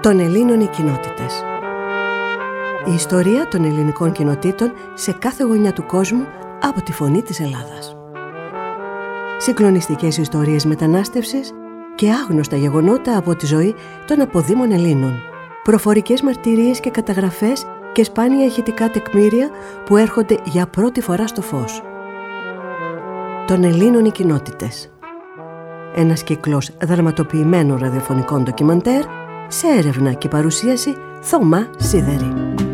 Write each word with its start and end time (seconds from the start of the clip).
Των 0.00 0.18
Ελλήνων 0.18 0.60
οι 0.60 0.66
κοινότητες. 0.66 1.44
Η 2.86 2.94
ιστορία 2.94 3.48
των 3.48 3.64
ελληνικών 3.64 4.12
κοινοτήτων 4.12 4.72
σε 4.94 5.12
κάθε 5.12 5.44
γωνιά 5.44 5.72
του 5.72 5.86
κόσμου 5.86 6.26
από 6.60 6.82
τη 6.82 6.92
φωνή 6.92 7.22
της 7.22 7.40
Ελλάδας. 7.40 7.96
Συγκλονιστικές 9.38 10.16
ιστορίες 10.16 10.64
μετανάστευσης 10.64 11.52
και 11.94 12.10
άγνωστα 12.10 12.56
γεγονότα 12.56 13.16
από 13.16 13.34
τη 13.34 13.46
ζωή 13.46 13.74
των 14.06 14.20
αποδήμων 14.20 14.72
Ελλήνων. 14.72 15.12
Προφορικές 15.62 16.22
μαρτυρίες 16.22 16.80
και 16.80 16.90
καταγραφές 16.90 17.66
και 17.92 18.04
σπάνια 18.04 18.44
ηχητικά 18.44 18.90
τεκμήρια 18.90 19.50
που 19.84 19.96
έρχονται 19.96 20.38
για 20.44 20.66
πρώτη 20.66 21.00
φορά 21.00 21.26
στο 21.26 21.42
φως. 21.42 21.82
Των 23.46 23.64
Ελλήνων 23.64 24.04
οι 24.04 24.10
κοινότητες. 24.10 24.92
Ένας 25.94 26.22
κύκλος 26.22 26.70
δραματοποιημένων 26.82 27.78
ραδιοφωνικών 27.78 28.42
ντοκιμαντέρ 28.42 29.04
σε 29.48 29.66
έρευνα 29.78 30.12
και 30.12 30.28
παρουσίαση 30.28 30.96
Θωμά 31.20 31.66
Σίδερη. 31.76 32.69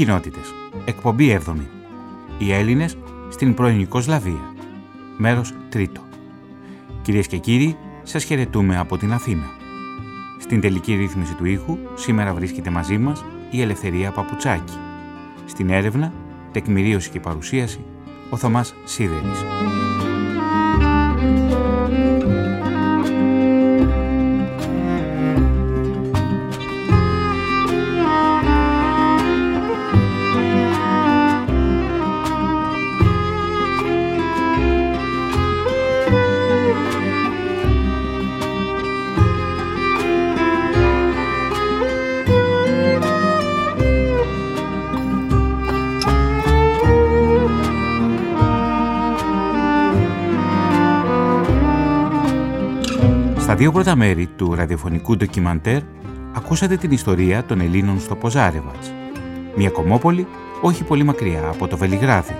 Κοινότητες. 0.00 0.54
Εκπομπή 0.84 1.40
7η. 1.46 1.66
Οι 2.38 2.52
Έλληνες 2.52 2.96
στην 3.28 3.54
πρώην 3.54 3.80
Ιουκοσλαβία. 3.80 4.54
Μέρος 5.16 5.54
τρίτο. 5.68 6.00
Κυρίες 7.02 7.26
και 7.26 7.36
κύριοι, 7.36 7.76
σας 8.02 8.24
χαιρετούμε 8.24 8.78
από 8.78 8.96
την 8.96 9.12
Αθήνα. 9.12 9.46
Στην 10.40 10.60
τελική 10.60 10.94
ρύθμιση 10.94 11.34
του 11.34 11.44
ήχου 11.44 11.78
σήμερα 11.94 12.34
βρίσκεται 12.34 12.70
μαζί 12.70 12.98
μας 12.98 13.24
η 13.50 13.60
Ελευθερία 13.60 14.10
Παπουτσάκη. 14.10 14.78
Στην 15.46 15.70
έρευνα, 15.70 16.12
τεκμηρίωση 16.52 17.10
και 17.10 17.20
παρουσίαση, 17.20 17.84
ο 18.30 18.36
Θωμάς 18.36 18.74
Σίδερης. 18.84 19.44
Δύο 53.60 53.72
πρώτα 53.72 53.96
μέρη 53.96 54.26
του 54.26 54.54
ραδιοφωνικού 54.54 55.16
ντοκιμαντέρ 55.16 55.80
ακούσατε 56.36 56.76
την 56.76 56.90
ιστορία 56.90 57.44
των 57.44 57.60
Ελλήνων 57.60 58.00
στο 58.00 58.16
Ποζάρεβατς, 58.16 58.92
μια 59.56 59.70
κομμόπολη 59.70 60.26
όχι 60.60 60.84
πολύ 60.84 61.04
μακριά 61.04 61.48
από 61.48 61.68
το 61.68 61.76
Βελιγράδι. 61.76 62.36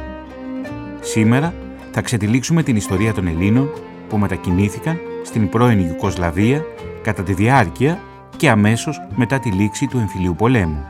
Σήμερα 1.00 1.54
θα 1.91 2.00
ξετυλίξουμε 2.00 2.62
την 2.62 2.76
ιστορία 2.76 3.14
των 3.14 3.26
Ελλήνων 3.26 3.70
που 4.09 4.16
μετακινήθηκαν 4.16 4.98
στην 5.25 5.48
πρώην 5.48 5.78
Ιουκοσλαβία 5.78 6.64
κατά 7.03 7.22
τη 7.22 7.32
διάρκεια 7.32 8.00
και 8.36 8.50
αμέσως 8.50 9.00
μετά 9.14 9.38
τη 9.38 9.50
λήξη 9.50 9.86
του 9.86 9.98
εμφυλίου 9.98 10.34
πολέμου. 10.34 10.84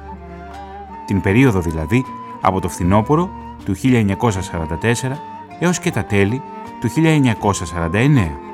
Την 1.06 1.20
περίοδο 1.20 1.60
δηλαδή 1.60 2.04
από 2.40 2.60
το 2.60 2.68
φθινόπωρο 2.68 3.30
του 3.64 3.74
1944 3.76 4.06
έως 5.60 5.78
και 5.78 5.90
τα 5.90 6.04
τέλη 6.04 6.42
του 6.80 6.88
1949 6.90 8.49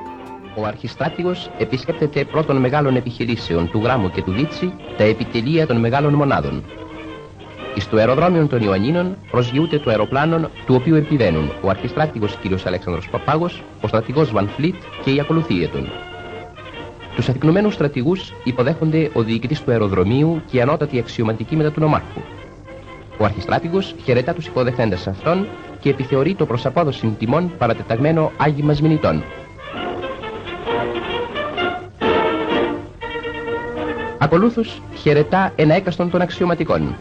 ο 0.57 0.65
αρχιστράτηγος 0.65 1.49
επισκέπτεται 1.57 2.25
πρώτων 2.25 2.57
μεγάλων 2.57 2.95
επιχειρήσεων 2.95 3.69
του 3.69 3.81
Γράμμου 3.83 4.09
και 4.11 4.21
του 4.21 4.31
Λίτσι 4.31 4.73
τα 4.97 5.03
επιτελεία 5.03 5.67
των 5.67 5.77
μεγάλων 5.77 6.13
μονάδων. 6.13 6.63
Εις 7.75 7.89
το 7.89 7.97
αεροδρόμιο 7.97 8.47
των 8.47 8.61
Ιωαννίνων 8.61 9.15
προσγειούται 9.31 9.79
το 9.79 9.89
αεροπλάνο 9.89 10.49
του 10.65 10.75
οποίου 10.75 10.95
επιβαίνουν 10.95 11.51
ο 11.61 11.69
αρχιστράτηγος 11.69 12.37
κ. 12.37 12.67
Αλέξανδρος 12.67 13.09
Παπάγος, 13.09 13.63
ο 13.81 13.87
στρατηγός 13.87 14.31
Βαν 14.31 14.47
Φλίτ 14.47 14.75
και 15.03 15.11
η 15.11 15.19
ακολουθία 15.19 15.69
των. 15.69 15.89
Τους 17.15 17.29
αθηκνουμένους 17.29 17.73
στρατηγούς 17.73 18.33
υποδέχονται 18.43 19.09
ο 19.13 19.23
διοικητής 19.23 19.61
του 19.63 19.71
αεροδρομίου 19.71 20.41
και 20.51 20.57
η 20.57 20.61
ανώτατη 20.61 20.99
αξιωματική 20.99 21.55
μετά 21.55 21.71
του 21.71 21.79
νομάρχου. 21.79 22.21
Ο 23.17 23.25
αρχιστράτηγος 23.25 23.95
χαιρετά 24.03 24.33
τους 24.33 24.45
υποδεχθέντες 24.45 25.07
αυτών 25.07 25.47
και 25.79 25.89
επιθεωρεί 25.89 26.35
το 26.35 26.45
προς 26.45 26.65
απόδοση 26.65 27.15
τιμών 27.19 27.51
παρατεταγμένο 27.57 28.31
άγιμας 28.37 28.81
μηνυτών, 28.81 29.23
Ακολούθως 34.19 34.81
χαιρετά 34.95 35.51
ένα 35.55 35.73
έκαστον 35.73 36.09
των 36.09 36.21
αξιωματικών. 36.21 36.95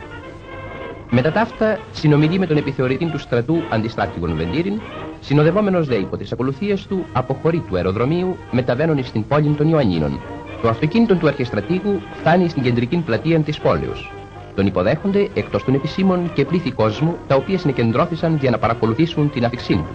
Μετά 1.10 1.32
τα 1.32 1.40
αυτά 1.40 1.78
συνομιλεί 1.92 2.38
με 2.38 2.46
τον 2.46 2.56
επιθεωρητή 2.56 3.06
του 3.06 3.18
στρατού 3.18 3.62
αντιστράκτηγων 3.70 4.36
Βεντήριν, 4.36 4.80
συνοδευόμενος 5.20 5.86
δε 5.86 5.94
υπό 5.94 6.16
τις 6.16 6.32
ακολουθίες 6.32 6.86
του 6.86 7.04
αποχωρεί 7.12 7.62
του 7.68 7.76
αεροδρομίου 7.76 8.36
μεταβαίνουν 8.50 9.04
στην 9.04 9.26
πόλη 9.26 9.48
των 9.48 9.68
Ιωαννίνων. 9.68 10.20
Το 10.62 10.68
αυτοκίνητο 10.68 11.14
του 11.14 11.26
αρχιστρατήγου 11.26 12.00
φτάνει 12.20 12.48
στην 12.48 12.62
κεντρική 12.62 12.96
πλατεία 12.96 13.38
της 13.40 13.58
πόλεως. 13.58 14.10
Τον 14.54 14.66
υποδέχονται 14.66 15.28
εκτός 15.34 15.64
των 15.64 15.74
επισήμων 15.74 16.30
και 16.34 16.44
πλήθη 16.44 16.70
κόσμου 16.70 17.16
τα 17.26 17.34
οποία 17.34 17.58
συνεκεντρώθησαν 17.58 18.36
για 18.40 18.50
να 18.50 18.58
παρακολουθήσουν 18.58 19.30
την 19.30 19.44
αφήξή 19.44 19.74
του. 19.74 19.86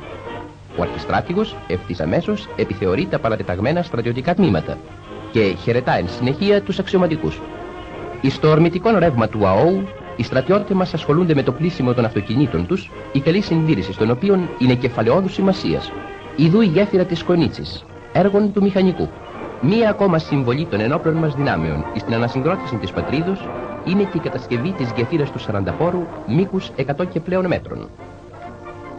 Ο 0.77 0.81
αρχιστράτηγος 0.81 1.55
ευθύς 1.67 1.99
αμέσως 1.99 2.47
επιθεωρεί 2.55 3.05
τα 3.05 3.19
παρατεταγμένα 3.19 3.83
στρατιωτικά 3.83 4.35
τμήματα 4.35 4.77
και 5.31 5.55
χαιρετά 5.63 5.97
εν 5.97 6.07
συνεχεία 6.09 6.61
τους 6.61 6.79
αξιωματικούς. 6.79 7.41
Στο 8.29 8.49
ορμητικό 8.49 8.97
ρεύμα 8.97 9.27
του 9.27 9.47
ΑΟΟΥ, 9.47 9.87
οι 10.15 10.23
στρατιώτες 10.23 10.75
μας 10.75 10.93
ασχολούνται 10.93 11.33
με 11.33 11.43
το 11.43 11.51
πλήσιμο 11.51 11.93
των 11.93 12.05
αυτοκινήτων 12.05 12.67
τους, 12.67 12.89
η 13.11 13.19
καλή 13.19 13.41
συντήρηση 13.41 13.97
των 13.97 14.11
οποίων 14.11 14.49
είναι 14.59 14.75
κεφαλαιόδους 14.75 15.33
σημασίας. 15.33 15.91
Ιδού 16.35 16.61
η 16.61 16.65
γέφυρα 16.65 17.03
της 17.03 17.23
Κονίτσης, 17.23 17.85
έργων 18.13 18.53
του 18.53 18.61
μηχανικού. 18.61 19.09
Μία 19.61 19.89
ακόμα 19.89 20.17
συμβολή 20.17 20.65
των 20.65 20.79
ενόπλων 20.79 21.15
μας 21.15 21.35
δυνάμεων 21.35 21.85
στην 21.97 22.13
ανασυγκρότηση 22.13 22.75
της 22.75 22.91
πατρίδος 22.91 23.47
είναι 23.85 24.03
και 24.03 24.17
η 24.17 24.19
κατασκευή 24.19 24.71
της 24.71 24.91
γεφύρας 24.95 25.31
του 25.31 25.39
Σαρανταπόρου 25.39 26.03
μήκους 26.27 26.71
100 26.75 27.05
και 27.11 27.19
πλέον 27.19 27.47
μέτρων. 27.47 27.89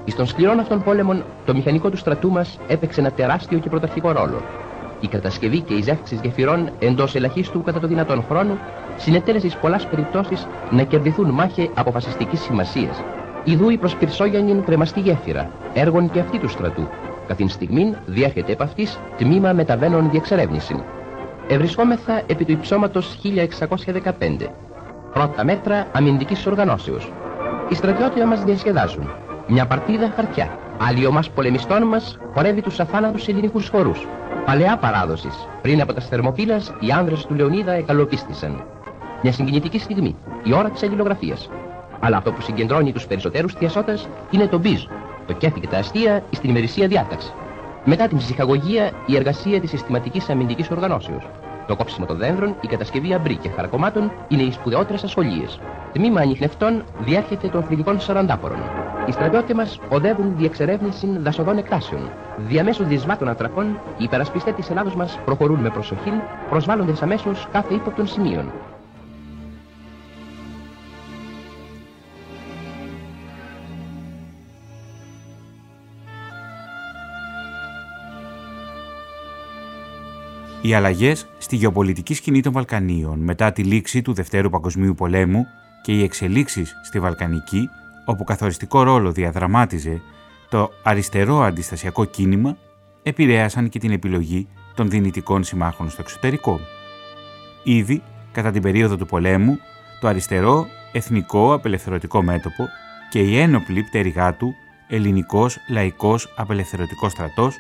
Στον 0.07 0.27
σκληρών 0.27 0.59
αυτών 0.59 0.83
πόλεμων, 0.83 1.25
το 1.47 1.55
μηχανικό 1.55 1.91
του 1.91 1.97
στρατού 1.97 2.31
μας 2.31 2.59
έπαιξε 2.69 3.01
ένα 3.01 3.11
τεράστιο 3.11 3.59
και 3.59 3.69
πρωταρχικό 3.69 4.13
ρόλο 4.13 4.43
η 5.03 5.09
κατασκευή 5.09 5.61
και 5.61 5.75
η 5.75 5.83
ζεύξη 5.83 6.19
γεφυρών 6.23 6.71
εντός 6.79 7.15
ελαχίστου 7.15 7.63
κατά 7.63 7.81
το 7.81 7.87
δυνατόν 7.87 8.25
χρόνο 8.29 8.59
συνετέλεσε 8.97 9.49
σε 9.49 9.57
πολλέ 9.61 9.77
περιπτώσεις 9.91 10.47
να 10.71 10.83
κερδιθούν 10.83 11.31
μάχε 11.31 11.71
αποφασιστικής 11.75 12.41
σημασίας. 12.41 13.03
Ιδού 13.45 13.71
η 13.71 13.77
προς 13.77 13.97
Πυρσόγιανιν 13.97 14.65
κρεμαστή 14.65 15.01
γέφυρα, 15.01 15.51
έργων 15.75 16.11
και 16.11 16.21
αυτή 16.21 16.39
του 16.39 16.49
στρατού. 16.49 16.89
Καθήν 17.27 17.49
στιγμή 17.49 17.95
διέρχεται 18.07 18.53
επ' 18.53 18.63
αυτής 18.63 18.99
τμήμα 19.17 19.53
μεταβαίνων 19.53 20.11
διεξερεύνηση. 20.11 20.83
Ευρισκόμεθα 21.49 22.23
επί 22.27 22.45
του 22.45 22.53
υψώματος 22.53 23.19
1615. 23.23 24.51
Πρώτα 25.13 25.45
μέτρα 25.45 25.87
αμυντικής 25.93 26.47
οργανώσεως. 26.47 27.13
Οι 27.69 27.75
στρατιώτες 27.75 28.25
μα 28.25 28.37
διασκεδάζουν. 28.37 29.11
Μια 29.47 29.67
παρτίδα 29.67 30.13
χαρτιά. 30.17 30.59
Άλλοι 30.89 31.07
ομάς 31.07 31.31
πολεμιστών 31.31 31.83
μας 31.83 32.19
χορεύει 32.35 32.63
τους 32.63 32.81
αθάνατους 32.81 33.29
ελληνικούς 33.29 33.69
χορούς. 33.69 34.07
Παλαιά 34.45 34.77
παράδοσης. 34.77 35.49
Πριν 35.63 35.81
από 35.81 35.93
τα 35.93 36.01
θερμοφύλλα, 36.01 36.61
οι 36.81 36.91
άνδρες 36.91 37.27
του 37.27 37.35
Λεωνίδα 37.35 37.73
εκαλοπίστησαν. 37.73 38.65
Μια 39.23 39.33
συγκινητική 39.33 39.79
στιγμή, 39.79 40.17
η 40.45 40.55
ώρα 40.55 40.71
της 40.71 40.83
αλληλογραφίας. 40.83 41.51
Αλλά 42.01 42.17
αυτό 42.17 42.33
που 42.33 42.41
συγκεντρώνει 42.41 42.93
τους 42.93 43.07
περισσότερους 43.07 43.53
θειασότε 43.53 43.99
είναι 44.31 44.47
το 44.47 44.59
μπιζ, 44.59 44.85
το 45.27 45.33
κέφι 45.33 45.61
και 45.61 45.67
τα 45.67 45.79
αστεία 45.79 46.23
στην 46.31 46.51
ημερησία 46.51 46.87
διάταξη. 46.89 47.33
Μετά 47.85 48.09
την 48.09 48.19
ψυχαγωγία, 48.19 48.91
η 49.07 49.17
εργασία 49.17 49.61
της 49.61 49.71
συστηματικής 49.71 50.31
αμυντικής 50.31 50.71
οργανώσεως. 50.71 51.25
Το 51.67 51.77
κόψιμο 51.77 52.07
των 52.07 52.17
δένδρων, 52.17 52.57
η 52.61 52.67
κατασκευή 52.67 53.15
αμπρί 53.15 53.37
και 53.37 53.49
χαρακομμάτων 53.49 54.13
είναι 54.29 54.43
οι 54.43 54.53
σπουδαιότερες 54.53 55.05
ασχολίες. 55.05 55.61
Τμήμα 55.93 56.21
ανιχνευτών 56.21 56.83
διέρχεται 57.01 57.49
των 57.49 57.65
φρυγικών 57.65 58.01
σαραντάπορων. 58.01 58.59
Οι 59.07 59.13
στρατιώτες 59.13 59.55
μας 59.55 59.79
οδεύουν 59.89 60.37
διεξερεύνηση 60.37 61.19
δασοδών 61.19 61.59
εκτάσεων. 61.59 62.11
Διαμέσου 62.37 62.85
δυσμάτων 62.85 63.29
ανθρακών, 63.29 63.67
οι 63.99 64.05
υπερασπιστές 64.05 64.55
της 64.55 64.71
Ελλάδος 64.71 64.95
μας 64.95 65.19
προχωρούν 65.25 65.61
με 65.61 65.71
προσοχή, 65.71 66.13
προσβάλλοντας 66.51 67.03
αμέσως 67.03 67.49
κάθε 67.53 67.75
ύποπτων 67.75 68.07
σημείων. 68.07 68.53
Οι 80.65 80.75
αλλαγές 80.75 81.27
στη 81.39 81.57
γεωπολιτική 81.57 82.15
σκηνή 82.15 82.41
των 82.41 82.53
Βαλκανίων 82.53 83.19
μετά 83.19 83.53
τη 83.53 83.63
λήξη 83.63 84.03
του 84.03 84.13
Δευτέρου 84.13 84.51
Παγκοσμίου 84.51 84.95
Πολέμου 84.95 85.47
και 85.83 85.93
οι 85.93 86.03
εξελίξεις 86.03 86.75
στη 86.85 87.01
Βαλκανική, 87.01 87.69
όπου 88.05 88.25
καθοριστικό 88.25 88.83
ρόλο 88.83 89.13
διαδραμάτιζε 89.13 90.01
το 90.49 90.73
αριστερό 90.83 91.41
αντιστασιακό 91.43 92.05
κίνημα, 92.05 92.57
επηρέασαν 93.03 93.69
και 93.69 93.79
την 93.79 93.91
επιλογή 93.91 94.49
των 94.75 94.91
δυνητικών 94.91 95.45
συμμάχων 95.45 95.91
στο 95.91 96.01
εξωτερικό. 96.01 96.61
Ήδη 97.63 98.03
κατά 98.33 98.51
την 98.51 98.63
περίοδο 98.63 98.97
του 98.97 99.07
πολέμου, 99.07 99.59
το 100.01 100.09
αριστερό 100.09 100.67
εθνικό 100.93 101.53
απελευθερωτικό 101.53 102.23
μέτωπο 102.23 102.69
και 103.11 103.19
η 103.19 103.39
ένοπλη 103.39 103.83
πτέρυγά 103.83 104.35
του 104.35 104.55
ελληνικός 104.89 105.59
λαϊκός 105.69 106.33
απελευθερωτικός 106.37 107.13
στρατός 107.13 107.57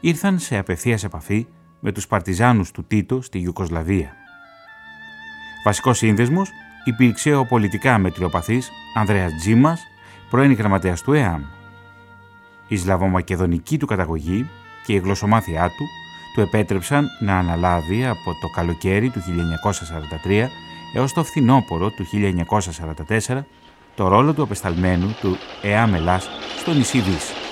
ήρθαν 0.00 0.38
σε 0.38 0.58
απευθείας 0.58 1.04
επαφή 1.04 1.46
με 1.80 1.92
τους 1.92 2.06
παρτιζάνους 2.06 2.70
του 2.70 2.84
Τίτο 2.84 3.22
στη 3.22 3.38
Ιουκοσλαβία. 3.38 4.16
Βασικός 5.64 5.98
σύνδεσμος 5.98 6.50
υπήρξε 6.84 7.34
ο 7.34 7.46
πολιτικά 7.46 7.98
μετριοπαθής 7.98 8.70
Ανδρέας 8.94 9.34
Τζίμας, 9.34 9.82
πρώην 10.30 10.52
γραμματέας 10.52 11.02
του 11.02 11.12
ΕΑΜ. 11.12 11.42
Η 12.68 12.76
σλαβομακεδονική 12.76 13.78
του 13.78 13.86
καταγωγή 13.86 14.48
και 14.86 14.92
η 14.92 14.98
γλωσσομάθειά 14.98 15.68
του 15.68 15.84
του 16.34 16.40
επέτρεψαν 16.40 17.08
να 17.20 17.38
αναλάβει 17.38 18.06
από 18.06 18.34
το 18.40 18.48
καλοκαίρι 18.48 19.10
του 19.10 19.20
1943 20.24 20.48
έως 20.94 21.12
το 21.12 21.24
φθινόπωρο 21.24 21.90
του 21.90 22.06
1944 23.28 23.40
το 23.94 24.08
ρόλο 24.08 24.32
του 24.32 24.42
απεσταλμένου 24.42 25.16
του 25.20 25.36
ΕΑΜ 25.62 25.94
Ελλάς 25.94 26.28
στο 26.58 26.72
νησί 26.72 27.00
Δύση. 27.00 27.47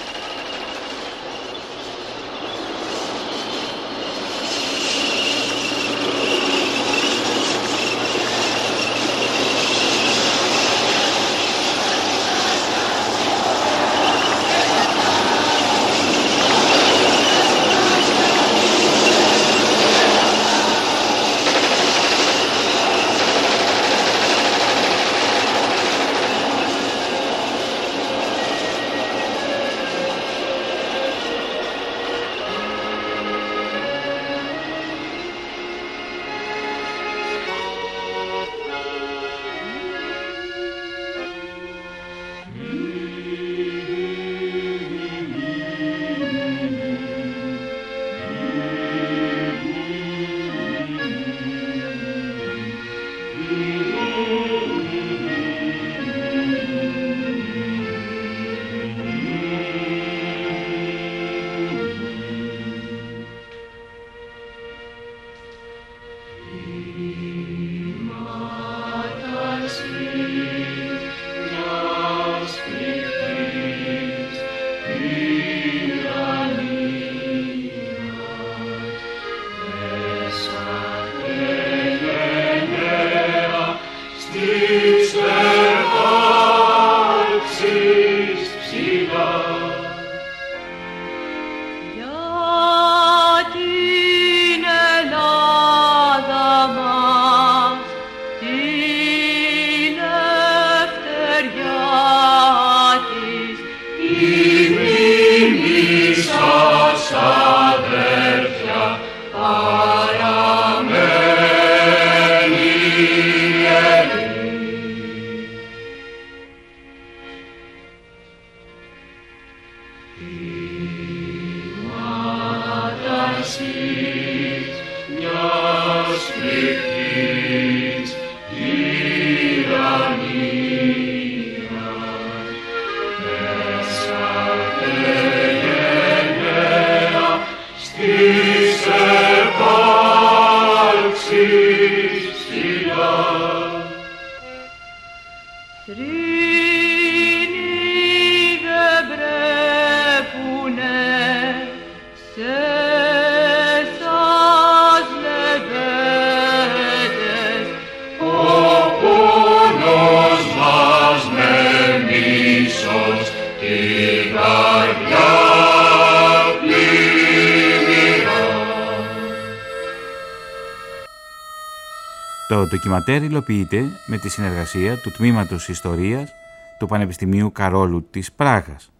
Το 172.66 172.72
ντοκιματέρ 172.72 173.22
υλοποιείται 173.22 173.84
με 174.06 174.18
τη 174.18 174.28
συνεργασία 174.28 175.00
του 175.00 175.10
Τμήματος 175.10 175.68
Ιστορίας 175.68 176.30
του 176.78 176.86
Πανεπιστημίου 176.86 177.52
Καρόλου 177.52 178.06
της 178.10 178.32
Πράγας. 178.32 178.92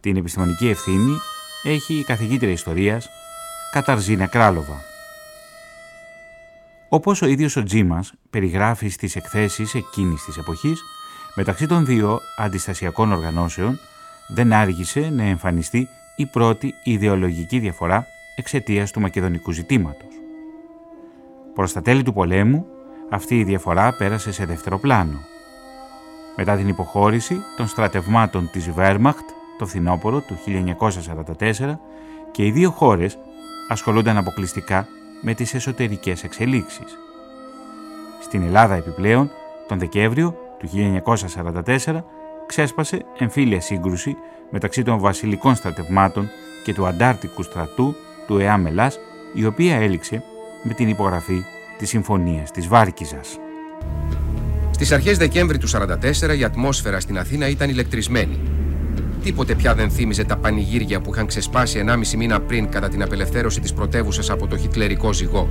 Την 0.00 0.16
επιστημονική 0.16 0.68
ευθύνη 0.68 1.16
έχει 1.62 1.94
η 1.94 2.04
καθηγήτρια 2.04 2.52
ιστορίας 2.52 3.08
Καταρζίνα 3.72 4.26
Κράλοβα. 4.26 4.82
Όπως 6.88 7.22
ο 7.22 7.26
ίδιος 7.26 7.56
ο 7.56 7.62
Τζίμας 7.62 8.12
περιγράφει 8.30 8.88
στις 8.88 9.16
εκθέσεις 9.16 9.74
εκείνης 9.74 10.24
της 10.24 10.36
εποχής, 10.36 10.82
μεταξύ 11.34 11.66
των 11.66 11.86
δύο 11.86 12.20
αντιστασιακών 12.36 13.12
οργανώσεων 13.12 13.78
δεν 14.28 14.52
άργησε 14.52 15.10
να 15.12 15.22
εμφανιστεί 15.22 15.88
η 16.16 16.26
πρώτη 16.26 16.74
ιδεολογική 16.84 17.58
διαφορά 17.58 18.06
εξαιτίας 18.36 18.90
του 18.90 19.00
μακεδονικού 19.00 19.52
ζητήματος. 19.52 20.17
Προς 21.58 21.72
τα 21.72 21.82
τέλη 21.82 22.02
του 22.02 22.12
πολέμου, 22.12 22.66
αυτή 23.10 23.38
η 23.38 23.44
διαφορά 23.44 23.92
πέρασε 23.92 24.32
σε 24.32 24.44
δεύτερο 24.44 24.78
πλάνο. 24.78 25.18
Μετά 26.36 26.56
την 26.56 26.68
υποχώρηση 26.68 27.36
των 27.56 27.66
στρατευμάτων 27.66 28.50
της 28.50 28.70
Βέρμαχτ 28.70 29.28
το 29.58 29.66
φθινόπωρο 29.66 30.20
του 30.20 30.38
1944 31.38 31.78
και 32.30 32.46
οι 32.46 32.50
δύο 32.50 32.70
χώρες 32.70 33.18
ασχολούνταν 33.68 34.16
αποκλειστικά 34.16 34.86
με 35.22 35.34
τις 35.34 35.54
εσωτερικές 35.54 36.24
εξελίξεις. 36.24 36.98
Στην 38.20 38.42
Ελλάδα 38.42 38.74
επιπλέον, 38.74 39.30
τον 39.68 39.78
Δεκέμβριο 39.78 40.34
του 40.58 40.68
1944 41.84 42.04
ξέσπασε 42.46 43.04
εμφύλια 43.18 43.60
σύγκρουση 43.60 44.16
μεταξύ 44.50 44.82
των 44.82 44.98
βασιλικών 44.98 45.54
στρατευμάτων 45.54 46.28
και 46.64 46.74
του 46.74 46.86
αντάρτικου 46.86 47.42
στρατού 47.42 47.94
του 48.26 48.38
ΕΑ 48.38 48.56
Μελάς, 48.58 48.98
η 49.34 49.44
οποία 49.44 49.76
έληξε 49.76 50.22
με 50.62 50.74
την 50.74 50.88
υπογραφή 50.88 51.44
της 51.78 51.88
Συμφωνίας 51.88 52.50
της 52.50 52.68
Βάρκιζας. 52.68 53.38
Στις 54.70 54.92
αρχές 54.92 55.18
Δεκέμβρη 55.18 55.58
του 55.58 55.68
1944 55.68 56.38
η 56.38 56.44
ατμόσφαιρα 56.44 57.00
στην 57.00 57.18
Αθήνα 57.18 57.48
ήταν 57.48 57.68
ηλεκτρισμένη. 57.70 58.38
Τίποτε 59.22 59.54
πια 59.54 59.74
δεν 59.74 59.90
θύμιζε 59.90 60.24
τα 60.24 60.36
πανηγύρια 60.36 61.00
που 61.00 61.10
είχαν 61.12 61.26
ξεσπάσει 61.26 61.84
1,5 61.86 62.16
μήνα 62.16 62.40
πριν 62.40 62.68
κατά 62.68 62.88
την 62.88 63.02
απελευθέρωση 63.02 63.60
της 63.60 63.72
πρωτεύουσας 63.72 64.30
από 64.30 64.46
το 64.46 64.56
χιτλερικό 64.56 65.12
ζυγό. 65.12 65.48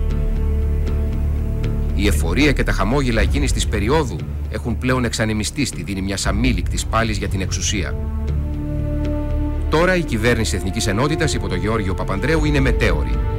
Η 1.95 2.07
εφορία 2.07 2.51
και 2.51 2.63
τα 2.63 2.71
χαμόγελα 2.71 3.21
εκείνης 3.21 3.51
της 3.51 3.67
περίοδου 3.67 4.15
έχουν 4.49 4.77
πλέον 4.77 5.05
εξανεμιστεί 5.05 5.65
στη 5.65 5.83
δίνη 5.83 6.01
μιας 6.01 6.25
αμήλικτης 6.25 6.85
πάλης 6.85 7.17
για 7.17 7.27
την 7.27 7.41
εξουσία. 7.41 7.95
Τώρα 9.69 9.95
η 9.95 10.03
κυβέρνηση 10.03 10.55
Εθνικής 10.55 10.87
Ενότητας 10.87 11.33
υπό 11.33 11.47
τον 11.47 11.57
Γεώργιο 11.57 11.93
Παπανδρέου 11.93 12.45
είναι 12.45 12.59
μετέωρη. 12.59 13.36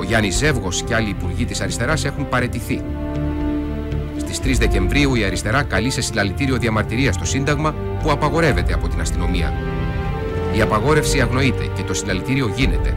Ο 0.00 0.04
Γιάννης 0.04 0.36
Ζεύγος 0.36 0.82
και 0.82 0.94
άλλοι 0.94 1.08
υπουργοί 1.08 1.44
της 1.44 1.60
αριστεράς 1.60 2.04
έχουν 2.04 2.28
παρετηθεί. 2.28 2.82
Στις 4.16 4.40
3 4.40 4.58
Δεκεμβρίου 4.58 5.14
η 5.14 5.24
αριστερά 5.24 5.62
καλεί 5.62 5.90
σε 5.90 6.00
συλλαλητήριο 6.00 6.56
διαμαρτυρίας 6.56 7.14
στο 7.14 7.24
Σύνταγμα 7.24 7.74
που 8.02 8.10
απαγορεύεται 8.10 8.72
από 8.72 8.88
την 8.88 9.00
αστυνομία. 9.00 9.52
Η 10.56 10.60
απαγόρευση 10.60 11.20
αγνοείται 11.20 11.70
και 11.76 11.82
το 11.82 11.94
συλλαλητήριο 11.94 12.52
γίνεται. 12.56 12.96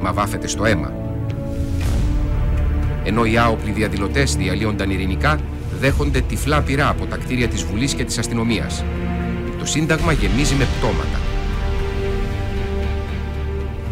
Μα 0.00 0.12
βάφεται 0.12 0.46
στο 0.46 0.64
αίμα 0.64 0.92
ενώ 3.04 3.24
οι 3.24 3.38
άοπλοι 3.38 3.70
διαδηλωτές 3.70 4.36
διαλύονταν 4.36 4.90
ειρηνικά, 4.90 5.40
δέχονται 5.80 6.20
τυφλά 6.20 6.60
πυρά 6.60 6.88
από 6.88 7.06
τα 7.06 7.16
κτίρια 7.16 7.48
της 7.48 7.62
Βουλής 7.62 7.94
και 7.94 8.04
της 8.04 8.18
αστυνομίας. 8.18 8.84
Το 9.58 9.66
Σύνταγμα 9.66 10.12
γεμίζει 10.12 10.54
με 10.54 10.66
πτώματα. 10.78 11.21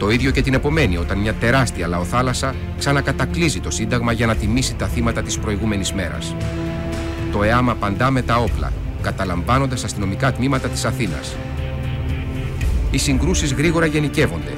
Το 0.00 0.10
ίδιο 0.10 0.30
και 0.30 0.42
την 0.42 0.54
επομένη, 0.54 0.96
όταν 0.96 1.18
μια 1.18 1.34
τεράστια 1.34 1.86
λαοθάλασσα 1.86 2.54
ξανακατακλείζει 2.78 3.60
το 3.60 3.70
Σύνταγμα 3.70 4.12
για 4.12 4.26
να 4.26 4.34
τιμήσει 4.34 4.74
τα 4.74 4.86
θύματα 4.86 5.22
της 5.22 5.38
προηγούμενης 5.38 5.92
μέρας. 5.92 6.34
Το 7.32 7.42
ΕΑΜ 7.42 7.70
απαντά 7.70 8.10
με 8.10 8.22
τα 8.22 8.36
όπλα, 8.36 8.72
καταλαμβάνοντας 9.02 9.84
αστυνομικά 9.84 10.32
τμήματα 10.32 10.68
της 10.68 10.84
Αθήνας. 10.84 11.36
Οι 12.90 12.98
συγκρούσεις 12.98 13.52
γρήγορα 13.52 13.86
γενικεύονται. 13.86 14.56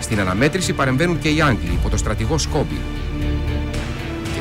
Στην 0.00 0.20
αναμέτρηση 0.20 0.72
παρεμβαίνουν 0.72 1.18
και 1.18 1.28
οι 1.28 1.40
Άγγλοι 1.40 1.72
υπό 1.72 1.88
το 1.88 1.96
στρατηγό 1.96 2.38
Σκόμπι, 2.38 2.80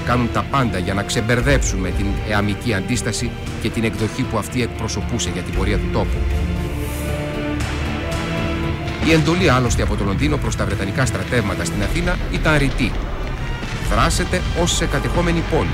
κάνουν 0.05 0.29
τα 0.33 0.45
πάντα 0.51 0.77
για 0.77 0.93
να 0.93 1.03
ξεμπερδέψουν 1.03 1.79
με 1.79 1.89
την 1.89 2.05
εαμική 2.29 2.73
αντίσταση 2.73 3.29
και 3.61 3.69
την 3.69 3.83
εκδοχή 3.83 4.23
που 4.23 4.37
αυτή 4.37 4.61
εκπροσωπούσε 4.61 5.29
για 5.33 5.41
την 5.41 5.53
πορεία 5.53 5.77
του 5.77 5.89
τόπου. 5.93 6.17
Η 9.05 9.11
εντολή 9.11 9.49
άλλωστε 9.49 9.81
από 9.81 9.95
το 9.95 10.03
Λονδίνο 10.03 10.37
προς 10.37 10.55
τα 10.55 10.65
Βρετανικά 10.65 11.05
στρατεύματα 11.05 11.65
στην 11.65 11.83
Αθήνα 11.83 12.17
ήταν 12.31 12.57
ρητή. 12.57 12.91
Δράσετε 13.89 14.41
ως 14.61 14.75
σε 14.75 14.85
κατεχόμενη 14.85 15.43
πόλη. 15.51 15.69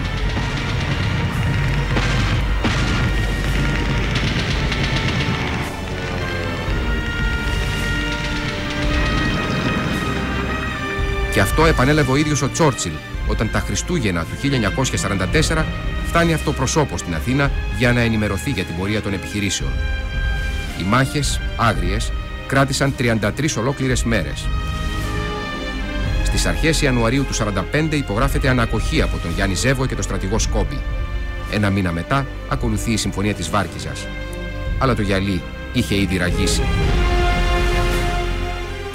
Και 11.31 11.43
αυτό 11.43 11.65
επανέλαβε 11.65 12.11
ο 12.11 12.15
ίδιος 12.15 12.41
ο 12.41 12.51
Τσόρτσιλ 12.51 12.91
όταν 13.27 13.51
τα 13.51 13.59
Χριστούγεννα 13.59 14.23
του 14.23 14.35
1944 15.57 15.63
φτάνει 16.07 16.33
αυτοπροσώπο 16.33 16.97
στην 16.97 17.15
Αθήνα 17.15 17.51
για 17.77 17.93
να 17.93 17.99
ενημερωθεί 17.99 18.51
για 18.51 18.63
την 18.63 18.75
πορεία 18.77 19.01
των 19.01 19.13
επιχειρήσεων. 19.13 19.71
Οι 20.79 20.83
μάχες, 20.83 21.39
άγριες, 21.57 22.11
κράτησαν 22.47 22.93
33 22.97 23.57
ολόκληρες 23.57 24.03
μέρες. 24.03 24.45
Στις 26.23 26.45
αρχές 26.45 26.81
Ιανουαρίου 26.81 27.25
του 27.25 27.33
1945 27.33 27.95
υπογράφεται 27.95 28.49
ανακοχή 28.49 29.01
από 29.01 29.17
τον 29.17 29.31
Γιάννη 29.31 29.55
Ζεύο 29.55 29.85
και 29.85 29.95
τον 29.95 30.03
στρατηγό 30.03 30.39
Σκόμπι. 30.39 30.79
Ένα 31.51 31.69
μήνα 31.69 31.91
μετά 31.91 32.25
ακολουθεί 32.49 32.91
η 32.91 32.97
Συμφωνία 32.97 33.33
της 33.33 33.49
Βάρκιζας. 33.49 34.07
Αλλά 34.79 34.95
το 34.95 35.01
γυαλί 35.01 35.41
είχε 35.73 35.95
ήδη 35.95 36.17
ραγίσει 36.17 36.63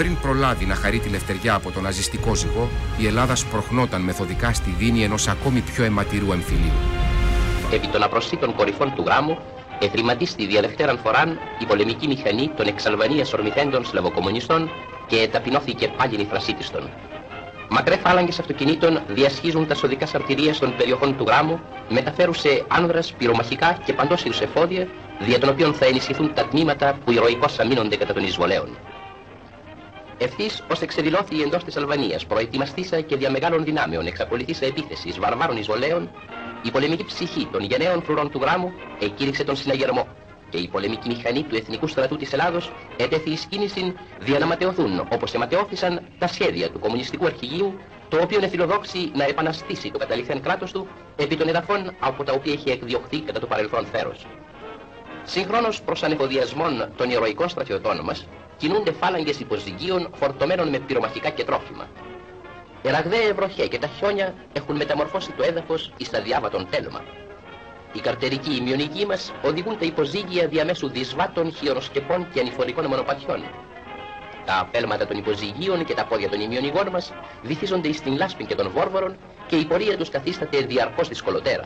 πριν 0.03 0.19
προλάβει 0.19 0.65
να 0.65 0.75
χαρεί 0.75 0.99
τη 0.99 1.09
λευτεριά 1.09 1.55
από 1.55 1.71
τον 1.71 1.83
ναζιστικό 1.83 2.35
ζυγό, 2.35 2.69
η 2.99 3.07
Ελλάδα 3.07 3.35
σπροχνόταν 3.35 4.01
μεθοδικά 4.01 4.53
στη 4.53 4.75
δίνη 4.79 5.03
ενός 5.03 5.29
ακόμη 5.29 5.61
πιο 5.61 5.85
αιματηρού 5.85 6.33
εμφυλίου. 6.33 6.79
Επί 7.73 7.87
των 7.87 8.03
απροσίτων 8.03 8.55
κορυφών 8.55 8.93
του 8.95 9.03
γράμμου, 9.07 9.39
ευρηματίστη 9.85 10.47
διαδευτέραν 10.47 10.99
φοράν 10.99 11.41
η 11.59 11.67
πολεμική 11.67 12.07
μηχανή 12.07 12.51
των 12.57 12.67
εξαλβανίας 12.67 13.33
ορμηθέντων 13.33 13.85
σλαβοκομμουνιστών 13.85 14.71
και 15.07 15.29
ταπεινώθηκε 15.33 15.89
πάλι 15.89 16.17
νυφρασίτιστον. 16.17 16.91
Μακρέ 17.69 17.97
φάλαγγες 17.97 18.39
αυτοκινήτων 18.39 19.01
διασχίζουν 19.07 19.67
τα 19.67 19.75
σωδικά 19.75 20.07
σαρτηρία 20.07 20.55
των 20.59 20.77
περιοχών 20.77 21.17
του 21.17 21.25
γράμμου, 21.27 21.61
μεταφέρουσε 21.89 22.65
άνδρας, 22.69 23.13
πυρομαχικά 23.13 23.79
και 23.85 23.93
παντόσιους 23.93 24.41
εφόδια, 24.41 24.89
δια 25.19 25.39
των 25.39 25.49
οποίων 25.49 25.75
θα 25.75 25.87
ενισχυθούν 25.87 26.35
τα 26.35 26.45
τμήματα 26.45 26.99
που 27.05 27.13
ηρωικώς 27.13 27.59
αμήνονται 27.59 27.97
κατά 27.97 28.13
των 28.13 28.25
εισβολέων. 28.25 28.77
Ευθύς 30.23 30.63
ως 30.71 30.81
εξεδηλώθη 30.81 31.43
εντός 31.43 31.65
της 31.65 31.77
Αλβανίας, 31.77 32.27
προετοιμαστήσα 32.27 33.01
και 33.01 33.17
δια 33.17 33.31
μεγάλων 33.31 33.65
δυνάμεων 33.65 34.07
εξαπολυθήσα 34.07 34.67
επίθεσης 34.67 35.19
βαρβάρων 35.19 35.57
εισβολέων, 35.57 36.11
η 36.63 36.71
πολεμική 36.71 37.05
ψυχή 37.05 37.49
των 37.53 37.63
γενναίων 37.63 38.03
φρουρών 38.03 38.31
του 38.31 38.39
γράμμου 38.43 38.73
εκήρυξε 39.01 39.45
τον 39.45 39.57
συναγερμό 39.57 40.07
και 40.51 40.59
η 40.59 40.69
πολεμική 40.69 41.09
μηχανή 41.09 41.43
του 41.43 41.57
Εθνικού 41.57 41.87
Στρατού 41.87 42.17
της 42.17 42.33
Ελλάδος 42.33 42.73
έτεθη 42.97 43.31
εις 43.31 43.45
κίνηση 43.45 43.95
δια 44.19 44.39
να 44.39 44.47
ματαιωθούν 44.47 45.07
όπως 45.13 45.35
αιματαιώθησαν 45.35 46.01
τα 46.19 46.27
σχέδια 46.27 46.71
του 46.71 46.79
Κομμουνιστικού 46.79 47.27
Αρχηγείου, 47.27 47.79
το 48.09 48.19
οποίο 48.23 48.39
εφιλοδόξει 48.43 49.11
να 49.15 49.25
επαναστήσει 49.25 49.91
το 49.91 49.99
καταληθέν 49.99 50.43
κράτος 50.43 50.73
του 50.73 50.89
επί 51.17 51.37
των 51.37 51.49
εδαφών 51.49 51.95
από 52.01 52.25
τα 52.25 52.33
οποία 52.33 52.53
έχει 52.53 52.71
εκδιωχθεί 52.71 53.21
κατά 53.21 53.41
το 53.41 53.47
παρελθόν 53.47 53.85
θέρος. 53.85 54.27
Συγχρόνως 55.25 55.83
προς 55.83 56.03
ανεφοδιασμών 56.03 56.93
των 56.97 57.11
ηρωικών 57.11 57.49
στρατιωτών 57.49 58.01
μας, 58.05 58.27
κινούνται 58.63 58.93
φάλαγγες 58.93 59.41
υποζυγίων 59.41 60.11
φορτωμένων 60.15 60.69
με 60.69 60.79
πυρομαχικά 60.79 61.31
και 61.31 61.45
τρόφιμα. 61.45 61.87
Η 62.83 62.89
ραγδαία 62.91 63.35
βροχέ 63.35 63.67
και 63.67 63.79
τα 63.79 63.87
χιόνια 63.87 64.35
έχουν 64.53 64.77
μεταμορφώσει 64.77 65.33
το 65.33 65.43
έδαφος 65.43 65.93
εις 65.97 66.11
τα 66.11 66.21
διάβατον 66.21 66.67
τέλμα. 66.71 67.01
Οι 67.93 68.01
καρτερικοί 68.01 68.55
ημιονικοί 68.55 69.07
μας 69.07 69.33
οδηγούν 69.43 69.79
τα 69.79 69.85
υποζύγια 69.85 70.47
διαμέσου 70.49 70.89
δυσβάτων, 70.89 71.53
χιονοσκεπών 71.53 72.29
και 72.33 72.41
ανηφορικών 72.41 72.87
μονοπατιών. 72.87 73.43
Τα 74.45 74.59
απέλματα 74.61 75.07
των 75.07 75.17
υποζυγίων 75.19 75.85
και 75.85 75.95
τα 75.95 76.05
πόδια 76.05 76.29
των 76.29 76.41
ημιονικών 76.41 76.89
μας 76.89 77.13
βυθίζονται 77.43 77.93
στην 77.93 78.17
λάσπη 78.17 78.45
και 78.45 78.55
των 78.55 78.71
βόρβορων 78.71 79.17
και 79.47 79.57
η 79.57 79.65
πορεία 79.65 79.97
τους 79.97 80.09
καθίσταται 80.09 80.59
διαρκώς 80.59 81.09
δυσκολοτέρα 81.09 81.65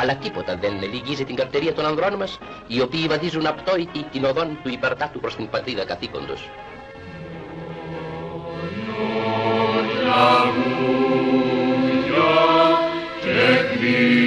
αλλά 0.00 0.14
τίποτα 0.16 0.56
δεν 0.56 0.72
λυγίζει 0.92 1.24
την 1.24 1.34
καρτερία 1.34 1.72
των 1.72 1.86
ανδρών 1.86 2.14
μας, 2.14 2.38
οι 2.66 2.80
οποίοι 2.80 3.06
βαδίζουν 3.06 3.46
απτόητοι 3.46 4.02
την 4.02 4.24
οδόν 4.24 4.58
του 4.62 4.68
υπερτάτου 4.68 5.20
προς 5.20 5.36
την 5.36 5.48
πατρίδα 5.50 5.84
καθήκοντος. 5.84 6.48
Ήδη 13.82 14.19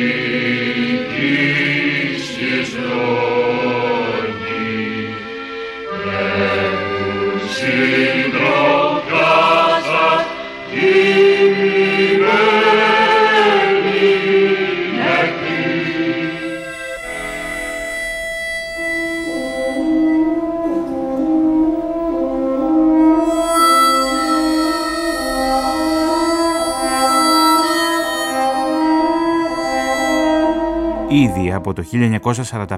από 31.73 31.81
το 31.81 31.87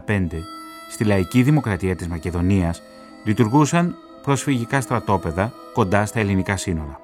1945 0.08 0.28
στη 0.90 1.04
λαϊκή 1.04 1.44
δημοκρατία 1.44 1.96
της 1.96 2.08
Μακεδονίας 2.08 2.82
λειτουργούσαν 3.24 3.96
προσφυγικά 4.24 4.82
στρατόπεδα 4.82 5.54
κοντά 5.74 6.06
στα 6.06 6.20
ελληνικά 6.20 6.58
σύνορα. 6.58 7.00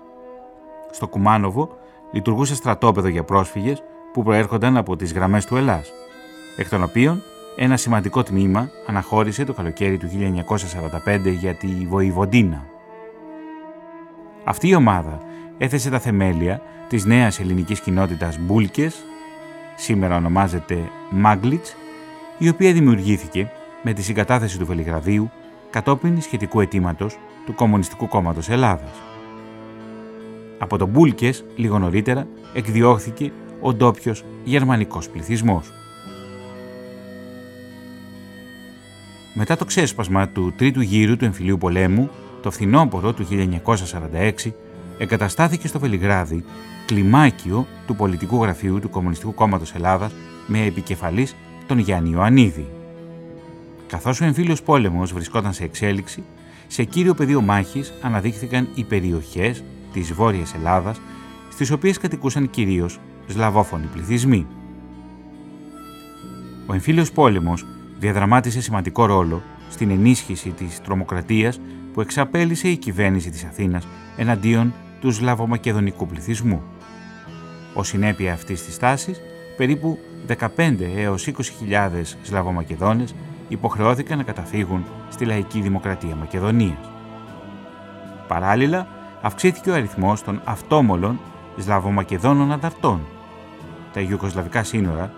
Στο 0.92 1.08
Κουμάνοβο 1.08 1.78
λειτουργούσε 2.12 2.56
στρατόπεδο 2.56 3.08
για 3.08 3.24
πρόσφυγες 3.24 3.84
που 4.14 4.24
προέρχονταν 4.24 4.78
από 4.78 4.96
τις 4.96 5.14
γραμμές 5.14 5.46
του 5.46 5.56
Ελλάς, 5.56 5.92
εκ 6.58 6.70
των 6.70 6.84
οποίων 6.84 7.22
ένα 7.56 7.78
σημαντικό 7.78 8.24
τμήμα 8.24 8.70
αναχώρησε 8.88 9.44
το 9.44 9.54
καλοκαίρι 9.54 9.98
του 9.98 10.10
1945 11.06 11.32
για 11.40 11.54
τη 11.54 11.68
Βοηβοντίνα. 11.68 12.66
Αυτή 14.44 14.68
η 14.68 14.76
ομάδα 14.76 15.20
έθεσε 15.58 15.90
τα 15.90 16.00
θεμέλια 16.00 16.62
της 16.88 17.06
νέας 17.06 17.40
ελληνικής 17.40 17.80
κοινότητας 17.80 18.38
Μπούλκες, 18.40 19.06
σήμερα 19.76 20.16
ονομάζεται 20.16 20.90
Μάγκλιτς, 21.10 21.76
η 22.44 22.50
οποία 22.50 22.74
δημιουργήθηκε 22.74 23.52
με 23.84 23.94
τη 23.94 24.02
συγκατάθεση 24.04 24.60
του 24.60 24.66
Βελιγραδίου 24.66 25.32
κατόπιν 25.70 26.22
σχετικού 26.22 26.60
αιτήματος 26.60 27.18
του 27.46 27.56
Κομμουνιστικού 27.56 28.08
Κόμματος 28.08 28.50
Ελλάδας. 28.50 29.02
Από 30.58 30.78
τον 30.78 30.88
Μπούλκες, 30.88 31.46
λίγο 31.56 31.80
νωρίτερα, 31.80 32.28
εκδιώχθηκε 32.54 33.32
ο 33.62 33.74
ντόπιος 33.74 34.24
γερμανικός 34.44 35.10
πληθυσμός. 35.10 35.72
Μετά 39.34 39.58
το 39.58 39.66
ξέσπασμα 39.66 40.28
του 40.28 40.54
τρίτου 40.58 40.82
γύρου 40.82 41.18
του 41.18 41.26
εμφυλίου 41.26 41.58
πολέμου, 41.58 42.10
το 42.42 42.52
φθινόπωρο 42.52 43.14
του 43.14 43.28
1946, 43.30 44.54
εγκαταστάθηκε 44.98 45.68
στο 45.68 45.80
Βελιγράδι 45.80 46.44
κλιμάκιο 46.86 47.68
του 47.88 47.96
πολιτικού 47.96 48.44
γραφείου 48.44 48.80
του 48.80 48.90
Κομμουνιστικού 48.90 49.34
Κόμματος 49.34 49.74
Ελλάδας 49.74 50.12
με 50.48 50.66
επικεφαλής 50.66 51.36
τον 51.72 51.80
Γιάννη 51.80 52.10
Ιωαννίδη. 52.10 52.68
Καθώς 53.88 54.22
ο 54.22 54.26
εμφύλιος 54.26 54.62
πόλεμος 54.62 55.14
βρισκόταν 55.14 55.54
σε 55.54 55.64
εξέλιξη, 55.64 56.24
σε 56.68 56.84
κύριο 56.84 57.14
πεδίο 57.14 57.42
μάχης 57.42 57.94
αναδείχθηκαν 58.02 58.68
οι 58.76 58.84
περιοχές 58.84 59.64
της 59.94 60.14
Βόρειας 60.14 60.54
Ελλάδας, 60.54 61.02
στις 61.52 61.72
οποίες 61.72 61.98
κατοικούσαν 61.98 62.50
κυρίως 62.50 63.00
σλαβόφωνοι 63.28 63.86
πληθυσμοί. 63.86 64.46
Ο 66.68 66.74
εμφύλιος 66.74 67.12
πόλεμος 67.12 67.66
διαδραμάτισε 68.00 68.62
σημαντικό 68.62 69.06
ρόλο 69.06 69.42
στην 69.70 69.90
ενίσχυση 69.90 70.50
της 70.50 70.82
τρομοκρατίας 70.82 71.60
που 71.94 72.02
εξαπέλυσε 72.02 72.68
η 72.68 72.78
κυβέρνηση 72.78 73.30
της 73.30 73.44
Αθήνας 73.44 73.88
εναντίον 74.18 74.74
του 75.02 75.12
σλαβομακεδονικού 75.12 76.08
πληθυσμού. 76.08 76.62
Ω 77.74 77.84
συνέπεια 77.84 78.34
αυτής 78.34 78.66
της 78.66 78.78
τάσης, 78.78 79.22
περίπου 79.62 80.00
15 80.58 80.76
έως 80.96 81.28
20.000 81.28 81.90
Σλαβομακεδόνες 82.22 83.16
υποχρεώθηκαν 83.48 84.18
να 84.18 84.24
καταφύγουν 84.24 84.86
στη 85.10 85.26
λαϊκή 85.26 85.62
δημοκρατία 85.62 86.16
Μακεδονίας. 86.16 86.90
Παράλληλα, 88.28 88.88
αυξήθηκε 89.22 89.70
ο 89.70 89.74
αριθμός 89.74 90.24
των 90.24 90.42
αυτόμολων 90.44 91.20
Σλαβομακεδόνων 91.58 92.52
ανταρτών. 92.52 93.02
Τα 93.94 94.00
Ιουκοσλαβικά 94.00 94.64
σύνορα 94.64 95.14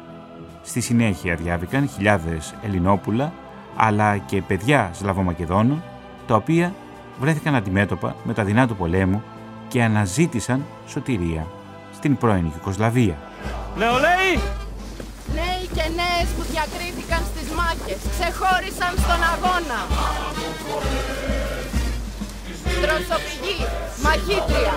στη 0.63 0.81
συνέχεια 0.81 1.35
διάβηκαν 1.35 1.87
χιλιάδες 1.87 2.55
Ελληνόπουλα 2.63 3.33
αλλά 3.75 4.17
και 4.17 4.41
παιδιά 4.41 4.89
Σλαβομακεδόνων 4.93 5.83
τα 6.27 6.35
οποία 6.35 6.73
βρέθηκαν 7.19 7.55
αντιμέτωπα 7.55 8.15
με 8.23 8.33
τα 8.33 8.43
δεινά 8.43 8.67
του 8.67 8.75
πολέμου 8.75 9.23
και 9.67 9.83
αναζήτησαν 9.83 10.63
σωτηρία 10.87 11.47
στην 11.93 12.17
πρώην 12.17 12.45
Ιουκοσλαβία. 12.55 13.17
Νεολαίοι! 13.75 14.33
Νέοι 15.35 15.65
και 15.75 15.85
νέες 15.99 16.27
που 16.35 16.43
διακρίθηκαν 16.51 17.21
στις 17.31 17.47
μάχες, 17.57 18.01
ξεχώρισαν 18.13 18.93
στον 19.03 19.21
αγώνα. 19.33 19.79
Δροσοπηγή, 22.81 23.59
μαχήτρια. 24.05 24.75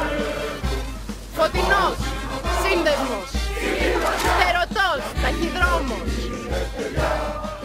Φωτεινός, 1.36 1.98
σύνδεσμος. 2.62 3.30
Φτερωτός, 4.34 5.02
ταχυδρόμος. 5.22 6.10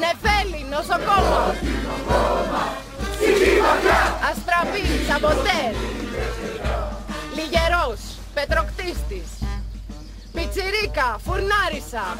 Νεφέλη, 0.02 0.66
νοσοκόμος. 0.72 1.56
Αστραπή, 4.30 4.84
σαμποτέρ. 5.08 5.74
Λιγερός, 7.36 8.00
πετροκτίστης. 8.34 9.41
Πιτσιρίκα, 10.34 11.20
φουρνάρισα. 11.26 12.16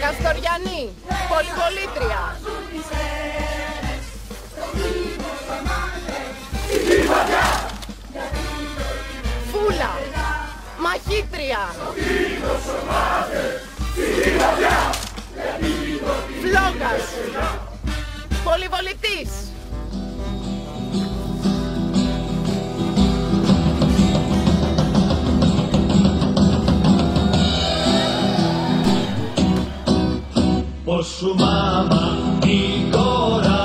Καστοριανή, 0.00 0.94
πολυβολήτρια. 1.28 2.40
Φούλα, 9.52 9.92
μαχήτρια. 10.80 11.74
Φλόγας, 16.40 17.04
πολυβολητής. 18.44 19.47
por 30.88 31.04
su 31.04 31.34
mamá, 31.34 32.16
mi 32.46 32.90
corazón. 32.90 33.57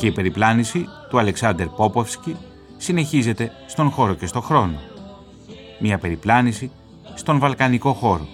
Και 0.00 0.06
η 0.06 0.10
περιπλάνηση 0.10 0.88
του 1.08 1.18
Αλεξάνδερ 1.18 1.66
Πόποφσκι 1.66 2.36
συνεχίζεται 2.76 3.52
στον 3.66 3.90
χώρο 3.90 4.14
και 4.14 4.26
στο 4.26 4.40
χρόνο. 4.40 4.80
Μια 5.78 5.98
περιπλάνηση 5.98 6.70
στον 7.14 7.38
βαλκανικό 7.38 7.92
χώρο. 7.92 8.26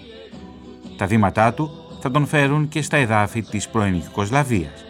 Τα 0.97 1.05
βήματά 1.05 1.53
του 1.53 1.69
θα 1.99 2.11
τον 2.11 2.25
φέρουν 2.25 2.67
και 2.67 2.81
στα 2.81 2.97
εδάφη 2.97 3.41
της 3.41 3.69
πρώην 3.69 3.93
Ιουκοσλαβίας. 3.93 4.85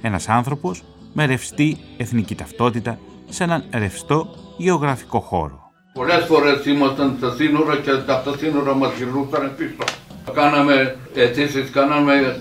Ένας 0.00 0.28
άνθρωπος 0.28 0.82
με 1.12 1.26
ρευστή 1.26 1.76
εθνική 1.96 2.34
ταυτότητα 2.34 2.98
σε 3.28 3.44
έναν 3.44 3.64
ρευστό 3.72 4.34
γεωγραφικό 4.56 5.20
χώρο. 5.20 5.70
Πολλές 5.92 6.24
φορές 6.24 6.64
ήμασταν 6.64 7.14
στα 7.18 7.34
σύνορα 7.34 7.76
και 7.76 7.90
από 7.90 8.30
τα 8.30 8.38
σύνορα 8.38 8.74
μας 8.74 8.96
γυρνούσαν 8.96 9.54
πίσω. 9.56 10.07
Κάναμε 10.34 10.96
αιτήσεις, 11.14 11.70
κάναμε, 11.70 12.40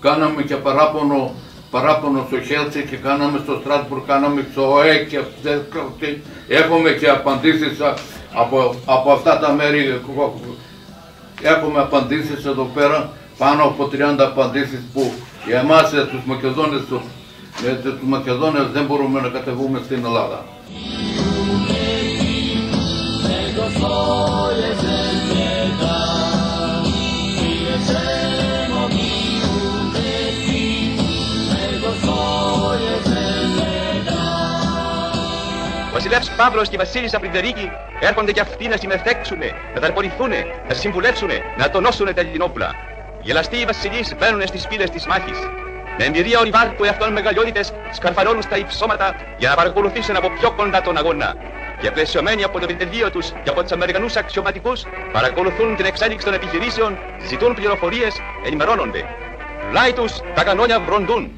κάναμε 0.00 0.42
και 0.42 0.54
παράπονο, 0.54 1.34
παράπονο 1.70 2.24
στο 2.26 2.40
Χέλσι 2.40 2.86
και 2.90 2.96
κάναμε 2.96 3.40
στο 3.44 3.58
Στράσμπουργκ, 3.60 4.02
κάναμε 4.06 4.46
στο 4.52 4.72
ΟΕ 4.72 4.96
και 5.04 5.18
αυτές, 5.18 5.60
και 5.98 6.16
έχουμε 6.48 6.90
και 6.90 7.08
απαντήσεις 7.08 7.80
α- 7.80 7.94
από, 8.32 8.74
από 8.86 9.12
αυτά 9.12 9.38
τα 9.38 9.52
μέρη. 9.52 10.00
Έχουμε 11.42 11.80
απαντήσεις 11.80 12.44
εδώ 12.44 12.70
πέρα, 12.74 13.10
πάνω 13.38 13.62
από 13.62 13.88
30 13.92 14.24
απαντήσεις 14.24 14.80
που 14.92 15.12
για 15.46 15.58
εμάς 15.58 15.92
ε, 15.92 16.04
τους 16.10 16.20
Μακεδόνες, 16.24 16.80
τους, 16.88 17.00
ε, 17.66 17.72
τους 17.72 17.94
Μακεδόνες 18.02 18.66
δεν 18.72 18.84
μπορούμε 18.84 19.20
να 19.20 19.28
κατεβούμε 19.28 19.80
στην 19.84 20.04
Ελλάδα. 20.04 20.44
nego 23.28 25.07
βασιλεύς 36.08 36.36
Παύλος 36.36 36.68
και 36.68 36.74
η 36.74 36.78
βασίλισσα 36.78 37.18
Πριντερίκη 37.18 37.70
έρχονται 38.00 38.32
και 38.32 38.40
αυτοί 38.40 38.68
να 38.68 38.76
συμμετέξουν, 38.76 39.38
να 39.74 39.80
ταλαιπωρηθούν, 39.80 40.30
να 40.68 40.74
συμβουλεύσουν, 40.74 41.28
να 41.58 41.70
τονώσουν 41.70 42.14
τα 42.14 42.20
ελληνόπουλα. 42.20 42.74
Γελαστοί 43.20 43.56
οι 43.56 43.64
βασιλείς 43.64 44.14
μπαίνουν 44.18 44.46
στις 44.46 44.66
πύλες 44.66 44.90
της 44.90 45.06
μάχης. 45.06 45.38
Με 45.98 46.04
εμπειρία 46.04 46.38
ορειβάρ 46.38 46.68
που 46.68 46.84
εαυτόν 46.84 47.12
μεγαλειότητες 47.12 47.72
σκαρφαλώνουν 47.90 48.42
στα 48.42 48.56
υψώματα 48.56 49.14
για 49.38 49.48
να 49.48 49.54
παρακολουθήσουν 49.54 50.16
από 50.16 50.30
πιο 50.30 50.50
κοντά 50.50 50.80
τον 50.80 50.96
αγώνα. 50.96 51.34
Και 51.80 51.90
πλαισιωμένοι 51.90 52.44
από 52.44 52.58
το 52.58 52.64
επιτελείο 52.64 53.10
τους 53.10 53.32
και 53.42 53.50
από 53.50 53.62
τους 53.62 53.72
Αμερικανούς 53.72 54.16
αξιωματικούς 54.16 54.86
παρακολουθούν 55.12 55.76
την 55.76 55.84
εξέλιξη 55.84 56.24
των 56.24 56.34
επιχειρήσεων, 56.34 56.98
ζητούν 57.28 57.54
πληροφορίες, 57.54 58.22
ενημερώνονται. 58.46 59.04
πλάι 59.70 59.92
τους 59.92 60.12
τα 60.34 60.44
κανόνια 60.44 60.80
βροντούν. 60.80 61.32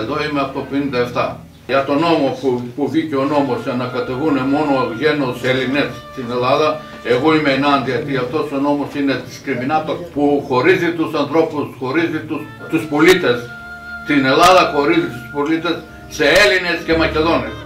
Εδώ 0.00 0.16
είμαι 0.24 0.40
από 0.40 0.52
το 0.58 0.66
57. 1.14 1.36
Για 1.66 1.84
τον 1.84 1.98
νόμο 1.98 2.38
που, 2.40 2.62
που 2.76 2.90
βγήκε 2.90 3.16
ο 3.16 3.24
νόμος 3.24 3.62
για 3.62 3.72
να 3.72 3.86
κατεβούν 3.86 4.36
μόνο 4.54 4.72
γένος 4.98 5.44
Ελληνές 5.44 5.90
στην 6.12 6.24
Ελλάδα, 6.30 6.80
εγώ 7.04 7.34
είμαι 7.34 7.52
ενάντια, 7.52 7.94
γιατί 7.94 8.16
αυτός 8.16 8.52
ο 8.52 8.56
νόμος 8.56 8.94
είναι 8.94 9.22
δισκριμινάτο 9.26 9.92
που 10.14 10.44
χωρίζει 10.48 10.90
τους 10.92 11.14
ανθρώπους, 11.14 11.66
χωρίζει 11.78 12.20
τους, 12.28 12.40
τους 12.70 12.84
πολίτες. 12.86 13.38
Στην 14.04 14.24
Ελλάδα 14.24 14.72
χωρίζει 14.74 15.08
τους 15.14 15.28
πολίτες 15.32 15.76
σε 16.08 16.24
Έλληνες 16.24 16.78
και 16.86 16.96
Μακεδόνες. 16.96 17.63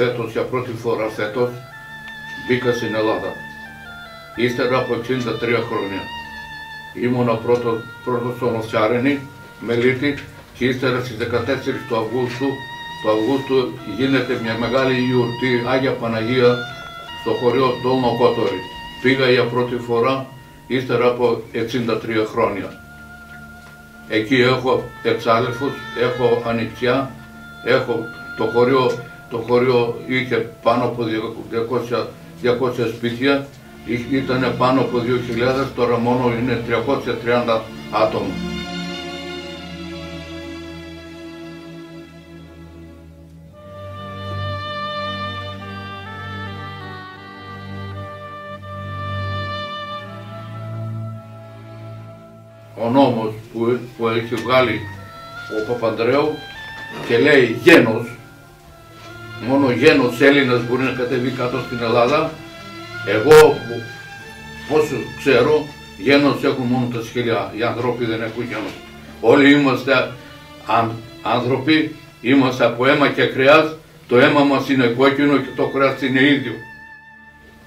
Φέτος, 0.00 0.32
για 0.32 0.42
πρώτη 0.42 0.72
φορά 0.82 1.08
φέτος, 1.08 1.50
μπήκα 2.46 2.72
στην 2.72 2.94
Ελλάδα. 2.94 3.30
Ύστερα 4.36 4.78
από 4.78 4.94
63 4.94 5.62
χρόνια. 5.68 6.02
Ήμουνα 7.04 7.34
πρώτο, 7.34 7.70
πρώτος 8.04 8.36
στο 8.36 8.46
Μοσιάρενη, 8.46 9.18
Μελίτη, 9.60 10.14
και 10.54 10.64
ύστερα 10.64 10.98
στις 11.04 11.16
14 11.16 11.78
του 11.88 11.96
Αυγούστου, 11.96 12.48
του 13.00 13.08
Αυγούστου 13.14 13.58
γίνεται 13.96 14.38
μια 14.42 14.56
μεγάλη 14.58 14.94
γιορτή 15.08 15.52
Άγια 15.72 15.92
Παναγία 15.92 16.56
στο 17.20 17.30
χωριό 17.40 17.68
Τόλνο 17.82 18.16
Κότορη. 18.18 18.60
Πήγα 19.02 19.30
για 19.30 19.44
πρώτη 19.44 19.76
φορά 19.76 20.26
ύστερα 20.66 21.06
από 21.06 21.42
63 21.52 22.26
χρόνια. 22.32 22.68
Εκεί 24.08 24.40
έχω 24.40 24.84
εξάδελφους, 25.02 25.72
έχω 26.06 26.42
ανοιξιά, 26.46 27.10
έχω 27.64 27.94
το 28.36 28.44
χωριό, 28.44 28.90
το 29.30 29.36
χωριό 29.36 30.00
είχε 30.06 30.36
πάνω 30.62 30.84
από 30.84 31.04
200, 31.92 32.06
200 32.42 32.92
σπίτια, 32.96 33.46
ήταν 34.10 34.54
πάνω 34.58 34.80
από 34.80 34.98
2.000, 34.98 35.66
τώρα 35.76 35.98
μόνο 35.98 36.32
είναι 36.40 36.62
330 37.48 37.60
άτομα. 37.90 38.32
ο 52.84 52.90
νόμος 52.90 53.34
που, 53.52 53.78
που 53.96 54.08
έχει 54.08 54.34
βγάλει 54.34 54.80
ο 55.60 55.72
Παπανδρέου 55.72 56.34
και 57.08 57.18
λέει 57.18 57.58
γένος, 57.62 58.02
μόνο 58.02 58.17
γένος 59.78 60.20
Έλληνας 60.20 60.60
μπορεί 60.66 60.82
να 60.82 60.90
κατεβεί 60.90 61.30
κάτω 61.30 61.58
στην 61.66 61.78
Ελλάδα. 61.82 62.30
Εγώ 63.06 63.38
που- 63.40 63.82
πόσο 64.68 64.96
ξέρω, 65.18 65.66
γένος 65.98 66.44
έχουν 66.44 66.66
μόνο 66.66 66.88
τα 66.94 67.02
σκυλιά, 67.02 67.52
οι 67.56 67.62
άνθρωποι 67.62 68.04
δεν 68.04 68.22
έχουν 68.22 68.44
γένος. 68.48 68.74
Όλοι 69.20 69.52
είμαστε 69.52 70.10
αν, 70.66 70.92
άνθρωποι, 71.22 71.94
είμαστε 72.20 72.64
από 72.64 72.86
αίμα 72.86 73.08
και 73.08 73.24
κρέας, 73.26 73.74
το 74.08 74.18
αίμα 74.18 74.40
μας 74.40 74.68
είναι 74.68 74.86
κόκκινο 74.86 75.36
και 75.36 75.52
το 75.56 75.64
κρέας 75.66 76.02
είναι 76.02 76.22
ίδιο. 76.22 76.52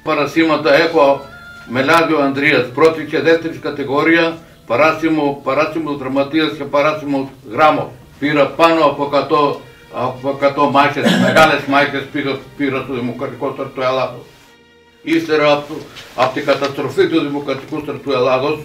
Παρασύματα 0.04 0.76
έχω 0.76 1.26
Μελάδιο 1.69 2.17
Ανδρείας, 2.19 2.65
πρώτη 2.74 3.04
και 3.04 3.19
δεύτερη 3.19 3.58
κατηγορία, 3.58 4.38
παράσημο, 4.67 5.41
παράσημο 5.43 5.91
δραματίας 5.93 6.52
και 6.58 6.63
παράσημο 6.63 7.32
γράμμο. 7.52 7.91
Πήρα 8.19 8.45
πάνω 8.45 8.84
από 8.84 9.04
100, 9.04 9.62
από 9.93 10.38
100 10.41 10.71
μάχες, 10.71 11.19
μεγάλες 11.21 11.65
μάχες 11.67 12.04
πήρα, 12.12 12.39
πήρα 12.58 12.82
στο 12.82 12.93
Δημοκρατικό 12.93 13.51
Στρατό 13.54 13.82
Ελλάδος. 13.82 14.25
Ύστερα 15.04 15.51
από, 15.51 15.73
από 16.15 16.34
την 16.34 16.45
καταστροφή 16.45 17.08
του 17.08 17.19
Δημοκρατικού 17.19 17.80
Στρατού 17.80 18.12
Ελλάδος, 18.12 18.60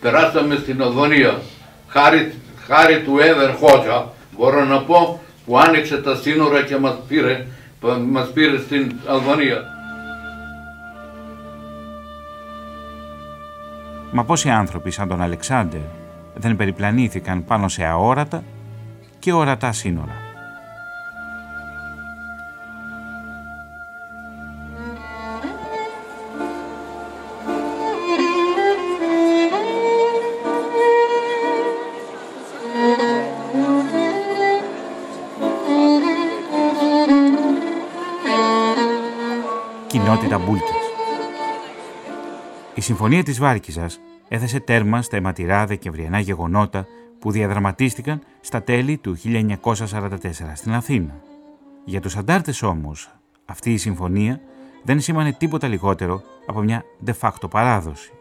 περάσαμε 0.00 0.56
στην 0.56 0.82
Αλβανία. 0.82 1.40
Χάρη, 1.88 2.34
χάρη 2.66 3.00
του 3.00 3.18
Εύερ 3.18 3.54
Χότζα, 3.54 4.12
μπορώ 4.36 4.64
να 4.64 4.82
πω, 4.82 5.20
που 5.46 5.58
άνοιξε 5.58 5.96
τα 5.96 6.14
σύνορα 6.16 6.62
και 6.62 6.76
μας 6.76 6.94
πήρε, 7.08 7.46
μας 8.10 8.32
πήρε 8.32 8.58
στην 8.58 8.92
Αλβανία. 9.06 9.62
Μα 14.14 14.24
πόσοι 14.24 14.48
άνθρωποι 14.48 14.90
σαν 14.90 15.08
τον 15.08 15.22
Αλεξάνδερ 15.22 15.80
δεν 16.34 16.56
περιπλανήθηκαν 16.56 17.44
πάνω 17.44 17.68
σε 17.68 17.84
αόρατα 17.84 18.42
και 19.22 19.32
ορατά 19.32 19.72
σύνορα. 19.72 20.12
Κοινότητα 39.86 40.38
Μπούλκης 40.38 40.66
Η 42.74 42.80
Συμφωνία 42.80 43.22
της 43.22 43.38
Βάρκιζας 43.38 44.00
έθεσε 44.28 44.60
τέρμα 44.60 45.02
στα 45.02 45.16
αιματηρά 45.16 45.66
δεκεμβριανά 45.66 46.18
γεγονότα 46.20 46.86
που 47.22 47.30
διαδραματίστηκαν 47.30 48.20
στα 48.40 48.62
τέλη 48.62 48.96
του 48.96 49.16
1944 49.22 50.18
στην 50.54 50.72
Αθήνα. 50.72 51.14
Για 51.84 52.00
τους 52.00 52.16
αντάρτες 52.16 52.62
όμως, 52.62 53.14
αυτή 53.44 53.72
η 53.72 53.76
συμφωνία 53.76 54.40
δεν 54.82 55.00
σήμανε 55.00 55.32
τίποτα 55.32 55.68
λιγότερο 55.68 56.22
από 56.46 56.60
μια 56.60 56.84
de 57.06 57.12
facto 57.20 57.50
παράδοση. 57.50 58.12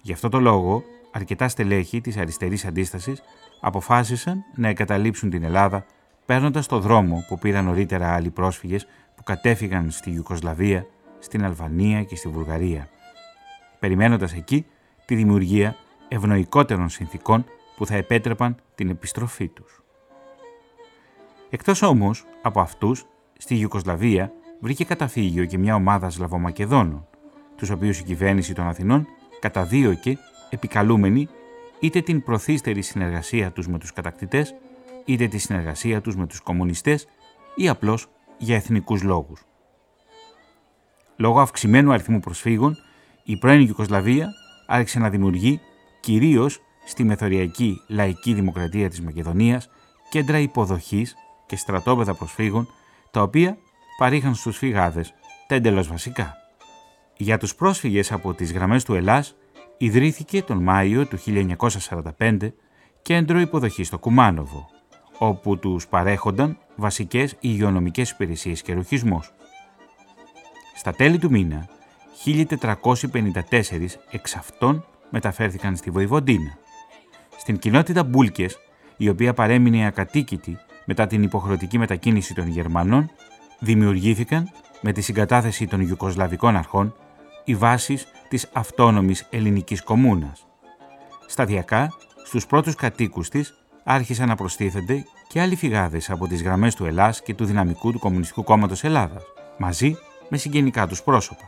Γι' 0.00 0.12
αυτό 0.12 0.28
το 0.28 0.40
λόγο, 0.40 0.82
αρκετά 1.10 1.48
στελέχη 1.48 2.00
της 2.00 2.16
αριστερής 2.16 2.64
αντίστασης 2.64 3.22
αποφάσισαν 3.60 4.44
να 4.54 4.68
εγκαταλείψουν 4.68 5.30
την 5.30 5.42
Ελλάδα 5.42 5.84
παίρνοντας 6.26 6.66
το 6.66 6.78
δρόμο 6.78 7.24
που 7.28 7.38
πήραν 7.38 7.64
νωρίτερα 7.64 8.14
άλλοι 8.14 8.30
πρόσφυγες 8.30 8.86
που 9.16 9.22
κατέφυγαν 9.22 9.90
στη 9.90 10.10
Ιουκοσλαβία, 10.10 10.86
στην 11.18 11.44
Αλβανία 11.44 12.02
και 12.02 12.16
στη 12.16 12.28
Βουλγαρία, 12.28 12.88
περιμένοντας 13.78 14.34
εκεί 14.34 14.66
τη 15.04 15.14
δημιουργία 15.14 15.76
ευνοϊκότερων 16.08 16.88
συνθήκων 16.88 17.44
που 17.80 17.86
θα 17.86 17.94
επέτρεπαν 17.94 18.56
την 18.74 18.88
επιστροφή 18.88 19.48
τους. 19.48 19.82
Εκτός 21.50 21.82
όμως 21.82 22.24
από 22.42 22.60
αυτούς, 22.60 23.06
στη 23.38 23.54
Ιουκοσλαβία 23.56 24.32
βρήκε 24.60 24.84
καταφύγιο 24.84 25.44
και 25.44 25.58
μια 25.58 25.74
ομάδα 25.74 26.10
Σλαβομακεδόνων, 26.10 27.06
τους 27.56 27.70
οποίους 27.70 27.98
η 27.98 28.02
κυβέρνηση 28.02 28.54
των 28.54 28.66
Αθηνών 28.66 29.06
καταδίωκε 29.40 30.18
επικαλούμενη 30.50 31.28
είτε 31.80 32.00
την 32.00 32.22
προθύστερη 32.22 32.82
συνεργασία 32.82 33.50
τους 33.50 33.68
με 33.68 33.78
τους 33.78 33.92
κατακτητές, 33.92 34.54
είτε 35.04 35.28
τη 35.28 35.38
συνεργασία 35.38 36.00
τους 36.00 36.16
με 36.16 36.26
τους 36.26 36.40
κομμουνιστές 36.40 37.06
ή 37.54 37.68
απλώς 37.68 38.06
για 38.38 38.56
εθνικούς 38.56 39.02
λόγους. 39.02 39.42
Λόγω 41.16 41.40
αυξημένου 41.40 41.92
αριθμού 41.92 42.20
προσφύγων, 42.20 42.76
η 43.24 43.36
πρώην 43.36 43.60
Ιουκοσλαβία 43.60 44.28
άρχισε 44.66 44.98
να 44.98 45.10
δημιουργεί 45.10 45.60
κυρίως 46.00 46.60
στη 46.90 47.04
μεθοριακή 47.04 47.80
λαϊκή 47.86 48.34
δημοκρατία 48.34 48.88
της 48.88 49.00
Μακεδονίας 49.00 49.70
κέντρα 50.10 50.38
υποδοχής 50.38 51.14
και 51.46 51.56
στρατόπεδα 51.56 52.14
προσφύγων, 52.14 52.68
τα 53.10 53.22
οποία 53.22 53.56
παρήχαν 53.98 54.34
στους 54.34 54.56
φυγάδες 54.56 55.14
τα 55.46 55.54
εντελώς 55.54 55.88
βασικά. 55.88 56.34
Για 57.16 57.38
τους 57.38 57.54
πρόσφυγες 57.54 58.12
από 58.12 58.34
τις 58.34 58.52
γραμμές 58.52 58.84
του 58.84 58.94
Ελλάς 58.94 59.36
ιδρύθηκε 59.78 60.42
τον 60.42 60.62
Μάιο 60.62 61.06
του 61.06 61.18
1945 62.18 62.52
κέντρο 63.02 63.40
υποδοχής 63.40 63.86
στο 63.86 63.98
Κουμάνοβο, 63.98 64.68
όπου 65.18 65.58
τους 65.58 65.86
παρέχονταν 65.86 66.58
βασικές 66.76 67.36
υγειονομικές 67.40 68.10
υπηρεσίες 68.10 68.62
και 68.62 68.74
ρουχισμός. 68.74 69.32
Στα 70.76 70.92
τέλη 70.92 71.18
του 71.18 71.30
μήνα, 71.30 71.68
1454 72.24 73.98
εξ 74.10 74.36
αυτών 74.36 74.84
μεταφέρθηκαν 75.10 75.76
στη 75.76 75.90
Βοηβοντίνα. 75.90 76.58
Στην 77.40 77.58
κοινότητα 77.58 78.04
Μπούλκες, 78.04 78.58
η 78.96 79.08
οποία 79.08 79.34
παρέμεινε 79.34 79.86
ακατοίκητη 79.86 80.58
μετά 80.84 81.06
την 81.06 81.22
υποχρεωτική 81.22 81.78
μετακίνηση 81.78 82.34
των 82.34 82.48
Γερμανών, 82.48 83.10
δημιουργήθηκαν 83.58 84.50
με 84.80 84.92
τη 84.92 85.00
συγκατάθεση 85.00 85.66
των 85.66 85.80
Ιουκοσλαβικών 85.80 86.56
αρχών 86.56 86.94
οι 87.44 87.54
βάσεις 87.54 88.06
της 88.28 88.48
αυτόνομης 88.52 89.26
ελληνικής 89.30 89.82
κομμούνας. 89.82 90.46
Σταδιακά, 91.26 91.92
στους 92.24 92.46
πρώτους 92.46 92.74
κατοίκους 92.74 93.28
της 93.28 93.54
άρχισαν 93.84 94.28
να 94.28 94.34
προστίθενται 94.34 95.04
και 95.28 95.40
άλλοι 95.40 95.56
φυγάδες 95.56 96.10
από 96.10 96.26
τις 96.26 96.42
γραμμές 96.42 96.74
του 96.74 96.84
Ελλάς 96.84 97.22
και 97.22 97.34
του 97.34 97.44
δυναμικού 97.44 97.92
του 97.92 97.98
Κομμουνιστικού 97.98 98.44
Κόμματος 98.44 98.84
Ελλάδας, 98.84 99.22
μαζί 99.58 99.96
με 100.28 100.36
συγγενικά 100.36 100.86
τους 100.86 101.02
πρόσωπα. 101.02 101.44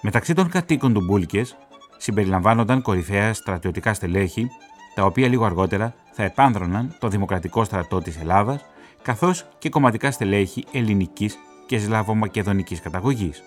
Μεταξύ 0.00 0.34
των 0.34 0.48
κατοίκων 0.48 0.92
του 0.92 1.04
Μπούλκες 1.04 1.56
συμπεριλαμβάνονταν 1.96 2.82
κορυφαία 2.82 3.34
στρατιωτικά 3.34 3.94
στελέχη, 3.94 4.48
τα 4.94 5.04
οποία 5.04 5.28
λίγο 5.28 5.44
αργότερα 5.44 5.94
θα 6.12 6.22
επάνδρωναν 6.22 6.96
το 6.98 7.08
Δημοκρατικό 7.08 7.64
Στρατό 7.64 8.00
της 8.00 8.20
Ελλάδας, 8.20 8.64
καθώς 9.02 9.46
και 9.58 9.68
κομματικά 9.68 10.10
στελέχη 10.10 10.64
ελληνικής 10.72 11.38
και 11.66 11.78
σλαβομακεδονικής 11.78 12.80
καταγωγής. 12.80 13.42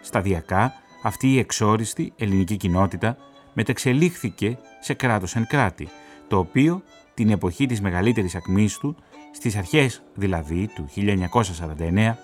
Σταδιακά, 0.00 0.72
αυτή 1.02 1.32
η 1.32 1.38
εξόριστη 1.38 2.12
ελληνική 2.16 2.56
κοινότητα 2.56 3.16
μετεξελίχθηκε 3.52 4.58
σε 4.80 4.94
κράτος 4.94 5.36
εν 5.36 5.46
κράτη, 5.46 5.88
το 6.28 6.38
οποίο 6.38 6.82
την 7.14 7.30
εποχή 7.30 7.66
της 7.66 7.80
μεγαλύτερης 7.80 8.34
ακμής 8.34 8.78
του, 8.78 8.96
στις 9.32 9.56
αρχές 9.56 10.02
δηλαδή 10.14 10.68
του 10.74 10.88
1949, 10.94 12.16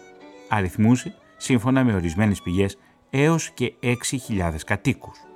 αριθμούσε, 0.49 1.15
σύμφωνα 1.37 1.85
με 1.85 1.95
ορισμένες 1.95 2.43
πηγές, 2.43 2.79
έως 3.11 3.51
και 3.51 3.73
6.000 3.81 4.65
κατοίκους. 4.65 5.32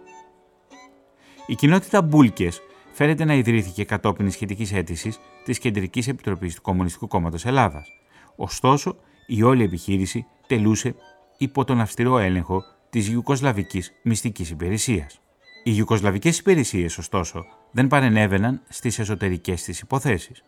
Η 1.46 1.54
κοινότητα 1.54 2.02
Μπούλκες 2.02 2.60
φέρεται 2.92 3.24
να 3.24 3.34
ιδρύθηκε 3.34 3.84
κατόπιν 3.84 4.30
σχετικής 4.30 4.72
αίτησης 4.72 5.18
της 5.44 5.58
Κεντρικής 5.58 6.08
Επιτροπής 6.08 6.54
του 6.54 6.62
Κομμουνιστικού 6.62 7.06
Κόμματος 7.06 7.44
Ελλάδας. 7.44 7.88
Ωστόσο, 8.36 8.96
η 9.26 9.42
όλη 9.42 9.62
επιχείρηση 9.62 10.26
τελούσε 10.46 10.94
υπό 11.38 11.64
τον 11.64 11.80
αυστηρό 11.80 12.18
έλεγχο 12.18 12.62
της 12.90 13.08
Ιουκοσλαβικής 13.08 13.92
Μυστικής 14.02 14.50
Υπηρεσίας. 14.50 15.20
Οι 15.64 15.72
Ιουκοσλαβικές 15.76 16.38
υπηρεσίες, 16.38 16.98
ωστόσο, 16.98 17.44
δεν 17.70 17.86
παρενέβαιναν 17.86 18.62
στις 18.68 18.98
εσωτερικές 18.98 19.62
της 19.62 19.80
υποθέσεις. 19.80 20.42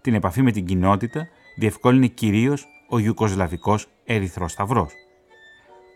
Την 0.00 0.14
επαφή 0.14 0.42
με 0.42 0.50
την 0.50 0.64
κοινότητα 0.64 1.28
διευκόλυνε 1.58 2.06
κυρίως 2.06 2.66
ο 2.88 2.98
Ιουκοσλαβικός 2.98 3.86
Ερυθρός 4.04 4.52
Σταυρός. 4.52 4.92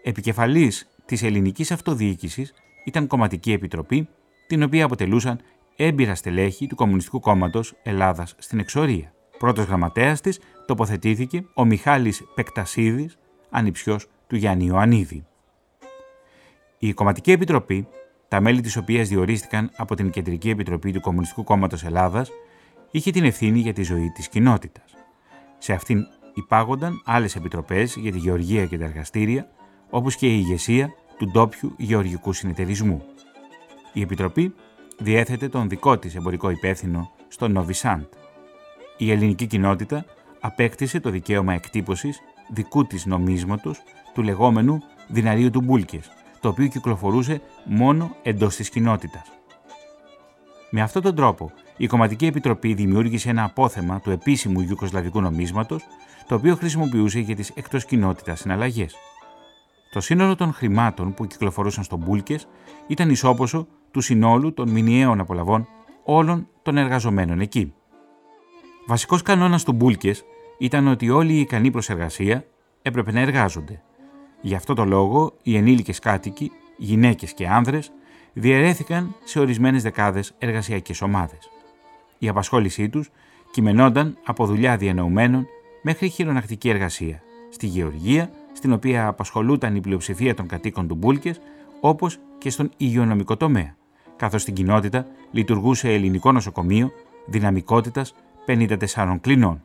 Επικεφαλής 0.02 0.88
της 1.04 1.22
ελληνικής 1.22 1.70
αυτοδιοίκησης 1.70 2.54
ήταν 2.84 3.06
κομματική 3.06 3.52
επιτροπή, 3.52 4.08
την 4.46 4.62
οποία 4.62 4.84
αποτελούσαν 4.84 5.40
έμπειρα 5.76 6.14
στελέχη 6.14 6.66
του 6.66 6.74
Κομμουνιστικού 6.74 7.20
Κόμματος 7.20 7.74
Ελλάδας 7.82 8.34
στην 8.38 8.58
εξορία. 8.58 9.12
Πρώτος 9.38 9.64
γραμματέας 9.64 10.20
της 10.20 10.40
τοποθετήθηκε 10.66 11.44
ο 11.54 11.64
Μιχάλης 11.64 12.22
Πεκτασίδης, 12.34 13.18
ανιψιός 13.50 14.06
του 14.26 14.36
Γιάννη 14.36 14.64
Ιωαννίδη. 14.64 15.26
Η 16.78 16.92
Κομματική 16.92 17.32
Επιτροπή, 17.32 17.88
τα 18.28 18.40
μέλη 18.40 18.60
της 18.60 18.76
οποίας 18.76 19.08
διορίστηκαν 19.08 19.70
από 19.76 19.94
την 19.94 20.10
Κεντρική 20.10 20.50
Επιτροπή 20.50 20.92
του 20.92 21.00
Κομμουνιστικού 21.00 21.44
Κόμματος 21.44 21.84
Ελλάδας, 21.84 22.30
είχε 22.90 23.10
την 23.10 23.24
ευθύνη 23.24 23.58
για 23.58 23.72
τη 23.72 23.82
ζωή 23.82 24.10
της 24.14 24.28
κοινότητας. 24.28 24.94
Σε 25.58 25.72
αυτήν 25.72 26.06
υπάγονταν 26.34 27.02
άλλες 27.04 27.36
επιτροπές 27.36 27.96
για 27.96 28.12
τη 28.12 28.18
γεωργία 28.18 28.66
και 28.66 28.78
τα 28.78 28.84
εργαστήρια, 28.84 29.48
όπως 29.90 30.16
και 30.16 30.26
η 30.26 30.42
ηγεσία 30.44 30.90
του 31.18 31.30
ντόπιου 31.30 31.74
γεωργικού 31.76 32.32
συνεταιρισμού. 32.32 33.04
Η 33.96 34.00
Επιτροπή 34.00 34.54
διέθετε 34.98 35.48
τον 35.48 35.68
δικό 35.68 35.98
της 35.98 36.14
εμπορικό 36.14 36.50
υπεύθυνο 36.50 37.10
στο 37.28 37.48
Νοβισάντ. 37.48 38.02
Η 38.96 39.10
ελληνική 39.10 39.46
κοινότητα 39.46 40.04
απέκτησε 40.40 41.00
το 41.00 41.10
δικαίωμα 41.10 41.52
εκτύπωσης 41.52 42.20
δικού 42.48 42.86
της 42.86 43.06
νομίσματος 43.06 43.82
του 44.14 44.22
λεγόμενου 44.22 44.82
δυναρίου 45.08 45.50
του 45.50 45.60
Μπούλκες, 45.60 46.10
το 46.40 46.48
οποίο 46.48 46.66
κυκλοφορούσε 46.66 47.40
μόνο 47.64 48.16
εντός 48.22 48.56
της 48.56 48.68
κοινότητας. 48.68 49.22
Με 50.70 50.80
αυτόν 50.80 51.02
τον 51.02 51.14
τρόπο, 51.14 51.52
η 51.76 51.86
Κομματική 51.86 52.26
Επιτροπή 52.26 52.74
δημιούργησε 52.74 53.30
ένα 53.30 53.44
απόθεμα 53.44 54.00
του 54.00 54.10
επίσημου 54.10 54.60
Ιουκοσλαβικού 54.60 55.20
νομίσματος, 55.20 55.82
το 56.28 56.34
οποίο 56.34 56.56
χρησιμοποιούσε 56.56 57.20
για 57.20 57.36
τις 57.36 57.50
εκτός 57.50 57.84
κοινότητας 57.84 58.40
συναλλαγές. 58.40 58.94
Το 59.92 60.00
σύνολο 60.00 60.34
των 60.34 60.52
χρημάτων 60.52 61.14
που 61.14 61.26
κυκλοφορούσαν 61.26 61.84
στον 61.84 61.98
Μπούλκες 61.98 62.48
ήταν 62.86 63.10
ισόποσο 63.10 63.66
του 63.94 64.00
συνόλου 64.00 64.52
των 64.52 64.68
μηνιαίων 64.68 65.20
απολαβών 65.20 65.68
όλων 66.04 66.48
των 66.62 66.76
εργαζομένων 66.76 67.40
εκεί. 67.40 67.72
Βασικός 68.86 69.22
κανόνας 69.22 69.64
του 69.64 69.72
Μπούλκες 69.72 70.24
ήταν 70.58 70.86
ότι 70.86 71.10
όλοι 71.10 71.32
οι 71.32 71.40
ικανοί 71.40 71.70
προς 71.70 71.90
εργασία 71.90 72.44
έπρεπε 72.82 73.12
να 73.12 73.20
εργάζονται. 73.20 73.82
Γι' 74.40 74.54
αυτό 74.54 74.74
το 74.74 74.84
λόγο 74.84 75.32
οι 75.42 75.56
ενήλικες 75.56 75.98
κάτοικοι, 75.98 76.52
γυναίκες 76.76 77.34
και 77.34 77.48
άνδρες 77.48 77.92
διαιρέθηκαν 78.32 79.14
σε 79.24 79.40
ορισμένες 79.40 79.82
δεκάδες 79.82 80.34
εργασιακές 80.38 81.02
ομάδες. 81.02 81.50
Η 82.18 82.28
απασχόλησή 82.28 82.88
τους 82.88 83.10
κειμενόταν 83.50 84.18
από 84.24 84.46
δουλειά 84.46 84.76
διανοουμένων 84.76 85.46
μέχρι 85.82 86.08
χειρονακτική 86.08 86.68
εργασία, 86.68 87.22
στη 87.50 87.66
γεωργία, 87.66 88.30
στην 88.52 88.72
οποία 88.72 89.06
απασχολούταν 89.06 89.76
η 89.76 89.80
πλειοψηφία 89.80 90.34
των 90.34 90.46
κατοίκων 90.46 90.88
του 90.88 90.94
Μπούλκες, 90.94 91.40
όπως 91.80 92.18
και 92.38 92.50
στον 92.50 92.70
υγειονομικό 92.76 93.36
τομέα, 93.36 93.76
καθώς 94.16 94.42
στην 94.42 94.54
κοινότητα 94.54 95.06
λειτουργούσε 95.30 95.92
ελληνικό 95.92 96.32
νοσοκομείο 96.32 96.92
δυναμικότητας 97.26 98.14
54 98.46 99.18
κλινών. 99.20 99.62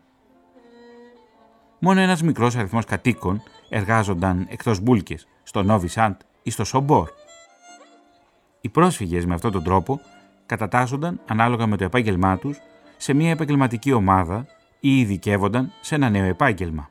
Μόνο 1.80 2.00
ένας 2.00 2.22
μικρός 2.22 2.56
αριθμός 2.56 2.86
κατοίκων 2.86 3.42
εργάζονταν 3.70 4.48
εκτός 4.50 4.80
Μπούλκες, 4.80 5.28
στο 5.44 5.64
Νόβι 5.64 5.88
Σαντ 5.88 6.16
ή 6.44 6.50
στο 6.50 6.64
Σομπόρ. 6.64 7.10
Οι 8.62 8.70
πρόσφυγες 8.70 9.26
με 9.26 9.34
αυτόν 9.34 9.52
τον 9.52 9.64
τρόπο 9.64 10.00
κατατάσσονταν 10.46 11.20
ανάλογα 11.28 11.68
με 11.68 11.78
το 11.78 11.84
επάγγελμά 11.84 12.38
τους 12.38 12.58
σε 12.98 13.14
μια 13.14 13.30
επαγγελματική 13.30 13.92
ομάδα 13.92 14.46
ή 14.80 15.00
ειδικεύονταν 15.00 15.72
σε 15.82 15.96
ένα 15.96 16.10
νέο 16.10 16.26
επάγγελμα. 16.26 16.90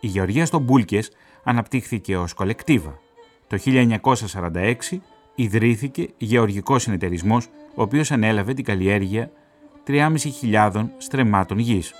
Η 0.00 0.06
γεωργία 0.06 0.46
στο 0.46 0.58
Μπούλκες 0.58 1.10
αναπτύχθηκε 1.44 2.16
ως 2.16 2.34
κολεκτίβα. 2.34 2.98
Το 3.46 3.58
1946 3.64 5.00
ιδρύθηκε 5.36 6.08
γεωργικός 6.18 6.82
συνεταιρισμός, 6.82 7.46
ο 7.74 7.82
οποίος 7.82 8.10
ανέλαβε 8.10 8.54
την 8.54 8.64
καλλιέργεια 8.64 9.30
3.500 9.86 10.88
στρεμμάτων 10.98 11.58
γης. 11.58 11.92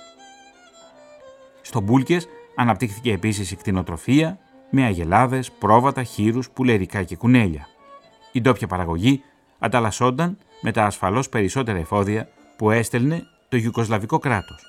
Στο 1.61 1.81
Μπούλκες 1.81 2.27
αναπτύχθηκε 2.55 3.11
επίσης 3.11 3.51
η 3.51 3.55
κτηνοτροφία 3.55 4.39
με 4.69 4.83
αγελάδες, 4.83 5.51
πρόβατα, 5.51 6.03
χείρους, 6.03 6.49
πουλερικά 6.49 7.03
και 7.03 7.15
κουνέλια. 7.15 7.67
Η 8.31 8.41
ντόπια 8.41 8.67
παραγωγή 8.67 9.21
ανταλλασσόταν 9.59 10.37
με 10.61 10.71
τα 10.71 10.85
ασφαλώς 10.85 11.29
περισσότερα 11.29 11.77
εφόδια 11.77 12.29
που 12.57 12.71
έστελνε 12.71 13.23
το 13.49 13.57
Ιουκοσλαβικό 13.57 14.19
κράτος. 14.19 14.65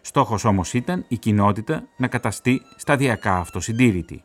Στόχος 0.00 0.44
όμως 0.44 0.74
ήταν 0.74 1.04
η 1.08 1.16
κοινότητα 1.16 1.84
να 1.96 2.06
καταστεί 2.06 2.62
σταδιακά 2.76 3.36
αυτοσυντήρητη. 3.36 4.22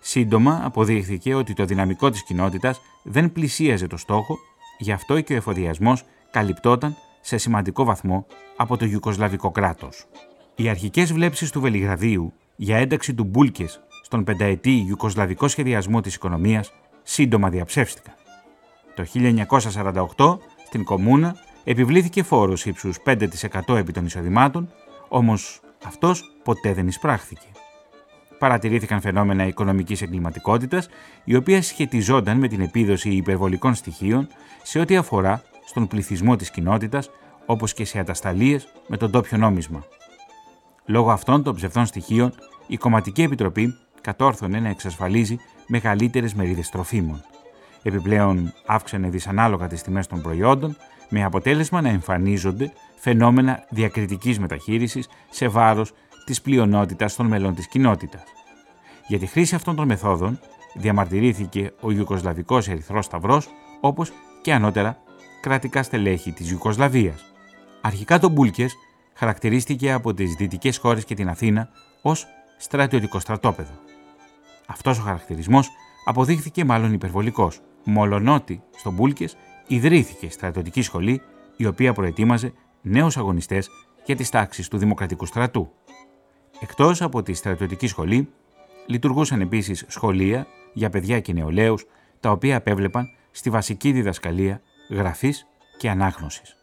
Σύντομα 0.00 0.60
αποδείχθηκε 0.64 1.34
ότι 1.34 1.54
το 1.54 1.64
δυναμικό 1.64 2.10
της 2.10 2.24
κοινότητας 2.24 2.80
δεν 3.02 3.32
πλησίαζε 3.32 3.86
το 3.86 3.96
στόχο, 3.96 4.38
γι' 4.78 4.92
αυτό 4.92 5.20
και 5.20 5.32
ο 5.32 5.36
εφοδιασμός 5.36 6.04
καλυπτόταν 6.30 6.96
σε 7.20 7.36
σημαντικό 7.36 7.84
βαθμό 7.84 8.26
από 8.56 8.76
το 8.76 8.84
Ιουκοσλαβικό 8.84 9.50
κράτος. 9.50 10.06
Οι 10.54 10.68
αρχικές 10.68 11.12
βλέψεις 11.12 11.50
του 11.50 11.60
Βελιγραδίου 11.60 12.32
για 12.56 12.76
ένταξη 12.76 13.14
του 13.14 13.24
Μπούλκες 13.24 13.80
στον 14.02 14.24
πενταετή 14.24 14.84
Ιουκοσλαβικό 14.88 15.48
σχεδιασμό 15.48 16.00
της 16.00 16.14
οικονομίας 16.14 16.72
σύντομα 17.02 17.48
διαψεύστηκαν. 17.50 18.14
Το 18.94 19.04
1948 20.16 20.38
στην 20.66 20.84
Κομούνα 20.84 21.36
επιβλήθηκε 21.64 22.22
φόρος 22.22 22.66
ύψους 22.66 22.96
5% 23.04 23.76
επί 23.76 23.92
των 23.92 24.04
εισοδημάτων, 24.04 24.72
όμως 25.08 25.60
αυτός 25.84 26.24
ποτέ 26.42 26.72
δεν 26.72 26.86
εισπράχθηκε. 26.86 27.46
Παρατηρήθηκαν 28.40 29.00
φαινόμενα 29.00 29.46
οικονομικής 29.46 30.02
εγκληματικότητας, 30.02 30.88
η 31.24 31.36
οποία 31.36 31.62
σχετιζόταν 31.62 32.38
με 32.38 32.48
την 32.48 32.60
επίδοση 32.60 33.10
υπερβολικών 33.10 33.74
στοιχείων 33.74 34.28
σε 34.62 34.78
ό,τι 34.78 34.96
αφορά 34.96 35.42
στον 35.66 35.86
πληθυσμό 35.86 36.36
της 36.36 36.50
κοινότητας, 36.50 37.10
όπως 37.46 37.72
και 37.72 37.84
σε 37.84 37.98
ατασταλίες 37.98 38.68
με 38.86 38.96
τον 38.96 39.10
τόπιο 39.10 39.38
νόμισμα. 39.38 39.84
Λόγω 40.84 41.10
αυτών 41.10 41.42
των 41.42 41.54
ψευδών 41.54 41.86
στοιχείων, 41.86 42.34
η 42.66 42.76
Κομματική 42.76 43.22
Επιτροπή 43.22 43.74
κατόρθωνε 44.00 44.60
να 44.60 44.68
εξασφαλίζει 44.68 45.38
μεγαλύτερες 45.66 46.34
μερίδες 46.34 46.68
τροφίμων. 46.68 47.24
Επιπλέον, 47.82 48.52
αύξανε 48.66 49.08
δυσανάλογα 49.08 49.66
τις 49.66 49.82
τιμές 49.82 50.06
των 50.06 50.22
προϊόντων, 50.22 50.76
με 51.08 51.24
αποτέλεσμα 51.24 51.80
να 51.80 51.88
εμφανίζονται 51.88 52.72
φαινόμενα 52.96 53.64
διακριτικής 53.70 54.38
μεταχείρισης 54.38 55.08
σε 55.30 55.48
βάρος 55.48 55.92
της 56.30 56.40
πλειονότητας 56.40 57.14
των 57.14 57.26
μελών 57.26 57.54
της 57.54 57.68
κοινότητας. 57.68 58.22
Για 59.06 59.18
τη 59.18 59.26
χρήση 59.26 59.54
αυτών 59.54 59.76
των 59.76 59.86
μεθόδων 59.86 60.40
διαμαρτυρήθηκε 60.74 61.72
ο 61.80 61.90
Ιουκοσλαβικός 61.90 62.68
Ερυθρός 62.68 63.04
Σταυρός, 63.04 63.48
όπως 63.80 64.12
και 64.42 64.52
ανώτερα 64.52 64.98
κρατικά 65.40 65.82
στελέχη 65.82 66.32
της 66.32 66.50
Ιουκοσλαβίας. 66.50 67.32
Αρχικά 67.80 68.18
το 68.18 68.28
Μπούλκες 68.28 68.74
χαρακτηρίστηκε 69.14 69.92
από 69.92 70.14
τις 70.14 70.34
δυτικές 70.34 70.76
χώρες 70.76 71.04
και 71.04 71.14
την 71.14 71.28
Αθήνα 71.28 71.68
ως 72.02 72.26
στρατιωτικό 72.58 73.18
στρατόπεδο. 73.18 73.72
Αυτός 74.66 74.98
ο 74.98 75.02
χαρακτηρισμός 75.02 75.68
αποδείχθηκε 76.04 76.64
μάλλον 76.64 76.92
υπερβολικός, 76.92 77.60
μολονότι 77.84 78.62
στο 78.76 78.90
Μπούλκες 78.90 79.36
ιδρύθηκε 79.66 80.30
στρατιωτική 80.30 80.82
σχολή 80.82 81.22
η 81.56 81.66
οποία 81.66 81.92
προετοίμαζε 81.92 82.52
νέους 82.82 83.16
αγωνιστές 83.16 83.68
για 84.04 84.16
τις 84.16 84.30
τάξεις 84.30 84.68
του 84.68 84.78
Δημοκρατικού 84.78 85.26
Στρατού. 85.26 85.70
Εκτός 86.60 87.02
από 87.02 87.22
τη 87.22 87.32
στρατιωτική 87.32 87.86
σχολή, 87.86 88.28
λειτουργούσαν 88.86 89.40
επίσης 89.40 89.84
σχολεία 89.88 90.46
για 90.72 90.90
παιδιά 90.90 91.20
και 91.20 91.32
νεολαίους, 91.32 91.86
τα 92.20 92.30
οποία 92.30 92.56
απέβλεπαν 92.56 93.08
στη 93.30 93.50
βασική 93.50 93.92
διδασκαλία 93.92 94.60
γραφής 94.90 95.46
και 95.78 95.90
ανάγνωσης. 95.90 96.56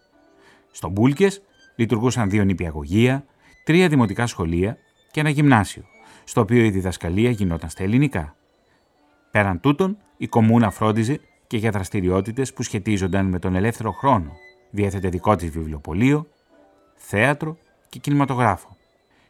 Στο 0.71 0.89
Μπούλκες 0.89 1.41
λειτουργούσαν 1.75 2.29
δύο 2.29 2.43
νηπιαγωγεία, 2.43 3.25
τρία 3.63 3.87
δημοτικά 3.87 4.27
σχολεία 4.27 4.77
και 5.11 5.19
ένα 5.19 5.29
γυμνάσιο, 5.29 5.83
στο 6.23 6.41
οποίο 6.41 6.63
η 6.63 6.69
διδασκαλία 6.69 7.29
γινόταν 7.29 7.69
στα 7.69 7.83
ελληνικά. 7.83 8.35
Πέραν 9.31 9.59
τούτων, 9.59 9.97
η 10.17 10.27
κομμούνα 10.27 10.71
φρόντιζε 10.71 11.19
και 11.47 11.57
για 11.57 11.71
δραστηριότητες 11.71 12.53
που 12.53 12.63
σχετίζονταν 12.63 13.25
με 13.25 13.39
τον 13.39 13.55
ελεύθερο 13.55 13.91
χρόνο. 13.91 14.31
Διέθετε 14.69 15.09
δικό 15.09 15.35
της 15.35 15.49
βιβλιοπωλείο, 15.49 16.27
θέατρο 16.95 17.57
και 17.89 17.99
κινηματογράφο. 17.99 18.76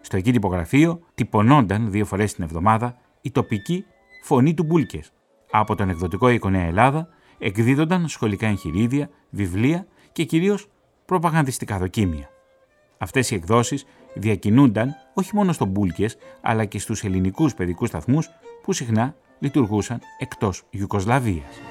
Στο 0.02 0.18
εκεί 0.18 0.32
τυπογραφείο 0.32 1.00
τυπωνόνταν 1.16 1.92
δύο 1.92 2.06
φορές 2.06 2.34
την 2.34 2.44
εβδομάδα 2.44 2.98
η 3.22 3.32
τοπική 3.32 3.86
φωνή 4.24 4.54
του 4.54 4.64
Μπούλκε. 4.64 5.04
Από 5.52 5.76
τον 5.76 5.90
εκδοτικό 5.90 6.30
οίκο 6.30 6.50
Νέα 6.50 6.66
Ελλάδα 6.66 7.08
εκδίδονταν 7.38 8.08
σχολικά 8.08 8.48
εγχειρίδια, 8.48 9.10
βιβλία 9.30 9.88
και 10.12 10.24
κυρίως 10.24 10.68
προπαγανδιστικά 11.06 11.78
δοκίμια. 11.78 12.30
Αυτές 12.98 13.32
οι 13.32 13.36
εκδόσεις 13.36 13.86
διακινούνταν 14.14 14.96
όχι 15.14 15.36
μόνο 15.36 15.52
στο 15.52 15.66
Μπούλκε, 15.66 16.10
αλλά 16.42 16.66
και 16.66 16.80
στους 16.80 17.04
ελληνικούς 17.04 17.54
παιδικούς 17.54 17.90
σταθμούς 17.90 18.30
που 18.64 18.74
συχνά 18.74 19.16
λειτουργούσαν 19.40 20.00
εκτός 20.20 20.64
Ιουκοσλαβίας. 20.70 21.62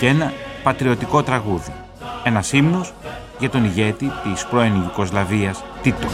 Και 0.00 0.06
ένα 0.06 0.32
πατριωτικό 0.62 1.22
τραγούδι. 1.22 1.72
Ένας 2.24 2.52
ύμνος 2.52 2.92
για 3.38 3.50
τον 3.50 3.64
ηγέτη 3.64 4.10
της 4.22 4.46
πρώην 4.46 4.74
Ιουκοσλαβίας 4.74 5.64
Τίτο. 5.82 6.06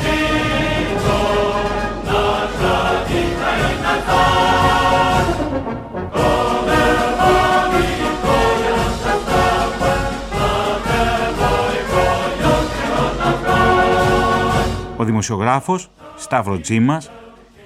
Ο 14.96 15.04
δημοσιογράφος 15.04 15.90
Σταύρο 16.16 16.58
Τζίμας 16.60 17.10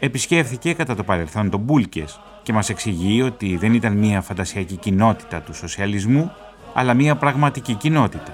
επισκέφθηκε 0.00 0.72
κατά 0.72 0.94
το 0.94 1.02
παρελθόν 1.02 1.50
τον 1.50 1.60
Μπούλκες 1.60 2.20
και 2.42 2.52
μας 2.52 2.68
εξηγεί 2.68 3.22
ότι 3.22 3.56
δεν 3.56 3.74
ήταν 3.74 3.92
μια 3.92 4.20
φαντασιακή 4.20 4.76
κοινότητα 4.76 5.40
του 5.40 5.54
σοσιαλισμού, 5.54 6.32
αλλά 6.74 6.94
μια 6.94 7.14
πραγματική 7.14 7.74
κοινότητα, 7.74 8.32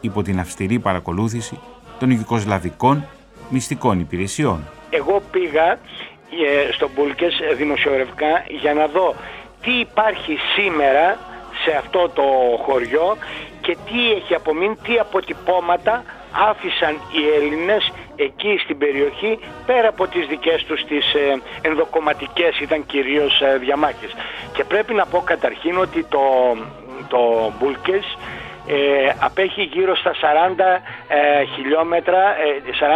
υπό 0.00 0.22
την 0.22 0.40
αυστηρή 0.40 0.78
παρακολούθηση 0.78 1.58
των 1.98 2.10
Ιουκοσλαβικών 2.10 3.06
μυστικών 3.48 4.00
υπηρεσιών. 4.00 4.64
Εγώ 4.90 5.22
πήγα 5.30 5.70
ε, 5.72 6.72
στον 6.72 6.90
Μπούλκες 6.94 7.34
δημοσιογραφικά 7.56 8.44
για 8.60 8.74
να 8.74 8.86
δω 8.86 9.14
τι 9.62 9.72
υπάρχει 9.72 10.36
σήμερα 10.54 11.18
σε 11.64 11.76
αυτό 11.76 12.08
το 12.14 12.22
χωριό 12.64 13.16
και 13.60 13.76
τι 13.86 14.12
έχει 14.12 14.34
απομείνει, 14.34 14.76
τι 14.76 14.98
αποτυπώματα 14.98 16.04
άφησαν 16.50 16.92
οι 16.92 17.22
Έλληνες 17.36 17.92
εκεί 18.16 18.58
στην 18.62 18.78
περιοχή 18.78 19.38
πέρα 19.66 19.88
από 19.88 20.06
τις 20.06 20.26
δικές 20.26 20.64
τους 20.64 20.84
τις 20.84 21.14
ε, 21.14 21.40
ενδοκομματικές 21.62 22.60
ήταν 22.60 22.86
κυρίως 22.86 23.40
ε, 23.40 23.56
διαμάχες. 23.58 24.14
Και 24.52 24.64
πρέπει 24.64 24.94
να 24.94 25.06
πω 25.06 25.18
καταρχήν 25.18 25.78
ότι 25.78 26.04
το, 26.04 26.22
το 27.08 27.52
Μπούλκες 27.58 28.16
ε, 28.66 29.12
απέχει 29.20 29.62
γύρω 29.62 29.96
στα 29.96 30.12
40 30.12 30.16
ε, 31.08 31.44
χιλιόμετρα, 31.44 32.36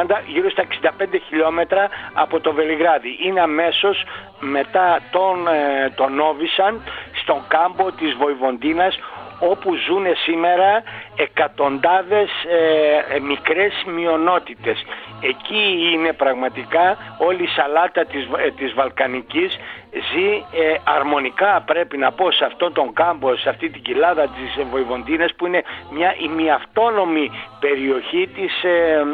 40, 0.07 0.11
ε, 0.11 0.15
γύρω 0.27 0.51
στα 0.51 0.65
65 0.99 1.05
χιλιόμετρα 1.29 1.89
από 2.13 2.41
το 2.41 2.53
Βελιγράδι. 2.53 3.19
Είναι 3.23 3.41
αμέσως 3.41 4.05
μετά 4.41 5.01
τον, 5.11 5.49
ε, 5.49 5.91
τον 5.95 6.15
Νόβισαν 6.15 6.83
στον 7.23 7.43
κάμπο 7.49 7.93
της 7.93 8.15
Βοηβοντίνας 8.15 8.99
όπου 9.39 9.75
ζουν 9.75 10.05
σήμερα 10.25 10.83
εκατοντάδες 11.17 12.31
ε, 12.49 13.15
ε, 13.15 13.21
μικρές 13.21 13.73
μειονότητες. 13.87 14.85
Εκεί 15.21 15.91
είναι 15.93 16.13
πραγματικά 16.13 16.97
όλη 17.19 17.43
η 17.43 17.47
σαλάτα 17.47 18.05
της, 18.05 18.29
ε, 18.37 18.51
της 18.51 18.73
Βαλκανικής 18.75 19.59
ζει 19.91 20.31
ε, 20.63 20.75
αρμονικά 20.85 21.63
πρέπει 21.67 21.97
να 21.97 22.13
πω 22.13 22.31
σε 22.31 22.45
αυτόν 22.45 22.73
τον 22.73 22.93
κάμπο, 22.93 23.37
σε 23.37 23.49
αυτή 23.49 23.71
την 23.71 23.83
κοιλάδα 23.83 24.23
της 24.23 24.65
Βοηβοντίνες 24.71 25.35
που 25.37 25.47
είναι 25.47 25.63
μια 25.91 26.15
ημιαυτόνομη 26.19 27.31
περιοχή 27.61 28.29
της, 28.35 28.63
ε, 28.63 29.05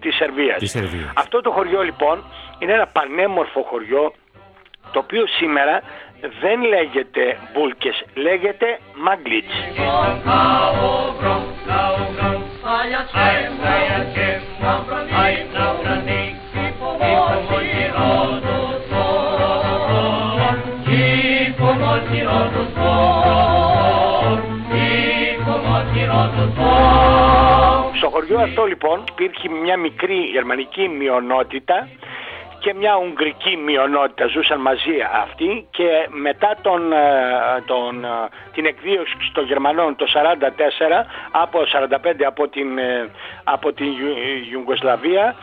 της, 0.00 0.14
Σερβίας. 0.14 0.58
της 0.58 0.70
Σερβίας. 0.70 1.12
Αυτό 1.16 1.40
το 1.40 1.50
χωριό 1.50 1.82
λοιπόν 1.82 2.24
είναι 2.58 2.72
ένα 2.72 2.86
πανέμορφο 2.86 3.62
χωριό 3.62 4.12
το 4.92 4.98
οποίο 4.98 5.26
σήμερα 5.26 5.82
δεν 6.40 6.62
λέγεται 6.64 7.38
Μπούλκες, 7.52 8.04
λέγεται 8.14 8.78
Μαγκλίτς. 8.94 9.54
Στο 27.96 28.08
χωριό 28.10 28.40
αυτό 28.40 28.64
λοιπόν 28.64 29.04
υπήρχε 29.08 29.48
μια 29.48 29.76
μικρή 29.76 30.14
γερμανική 30.14 30.88
μειονότητα 30.88 31.88
και 32.64 32.74
μια 32.74 32.96
ουγγρική 32.96 33.56
μειονότητα 33.56 34.26
ζούσαν 34.26 34.60
μαζί 34.60 34.96
αυτοί 35.22 35.66
και 35.70 35.88
μετά 36.08 36.56
τον, 36.62 36.92
ε, 36.92 36.98
τον, 37.66 38.04
ε, 38.04 38.08
την 38.52 38.66
εκδίωξη 38.66 39.14
των 39.32 39.44
Γερμανών 39.44 39.96
το 39.96 40.06
1944 40.06 41.06
από 41.30 41.66
45 41.66 42.24
από 42.24 42.48
την, 42.48 42.78
ε, 42.78 43.10
από 43.44 43.72
την 43.72 43.86
Ιουγκοσλαβία 44.52 45.34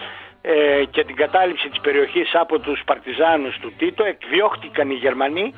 και 0.92 1.04
την 1.04 1.16
κατάληψη 1.16 1.70
της 1.70 1.80
περιοχής 1.80 2.36
από 2.36 2.60
τους 2.60 2.82
παρτιζάνους 2.86 3.58
του 3.60 3.74
Τίτο 3.78 4.04
εκδιώχτηκαν 4.04 4.90
οι 4.90 4.94
Γερμανοί 4.94 5.54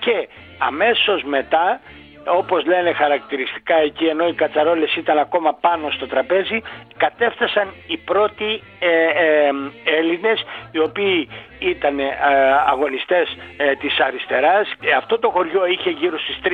και 0.00 0.28
αμέσως 0.58 1.22
μετά 1.22 1.80
όπως 2.24 2.64
λένε 2.66 2.92
χαρακτηριστικά 2.92 3.74
εκεί 3.74 4.04
ενώ 4.04 4.28
οι 4.28 4.34
κατσαρόλες 4.34 4.96
ήταν 4.96 5.18
ακόμα 5.18 5.54
πάνω 5.54 5.90
στο 5.90 6.06
τραπέζι 6.06 6.62
κατέφτασαν 6.96 7.74
οι 7.86 7.96
πρώτοι 7.96 8.62
ε, 8.78 8.88
ε, 8.88 9.50
Έλληνες 9.98 10.44
οι 10.70 10.78
οποίοι 10.78 11.28
ήταν 11.58 11.98
ε, 11.98 12.16
αγωνιστές 12.66 13.36
ε, 13.56 13.74
της 13.74 14.00
αριστεράς. 14.00 14.72
Ε, 14.80 14.92
αυτό 14.92 15.18
το 15.18 15.30
χωριό 15.30 15.66
είχε 15.66 15.90
γύρω 15.90 16.18
στις 16.18 16.38
3.000 16.44 16.50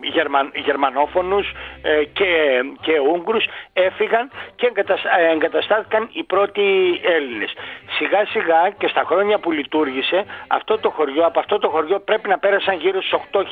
Γερμαν, 0.00 0.50
γερμανόφωνους 0.54 1.52
και, 2.12 2.30
και 2.80 2.98
Ούγγρους 2.98 3.44
έφυγαν 3.72 4.30
και 4.54 4.72
εγκαταστάθηκαν 5.32 6.08
οι 6.12 6.22
πρώτοι 6.22 6.62
Έλληνες. 7.02 7.52
Σιγά 7.98 8.24
σιγά 8.26 8.70
και 8.78 8.88
στα 8.88 9.02
χρόνια 9.06 9.38
που 9.38 9.50
λειτουργήσε 9.50 10.24
αυτό 10.46 10.78
το 10.78 10.90
χωριό, 10.90 11.26
από 11.26 11.38
αυτό 11.38 11.58
το 11.58 11.68
χωριό 11.68 12.00
πρέπει 12.00 12.28
να 12.28 12.38
πέρασαν 12.38 12.76
γύρω 12.76 13.02
στους 13.02 13.20
8.000 13.32 13.42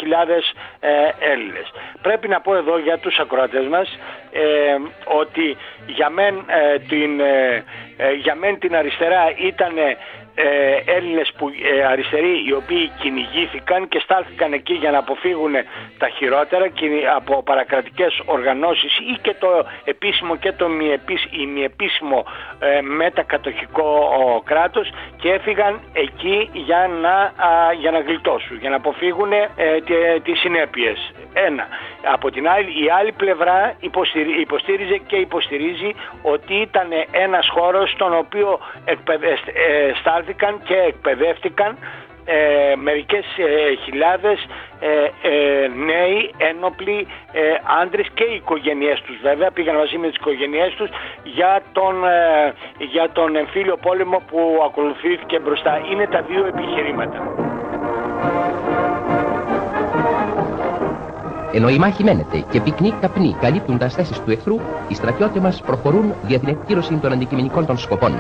Έλληνες. 1.18 1.72
Πρέπει 2.02 2.28
να 2.28 2.40
πω 2.40 2.54
εδώ 2.54 2.78
για 2.78 2.98
τους 2.98 3.18
ακροατές 3.18 3.66
μας 3.66 3.98
ότι 5.04 5.56
για 5.86 6.10
μεν, 6.10 6.44
την, 6.88 7.20
για 8.22 8.34
μεν 8.34 8.58
την 8.58 8.76
αριστερά 8.76 9.32
ήταν 9.36 9.72
there. 9.82 10.21
Ε, 10.34 10.94
Έλληνες 10.96 11.32
που, 11.36 11.48
ε, 11.48 11.84
αριστεροί 11.84 12.44
οι 12.46 12.52
οποίοι 12.52 12.90
κυνηγήθηκαν 13.00 13.88
και 13.88 13.98
στάλθηκαν 13.98 14.52
εκεί 14.52 14.74
για 14.74 14.90
να 14.90 14.98
αποφύγουν 14.98 15.52
τα 15.98 16.08
χειρότερα 16.08 16.66
από 17.16 17.42
παρακρατικές 17.42 18.22
οργανώσεις 18.24 18.98
ή 18.98 19.18
και 19.22 19.34
το 19.38 19.66
επίσημο 19.84 20.36
και 20.36 20.52
το 20.52 20.68
μη, 20.68 20.86
μη 21.54 21.62
επίσημο 21.62 22.24
ε, 22.58 22.80
μετακατοχικό 22.80 24.12
ο, 24.20 24.40
κράτος 24.40 24.92
και 25.16 25.32
έφυγαν 25.32 25.80
εκεί 25.92 26.50
για 26.52 26.90
να, 27.02 27.32
για 27.80 27.90
να 27.90 28.00
γλιτώσουν, 28.00 28.58
για 28.60 28.70
να 28.70 28.76
αποφύγουν 28.76 29.32
ε, 29.32 29.48
τις 30.22 30.38
συνέπειες. 30.38 31.12
Ένα. 31.32 31.66
Από 32.12 32.30
την 32.30 32.48
άλλη, 32.48 32.84
η 32.84 32.90
άλλη 32.98 33.12
πλευρά 33.12 33.74
υποστήριζε 34.40 34.96
και 35.06 35.16
υποστηρίζει 35.16 35.94
ότι 36.22 36.54
ήταν 36.54 36.88
ένας 37.10 37.48
χώρος 37.48 37.90
στον 37.90 38.14
οποίο 38.16 38.60
εκπαιδεύτηκαν 40.22 40.60
και 40.64 40.74
εκπαιδεύτηκαν 40.74 41.78
ε, 42.24 42.74
μερικές 42.76 43.24
ε, 43.36 43.74
χιλιάδες 43.84 44.38
ε, 44.80 44.88
ε, 45.28 45.68
νέοι, 45.90 46.20
ένοπλοι, 46.50 47.06
ε, 47.32 47.40
άντρες 47.82 48.08
και 48.14 48.24
οι 48.24 48.34
οικογένειές 48.34 49.00
τους 49.06 49.16
βέβαια 49.22 49.50
πήγαν 49.50 49.76
μαζί 49.76 49.98
με 49.98 50.06
τις 50.06 50.16
οικογένειές 50.16 50.74
τους 50.74 50.90
για 51.24 51.62
τον, 51.72 52.04
ε, 52.04 52.52
για 52.92 53.10
τον 53.12 53.36
εμφύλιο 53.36 53.76
πόλεμο 53.76 54.22
που 54.28 54.40
ακολουθήθηκε 54.68 55.38
μπροστά. 55.38 55.80
Είναι 55.90 56.06
τα 56.06 56.20
δύο 56.22 56.46
επιχειρήματα. 56.46 57.18
Ενώ 61.54 61.68
η 61.68 61.78
μάχη 61.78 62.04
μένεται 62.04 62.44
και 62.50 62.60
πυκνοί 62.60 62.94
καπνοί 63.00 63.36
καλύπτουν 63.40 63.78
τα 63.78 63.88
θέσει 63.88 64.22
του 64.22 64.30
εχθρού, 64.30 64.60
οι 64.88 64.94
στρατιώτες 64.94 65.42
μας 65.42 65.62
προχωρούν 65.66 66.14
για 66.26 66.38
την 66.38 66.48
εκπλήρωση 66.48 66.94
των 66.96 67.12
αντικειμενικών 67.12 67.66
των 67.66 67.78
σκοπών. 67.78 68.12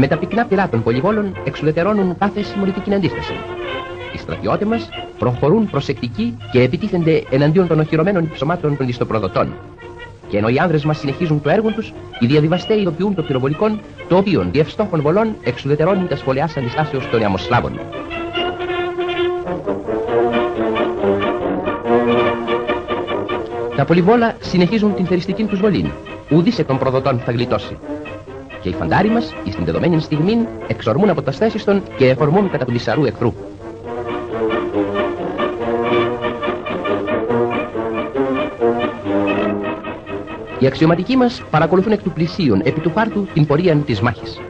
Με 0.00 0.06
τα 0.06 0.18
πυκνά 0.18 0.44
πυρά 0.44 0.68
των 0.68 0.82
πολυβόλων 0.82 1.36
εξουδετερώνουν 1.44 2.18
κάθε 2.18 2.42
συμμορητική 2.42 2.94
αντίσταση. 2.94 3.32
Οι 4.14 4.18
στρατιώτες 4.18 4.66
μας 4.68 4.88
προχωρούν 5.18 5.70
προσεκτικοί 5.70 6.36
και 6.52 6.62
επιτίθενται 6.62 7.22
εναντίον 7.30 7.66
των 7.66 7.80
οχυρωμένων 7.80 8.24
υψωμάτων 8.24 8.76
των 8.76 8.88
ιστοπροδοτών. 8.88 9.54
Και 10.28 10.38
ενώ 10.38 10.48
οι 10.48 10.58
άνδρες 10.58 10.84
μας 10.84 10.98
συνεχίζουν 10.98 11.40
το 11.42 11.50
έργο 11.50 11.70
τους, 11.70 11.92
οι 12.18 12.26
διαδημαστέ 12.26 12.80
ειδοποιούν 12.80 13.14
το 13.14 13.22
πυροβολικόν, 13.22 13.80
το 14.08 14.16
οποίο 14.16 14.46
διευστόχων 14.50 15.00
βολών 15.00 15.36
εξουδετερώνει 15.42 16.06
τα 16.06 16.16
σχολιάς 16.16 16.56
αντιστάσεως 16.56 17.08
των 17.10 17.20
Ιαμοσλάβων. 17.20 17.80
Τα 23.76 23.84
πολυβόλα 23.84 24.34
συνεχίζουν 24.40 24.94
την 24.94 25.06
θεριστική 25.06 25.44
τους 25.44 25.60
βολή. 25.60 25.92
Ουδής 26.30 26.58
εκ 26.58 26.66
των 26.66 26.78
προδοτών 26.78 27.18
θα 27.18 27.32
γλιτώσει. 27.32 27.76
Και 28.62 28.68
οι 28.68 28.72
φαντάροι 28.72 29.08
μας, 29.08 29.34
εις 29.44 29.54
την 29.54 29.64
δεδομένη 29.64 30.00
στιγμή, 30.00 30.46
εξορμούν 30.66 31.10
από 31.10 31.22
τα 31.22 31.32
θέσεις 31.32 31.64
των 31.64 31.82
και 31.96 32.08
εφορμούν 32.08 32.50
κατά 32.50 32.64
του 32.64 32.72
λυσαρού 32.72 33.04
εχθρού. 33.04 33.32
Οι 40.58 40.66
αξιωματικοί 40.66 41.16
μας 41.16 41.42
παρακολουθούν 41.50 41.92
εκ 41.92 42.02
του 42.02 42.10
πλησίων 42.10 42.60
επί 42.64 42.80
του 42.80 42.90
πάρτου 42.90 43.26
την 43.34 43.46
πορεία 43.46 43.76
της 43.76 44.00
μάχης. 44.00 44.40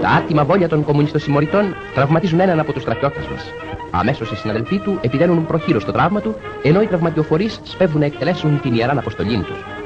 Τα 0.00 0.08
άτιμα 0.08 0.44
βόλια 0.44 0.68
των 0.68 0.84
κομμουνιστοσυμμοριτών 0.84 1.74
τραυματίζουν 1.94 2.40
έναν 2.40 2.58
από 2.58 2.72
τους 2.72 2.82
στρατιώτες 2.82 3.26
μας. 3.26 3.44
Αμέσως 3.90 4.30
οι 4.30 4.36
συναδελφοί 4.36 4.78
του 4.78 4.98
επιδένουν 5.00 5.46
προχείρο 5.46 5.80
στο 5.80 5.92
τραύμα 5.92 6.20
του, 6.20 6.34
ενώ 6.62 6.82
οι 6.82 6.86
τραυματιοφορείς 6.86 7.60
σπέβουν 7.62 8.00
να 8.00 8.06
εκτελέσουν 8.06 8.60
την 8.60 8.74
ιεράν 8.74 8.98
αποστολή 8.98 9.42
τους. 9.42 9.81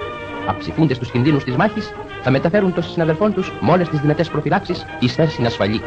Αψηφούνται 0.47 0.95
στους 0.95 1.11
κινδύνους 1.11 1.45
της 1.45 1.57
μάχης, 1.57 1.93
θα 2.23 2.31
μεταφέρουν 2.31 2.75
τους 2.75 2.91
συναδελφών 2.91 3.35
τους 3.35 3.53
με 3.61 3.73
όλες 3.73 3.89
τις 3.89 4.01
δυνατές 4.01 4.29
προφυλάξεις 4.29 4.87
εις 4.99 5.15
θέση 5.15 5.45
ασφαλή. 5.45 5.81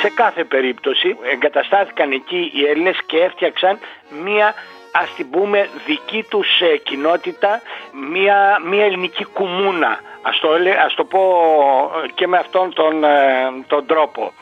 Σε 0.00 0.12
κάθε 0.14 0.44
περίπτωση 0.44 1.16
εγκαταστάθηκαν 1.32 2.12
εκεί 2.12 2.50
οι 2.54 2.64
Έλληνες 2.70 2.98
και 3.06 3.16
έφτιαξαν 3.16 3.78
μία 4.24 4.54
ας 5.02 5.14
την 5.16 5.30
πούμε 5.30 5.68
δική 5.86 6.24
τους 6.30 6.60
ε, 6.60 6.76
κοινότητα, 6.76 7.62
μία, 8.10 8.60
μία 8.70 8.84
ελληνική 8.84 9.24
κουμούνα, 9.24 10.00
ας 10.22 10.38
το, 10.40 10.54
ελε- 10.54 10.78
ας 10.78 10.94
το 10.94 11.04
πω 11.04 11.20
ε, 12.04 12.08
και 12.14 12.26
με 12.26 12.36
αυτόν 12.38 12.72
τον, 12.74 13.04
ε, 13.04 13.08
τον 13.66 13.86
τρόπο. 13.86 14.32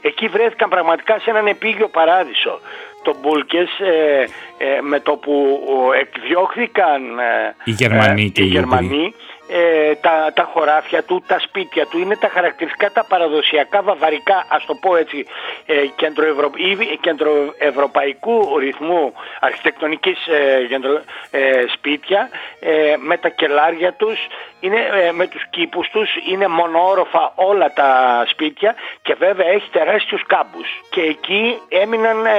Εκεί 0.00 0.28
βρέθηκαν 0.28 0.68
πραγματικά 0.68 1.18
σε 1.18 1.30
έναν 1.30 1.46
επίγειο 1.46 1.88
παράδεισο. 1.88 2.60
Το 3.02 3.14
Μπούλκες 3.20 3.68
ε, 3.80 4.24
ε, 4.58 4.80
με 4.80 5.00
το 5.00 5.12
που 5.12 5.62
ο, 5.68 5.92
εκδιώχθηκαν 5.92 7.18
ε, 7.18 7.54
Οι 7.64 7.70
Γερμανοί 7.70 8.30
και 8.30 8.42
οι 8.42 8.46
οι 8.46 8.48
Γερμανοί 8.48 9.14
ε, 9.48 9.94
τα, 9.94 10.32
τα 10.34 10.42
χωράφια 10.42 11.02
του, 11.02 11.22
τα 11.26 11.38
σπίτια 11.38 11.86
του 11.86 11.98
είναι 11.98 12.16
τα 12.16 12.28
χαρακτηριστικά 12.28 12.90
τα 12.90 13.04
παραδοσιακά 13.04 13.82
βαβαρικά 13.82 14.46
ας 14.48 14.64
το 14.64 14.74
πω 14.74 14.96
έτσι 14.96 15.26
ε, 15.66 15.86
κεντροευρω... 15.86 16.50
ή 16.56 16.98
κεντροευρωπαϊκού 17.00 18.58
ρυθμού 18.58 19.12
αρχιτεκτονικής 19.40 20.26
ε, 20.26 20.66
κεντρο- 20.68 21.02
ε, 21.30 21.64
σπίτια 21.74 22.28
ε, 22.60 22.94
με 22.98 23.16
τα 23.16 23.28
κελάρια 23.28 23.92
τους 23.92 24.26
είναι, 24.60 24.80
ε, 24.92 25.12
με 25.12 25.26
τους 25.26 25.46
κήπους 25.50 25.88
τους 25.88 26.10
είναι 26.30 26.48
μονόροφα 26.48 27.32
όλα 27.34 27.72
τα 27.72 28.22
σπίτια 28.28 28.74
και 29.02 29.14
βέβαια 29.14 29.46
έχει 29.46 29.70
τεράστιους 29.70 30.22
κάμπους. 30.26 30.68
Και 30.90 31.00
εκεί 31.00 31.58
έμειναν 31.68 32.26
ε, 32.26 32.30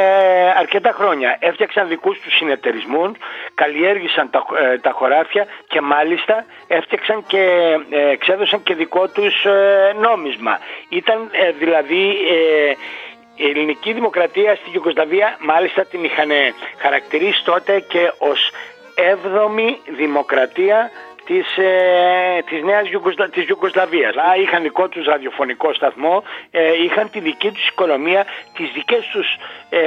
αρκετά 0.57 0.91
χρόνια. 0.91 1.37
Έφτιαξαν 1.39 1.87
δικούς 1.87 2.19
τους 2.19 2.35
συνεταιρισμούς 2.35 3.11
καλλιέργησαν 3.53 4.29
τα, 4.29 4.43
ε, 4.59 4.77
τα 4.77 4.91
χωράφια 4.91 5.45
και 5.67 5.81
μάλιστα 5.81 6.45
έφτιαξαν 6.67 6.92
και 7.27 7.77
ε, 7.89 8.09
εξέδωσαν 8.09 8.63
και 8.63 8.73
δικό 8.73 9.07
τους 9.07 9.45
ε, 9.45 9.95
νόμισμα 10.01 10.59
ήταν 10.89 11.29
ε, 11.31 11.51
δηλαδή 11.51 12.09
ε, 12.09 12.73
η 13.35 13.49
ελληνική 13.49 13.93
δημοκρατία 13.93 14.55
στη 14.55 14.69
Ιουγκοσλαβία 14.73 15.37
μάλιστα 15.39 15.85
την 15.85 16.03
είχαν 16.03 16.29
χαρακτηρίσει 16.77 17.43
τότε 17.43 17.79
και 17.79 18.11
ως 18.17 18.51
έβδομη 18.95 19.79
δημοκρατία 19.97 20.91
της, 21.25 21.57
ε, 21.57 22.41
της 22.49 22.63
νέας 22.63 22.89
Ιουγκοσλα... 22.89 23.29
της 23.29 23.47
Ιουγκοσλαβίας. 23.47 24.15
Α, 24.15 24.35
είχαν 24.41 24.61
δικό 24.61 24.87
τους 24.87 25.05
ραδιοφωνικό 25.05 25.73
σταθμό, 25.73 26.23
ε, 26.51 26.83
είχαν 26.83 27.09
τη 27.09 27.19
δική 27.19 27.51
τους 27.51 27.67
οικονομία, 27.67 28.25
τις 28.53 28.71
δικές 28.73 29.05
τους 29.11 29.27
ε, 29.69 29.79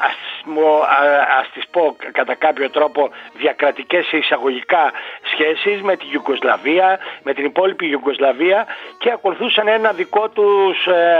ας, 0.00 0.42
μου- 0.44 0.82
α- 0.82 1.38
ας 1.40 1.50
τις 1.54 1.64
πω 1.70 1.96
κατά 2.12 2.34
κάποιο 2.34 2.70
τρόπο 2.70 3.10
διακρατικές 3.32 4.12
εισαγωγικά 4.12 4.92
σχέσεις 5.32 5.82
με 5.82 5.96
τη 5.96 6.04
Ιουγκοσλαβία, 6.12 6.98
με 7.22 7.34
την 7.34 7.44
υπόλοιπη 7.44 7.86
Ιουγκοσλαβία 7.88 8.66
και 8.98 9.10
ακολουθούσαν 9.12 9.68
ένα 9.68 9.92
δικό 9.92 10.28
τους 10.28 10.86
ε, 10.86 11.18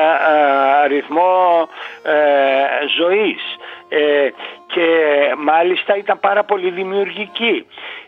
ε, 0.85 0.87
ρυθμό 0.87 1.69
ε, 2.03 2.87
ζωής 2.99 3.43
Ε, 3.93 4.29
και 4.67 4.87
μάλιστα 5.39 5.97
ήταν 5.97 6.21
πάρα 6.21 6.45
πολύ 6.45 6.71
δημιουργικοί. 6.71 7.67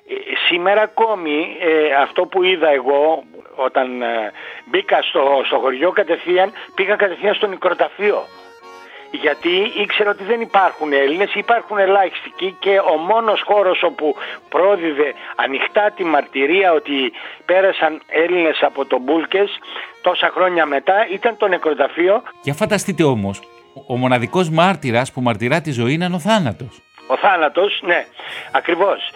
Ε, 0.09 0.15
Σήμερα 0.49 0.83
ακόμη 0.83 1.57
ε, 1.61 1.95
αυτό 1.95 2.27
που 2.27 2.43
είδα 2.43 2.69
εγώ 2.69 3.23
όταν 3.57 4.03
ε, 4.03 4.33
μπήκα 4.65 5.03
στο, 5.03 5.43
στο 5.47 5.59
χωριό 5.59 5.91
κατευθείαν 5.91 6.53
πήγα 6.75 6.97
κατευθείαν 6.97 7.35
στο 7.35 7.47
νικροταφείο 7.47 8.27
γιατί 9.21 9.51
ήξερα 9.83 10.11
ότι 10.11 10.25
δεν 10.25 10.41
υπάρχουν 10.41 10.93
Έλληνες, 10.93 11.35
υπάρχουν 11.35 11.79
ελάχιστοι 11.79 12.57
και 12.59 12.79
ο 12.93 12.97
μόνος 12.97 13.43
χώρος 13.47 13.83
όπου 13.83 14.15
πρόδιδε 14.49 15.15
ανοιχτά 15.37 15.91
τη 15.97 16.05
μαρτυρία 16.05 16.73
ότι 16.73 17.13
πέρασαν 17.45 18.03
Έλληνες 18.07 18.59
από 18.63 18.85
τον 18.85 19.01
Μπούλκες 19.01 19.59
τόσα 20.03 20.31
χρόνια 20.35 20.67
μετά 20.67 21.07
ήταν 21.13 21.37
το 21.37 21.49
νεκροταφείο. 21.49 22.23
Για 22.43 22.55
φανταστείτε 22.55 23.03
όμως, 23.03 23.41
ο 23.87 23.97
μοναδικός 23.97 24.51
μάρτυρας 24.51 25.13
που 25.13 25.21
μαρτυρά 25.21 25.61
τη 25.61 25.71
ζωή 25.71 25.93
είναι 25.93 26.11
ο 26.15 26.19
θάνατος. 26.19 26.83
Ο 27.13 27.17
θάνατος, 27.17 27.81
ναι, 27.83 28.05
ακριβώς. 28.53 29.11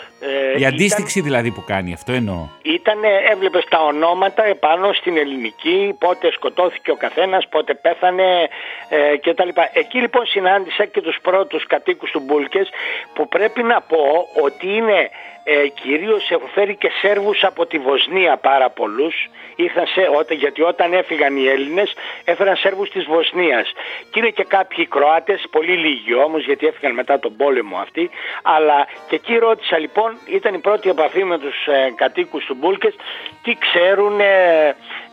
Ε, 0.54 0.58
Η 0.58 0.64
αντίστοιξη 0.64 1.20
δηλαδή 1.20 1.50
που 1.50 1.64
κάνει, 1.66 1.92
αυτό 1.92 2.12
εννοώ. 2.12 2.48
Ήταν, 2.62 2.98
έβλεπες 3.30 3.64
τα 3.68 3.78
ονόματα 3.78 4.44
επάνω 4.44 4.92
στην 4.92 5.16
ελληνική, 5.16 5.96
πότε 5.98 6.32
σκοτώθηκε 6.32 6.90
ο 6.90 6.94
καθένας, 6.96 7.48
πότε 7.48 7.74
πέθανε 7.74 8.48
ε, 8.88 9.16
κτλ. 9.16 9.48
Εκεί 9.72 9.98
λοιπόν 9.98 10.26
συνάντησα 10.26 10.84
και 10.84 11.00
τους 11.00 11.18
πρώτους 11.22 11.66
κατοίκους 11.66 12.10
του 12.10 12.20
Μπούλκες 12.20 12.68
που 13.14 13.28
πρέπει 13.28 13.62
να 13.62 13.80
πω 13.80 14.28
ότι 14.42 14.66
είναι 14.66 15.10
ε, 15.48 15.68
κυρίως 15.68 16.30
έχουν 16.30 16.48
φέρει 16.48 16.76
και 16.76 16.90
Σέρβους 17.00 17.44
από 17.44 17.66
τη 17.66 17.78
Βοσνία 17.78 18.36
πάρα 18.36 18.70
πολλούς 18.70 19.14
ήρθαν 19.56 19.86
σε, 19.86 20.08
όταν, 20.18 20.36
γιατί 20.36 20.62
όταν 20.62 20.92
έφυγαν 20.92 21.36
οι 21.36 21.46
Έλληνες 21.48 21.92
έφεραν 22.24 22.56
Σέρβους 22.56 22.90
της 22.90 23.04
Βοσνίας 23.04 23.72
και 24.10 24.18
είναι 24.18 24.30
και 24.30 24.44
κάποιοι 24.44 24.86
Κροάτες, 24.86 25.44
πολύ 25.50 25.76
λίγοι 25.76 26.14
όμως 26.14 26.44
γιατί 26.44 26.66
έφυγαν 26.66 26.94
μετά 26.94 27.18
τον 27.18 27.36
πόλεμο 27.36 27.78
αυτοί 27.78 28.10
αλλά 28.42 28.86
και 29.08 29.14
εκεί 29.14 29.36
ρώτησα 29.36 29.78
λοιπόν 29.78 30.18
ήταν 30.26 30.54
η 30.54 30.58
πρώτη 30.58 30.88
επαφή 30.88 31.24
με 31.24 31.38
τους 31.38 31.66
ε, 31.66 31.92
κατοίκους 31.96 32.44
του 32.44 32.54
Μπούλκες 32.54 32.94
τι 33.42 33.56
ξέρουν 33.58 34.20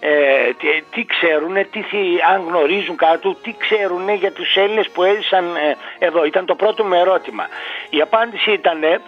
ε, 0.05 0.53
τι, 0.57 0.67
τι 0.91 1.05
ξέρουν, 1.05 1.53
τι, 1.71 1.81
θυ- 1.81 2.23
αν 2.33 2.43
γνωρίζουν 2.47 2.95
κάτω, 2.95 3.35
τι 3.43 3.55
ξέρουν 3.57 4.09
για 4.09 4.31
τους 4.31 4.55
Έλληνες 4.55 4.89
που 4.89 5.03
έζησαν 5.03 5.55
ε, 5.55 6.05
εδώ. 6.05 6.25
Ήταν 6.25 6.45
το 6.45 6.55
πρώτο 6.55 6.83
μου 6.83 6.93
ερώτημα. 6.93 7.47
Η 7.89 8.01
απάντηση 8.01 8.51
ήταν 8.51 8.83
ε, 8.83 8.99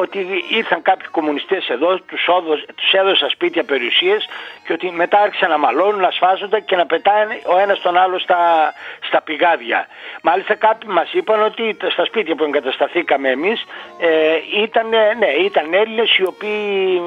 ότι 0.00 0.43
ήρθαν 0.48 0.82
κάποιοι 0.82 1.08
κομμουνιστές 1.08 1.68
εδώ, 1.68 1.98
τους, 2.00 2.28
όδος, 2.28 2.64
τους 2.74 2.92
έδωσαν 2.92 3.30
σπίτια 3.30 3.64
περιουσίες 3.64 4.28
και 4.66 4.72
ότι 4.72 4.90
μετά 4.90 5.20
άρχισαν 5.20 5.50
να 5.50 5.58
μαλώνουν, 5.58 6.00
να 6.00 6.10
σφάζονται 6.10 6.60
και 6.60 6.76
να 6.76 6.86
πετάνε 6.86 7.40
ο 7.46 7.58
ένας 7.58 7.80
τον 7.80 7.96
άλλο 7.96 8.18
στα, 8.18 8.72
στα 9.00 9.22
πηγάδια. 9.22 9.86
Μάλιστα 10.22 10.54
κάποιοι 10.54 10.88
μας 10.92 11.12
είπαν 11.12 11.42
ότι 11.42 11.76
στα 11.90 12.04
σπίτια 12.04 12.34
που 12.34 12.44
εγκατασταθήκαμε 12.44 13.28
εμείς 13.28 13.64
ε, 13.98 14.36
ήταν, 14.62 14.88
ναι, 15.18 15.26
ήταν 15.26 15.74
Έλληνες 15.74 16.16
οι 16.16 16.24
οποίοι, 16.24 17.02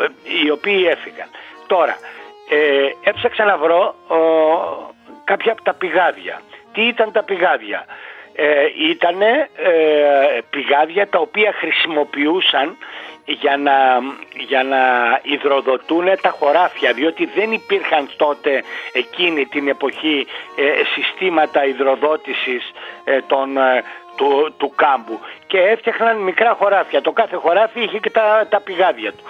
ε, 0.00 0.06
οι 0.44 0.50
οποίοι 0.50 0.86
έφυγαν. 0.90 1.28
Τώρα, 1.66 1.96
ε, 2.48 3.10
έψαξα 3.10 3.44
να 3.44 3.56
βρω 3.56 3.94
κάποια 5.24 5.52
από 5.52 5.62
τα 5.62 5.74
πηγάδια. 5.74 6.40
Τι 6.72 6.82
ήταν 6.86 7.12
τα 7.12 7.22
πηγάδια; 7.22 7.86
Ε, 8.34 8.66
ήταν 8.90 9.20
ε, 9.22 9.46
πηγάδια 10.50 11.08
τα 11.08 11.18
οποία 11.18 11.52
χρησιμοποιούσαν 11.52 12.76
για 13.24 13.56
να, 13.56 14.00
για 14.46 14.62
να 14.62 14.80
υδροδοτούν 15.22 16.04
τα 16.20 16.30
χωράφια 16.30 16.92
διότι 16.92 17.28
δεν 17.34 17.52
υπήρχαν 17.52 18.08
τότε 18.16 18.62
εκείνη 18.92 19.46
την 19.46 19.68
εποχή 19.68 20.26
ε, 20.56 20.62
συστήματα 20.94 21.64
υδροδότησης 21.64 22.72
ε, 23.04 23.20
των, 23.20 23.58
του, 24.16 24.54
του 24.56 24.72
κάμπου 24.76 25.20
και 25.46 25.58
έφτιαχναν 25.58 26.16
μικρά 26.16 26.54
χωράφια. 26.54 27.00
Το 27.00 27.12
κάθε 27.12 27.36
χωράφι 27.36 27.80
είχε 27.80 27.98
και 27.98 28.10
τα, 28.10 28.46
τα 28.48 28.60
πηγάδια 28.60 29.12
του. 29.12 29.24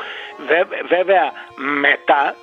βέβαια 0.89 1.33
μετά 1.57 2.35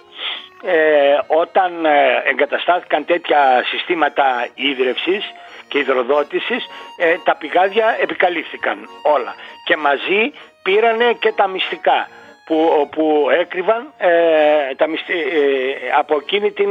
ε, 0.64 1.18
όταν 1.28 1.86
ε, 1.86 2.24
εγκαταστάθηκαν 2.30 3.06
τέτοια 3.06 3.64
συστήματα 3.66 4.48
ίδρευσης 4.56 5.24
και 5.70 5.78
υδροδότησης 5.78 6.64
ε, 6.98 7.16
τα 7.24 7.36
πηγάδια 7.36 7.98
επικαλύφθηκαν 8.02 8.78
όλα. 9.02 9.34
Και 9.66 9.78
μαζί 9.78 10.22
πήρανε 10.64 11.14
και 11.20 11.32
τα 11.32 11.48
μυστικά 11.48 12.08
που, 12.50 12.90
που 12.92 13.28
έκρυβαν 13.40 13.94
ε, 13.98 14.10
τα 14.76 14.88
μυστή, 14.88 15.14
από 15.98 16.16
εκείνη 16.22 16.52
την, 16.52 16.70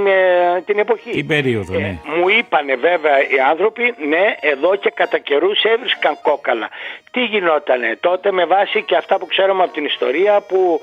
την 0.65 0.79
εποχή. 0.79 1.11
Την 1.11 1.27
περίοδο, 1.27 1.79
ναι. 1.79 1.99
μου 2.05 2.29
είπανε 2.29 2.75
βέβαια 2.75 3.19
οι 3.19 3.39
άνθρωποι, 3.51 3.95
ναι, 4.09 4.37
εδώ 4.41 4.77
και 4.77 4.91
κατά 4.95 5.19
καιρούς 5.19 5.63
έβρισκαν 5.63 6.19
κόκαλα. 6.23 6.69
Τι 7.11 7.25
γινότανε 7.25 7.97
τότε 8.01 8.33
με 8.33 8.45
βάση 8.45 8.83
και 8.83 8.97
αυτά 8.97 9.19
που 9.19 9.27
ξέρουμε 9.27 9.63
από 9.63 9.73
την 9.73 9.85
ιστορία 9.85 10.41
που 10.41 10.81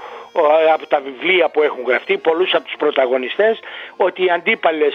από 0.73 0.87
τα 0.87 0.99
βιβλία 0.99 1.49
που 1.49 1.61
έχουν 1.61 1.83
γραφτεί, 1.87 2.17
πολλούς 2.17 2.53
από 2.53 2.63
τους 2.63 2.75
πρωταγωνιστές, 2.77 3.59
ότι 3.95 4.25
οι 4.25 4.29
αντίπαλες, 4.29 4.93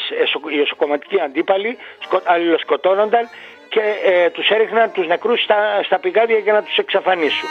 οι 0.55 0.61
εσωκομματικοί 0.61 1.20
αντίπαλοι 1.20 1.76
αλληλοσκοτώνονταν 2.24 3.28
και 3.68 3.80
ε, 4.05 4.30
τους 4.30 4.48
έριχναν 4.48 4.92
τους 4.92 5.07
νεκρούς 5.07 5.42
στα, 5.42 5.82
στα 5.84 5.98
πηγάδια 5.98 6.38
για 6.38 6.53
να 6.53 6.62
τους 6.62 6.76
εξαφανίσουν. 6.76 7.48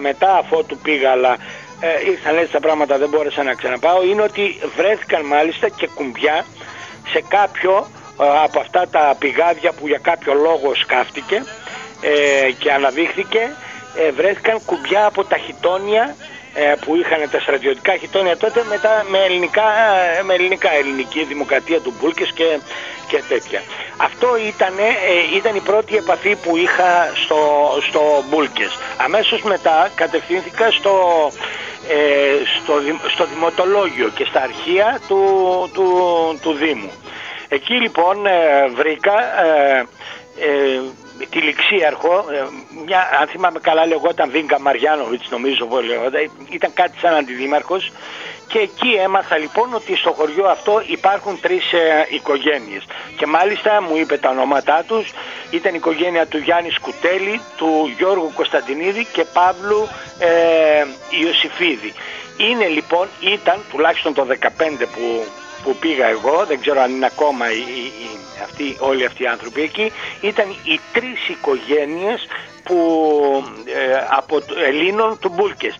Μετά 0.00 0.36
αφότου 0.36 0.76
πήγα 0.76 1.10
αλλά 1.10 1.36
ε, 1.80 2.10
ήρθαν 2.10 2.36
έτσι 2.36 2.52
τα 2.52 2.60
πράγματα 2.60 2.98
δεν 2.98 3.08
μπόρεσα 3.08 3.42
να 3.42 3.54
ξαναπάω 3.54 4.04
είναι 4.04 4.22
ότι 4.22 4.60
βρέθηκαν 4.76 5.24
μάλιστα 5.24 5.68
και 5.68 5.88
κουμπιά 5.94 6.44
σε 7.12 7.22
κάποιο 7.28 7.86
ε, 8.20 8.24
από 8.44 8.60
αυτά 8.60 8.88
τα 8.90 9.16
πηγάδια 9.18 9.72
που 9.72 9.86
για 9.86 9.98
κάποιο 10.02 10.34
λόγο 10.34 10.74
σκάφτηκε 10.74 11.44
ε, 12.00 12.50
και 12.50 12.72
αναδείχθηκε 12.72 13.56
ε, 13.96 14.10
βρέθηκαν 14.10 14.60
κουμπιά 14.64 15.06
από 15.06 15.24
τα 15.24 15.36
χιτόνια 15.36 16.16
ε, 16.54 16.74
που 16.80 16.96
είχαν 16.96 17.30
τα 17.30 17.40
στρατιωτικά 17.40 17.96
χιτόνια 17.96 18.36
τότε 18.36 18.64
μετά 18.68 19.04
με 19.08 19.18
ελληνικά, 19.18 19.62
ε, 20.18 20.22
με 20.22 20.34
ελληνικά 20.34 20.72
ελληνική 20.72 21.24
δημοκρατία 21.24 21.80
του 21.80 21.94
Μπούλκες 22.00 22.32
και, 22.32 22.58
και 23.10 23.22
τέτοια. 23.28 23.62
Αυτό 23.96 24.28
ήταν, 24.36 24.78
ε, 24.78 25.36
ήταν 25.36 25.54
η 25.54 25.60
πρώτη 25.60 25.96
επαφή 25.96 26.36
που 26.36 26.56
είχα 26.56 27.12
στο, 27.14 27.40
στο 27.88 28.00
Μπούλκες. 28.28 28.78
Αμέσως 28.96 29.42
μετά 29.42 29.90
κατευθύνθηκα 29.94 30.70
στο, 30.70 30.96
στο, 32.62 32.74
στο 33.08 33.24
δημοτολόγιο 33.24 34.08
και 34.08 34.24
στα 34.24 34.40
αρχεία 34.42 35.00
του, 35.08 35.22
του, 35.74 35.86
του 36.42 36.52
Δήμου. 36.52 36.90
Εκεί 37.48 37.74
λοιπόν 37.74 38.16
βρήκα 38.74 39.14
τη 41.30 41.38
ληξίαρχο, 41.38 42.24
ε, 42.30 42.42
μια, 42.86 43.08
αν 43.20 43.26
θυμάμαι 43.28 43.58
καλά 43.58 43.86
λεγόταν 43.86 44.30
Βίγκα 44.30 44.60
Μαριάνοβιτς 44.60 45.30
νομίζω 45.30 45.66
που 45.66 45.76
λέγονταν, 45.76 46.30
ήταν 46.50 46.72
κάτι 46.72 46.98
σαν 46.98 47.14
αντιδήμαρχος 47.14 47.92
και 48.50 48.58
εκεί 48.58 48.88
έμαθα 49.04 49.36
λοιπόν 49.38 49.74
ότι 49.74 49.96
στο 49.96 50.12
χωριό 50.12 50.46
αυτό 50.46 50.82
υπάρχουν 50.86 51.40
τρεις 51.40 51.72
ε, 51.72 52.06
οικογένειες 52.08 52.84
και 53.16 53.26
μάλιστα 53.26 53.82
μου 53.82 53.96
είπε 53.96 54.16
τα 54.16 54.28
ονόματά 54.28 54.84
τους, 54.86 55.12
ήταν 55.50 55.72
η 55.74 55.76
οικογένεια 55.76 56.26
του 56.26 56.38
Γιάννη 56.38 56.70
Σκουτέλη, 56.70 57.40
του 57.56 57.94
Γιώργου 57.96 58.32
Κωνσταντινίδη 58.34 59.06
και 59.12 59.24
Παύλου 59.24 59.88
ε, 60.18 60.84
Ιωσήφιδη. 61.22 61.92
Είναι 62.36 62.66
λοιπόν, 62.66 63.08
ήταν 63.20 63.56
τουλάχιστον 63.70 64.14
το 64.14 64.26
15 64.28 64.36
που 64.78 65.24
που 65.62 65.76
πήγα 65.76 66.06
εγώ, 66.06 66.44
δεν 66.46 66.60
ξέρω 66.60 66.80
αν 66.80 66.90
είναι 66.90 67.06
ακόμα 67.06 67.50
οι, 67.50 67.92
αυτοί, 68.42 68.76
όλοι 68.78 69.04
αυτοί 69.04 69.22
οι 69.22 69.26
άνθρωποι 69.26 69.62
εκεί, 69.62 69.92
ήταν 70.20 70.48
οι 70.50 70.80
τρεις 70.92 71.28
οικογένειες 71.28 72.26
που, 72.64 72.76
ε, 73.66 74.04
από 74.10 74.42
Ελλήνων 74.66 75.18
του 75.18 75.28
Μπούλκες. 75.28 75.76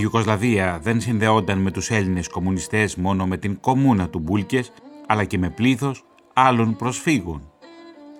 Ιουκοσλαβία 0.00 0.78
δεν 0.82 1.00
συνδεόταν 1.00 1.58
με 1.58 1.70
τους 1.70 1.90
Έλληνες 1.90 2.28
κομμουνιστές 2.28 2.96
μόνο 2.96 3.26
με 3.26 3.36
την 3.36 3.60
κομμούνα 3.60 4.08
του 4.08 4.18
Μπούλκες, 4.18 4.72
αλλά 5.06 5.24
και 5.24 5.38
με 5.38 5.50
πλήθος 5.50 6.04
άλλων 6.32 6.76
προσφύγων. 6.76 7.50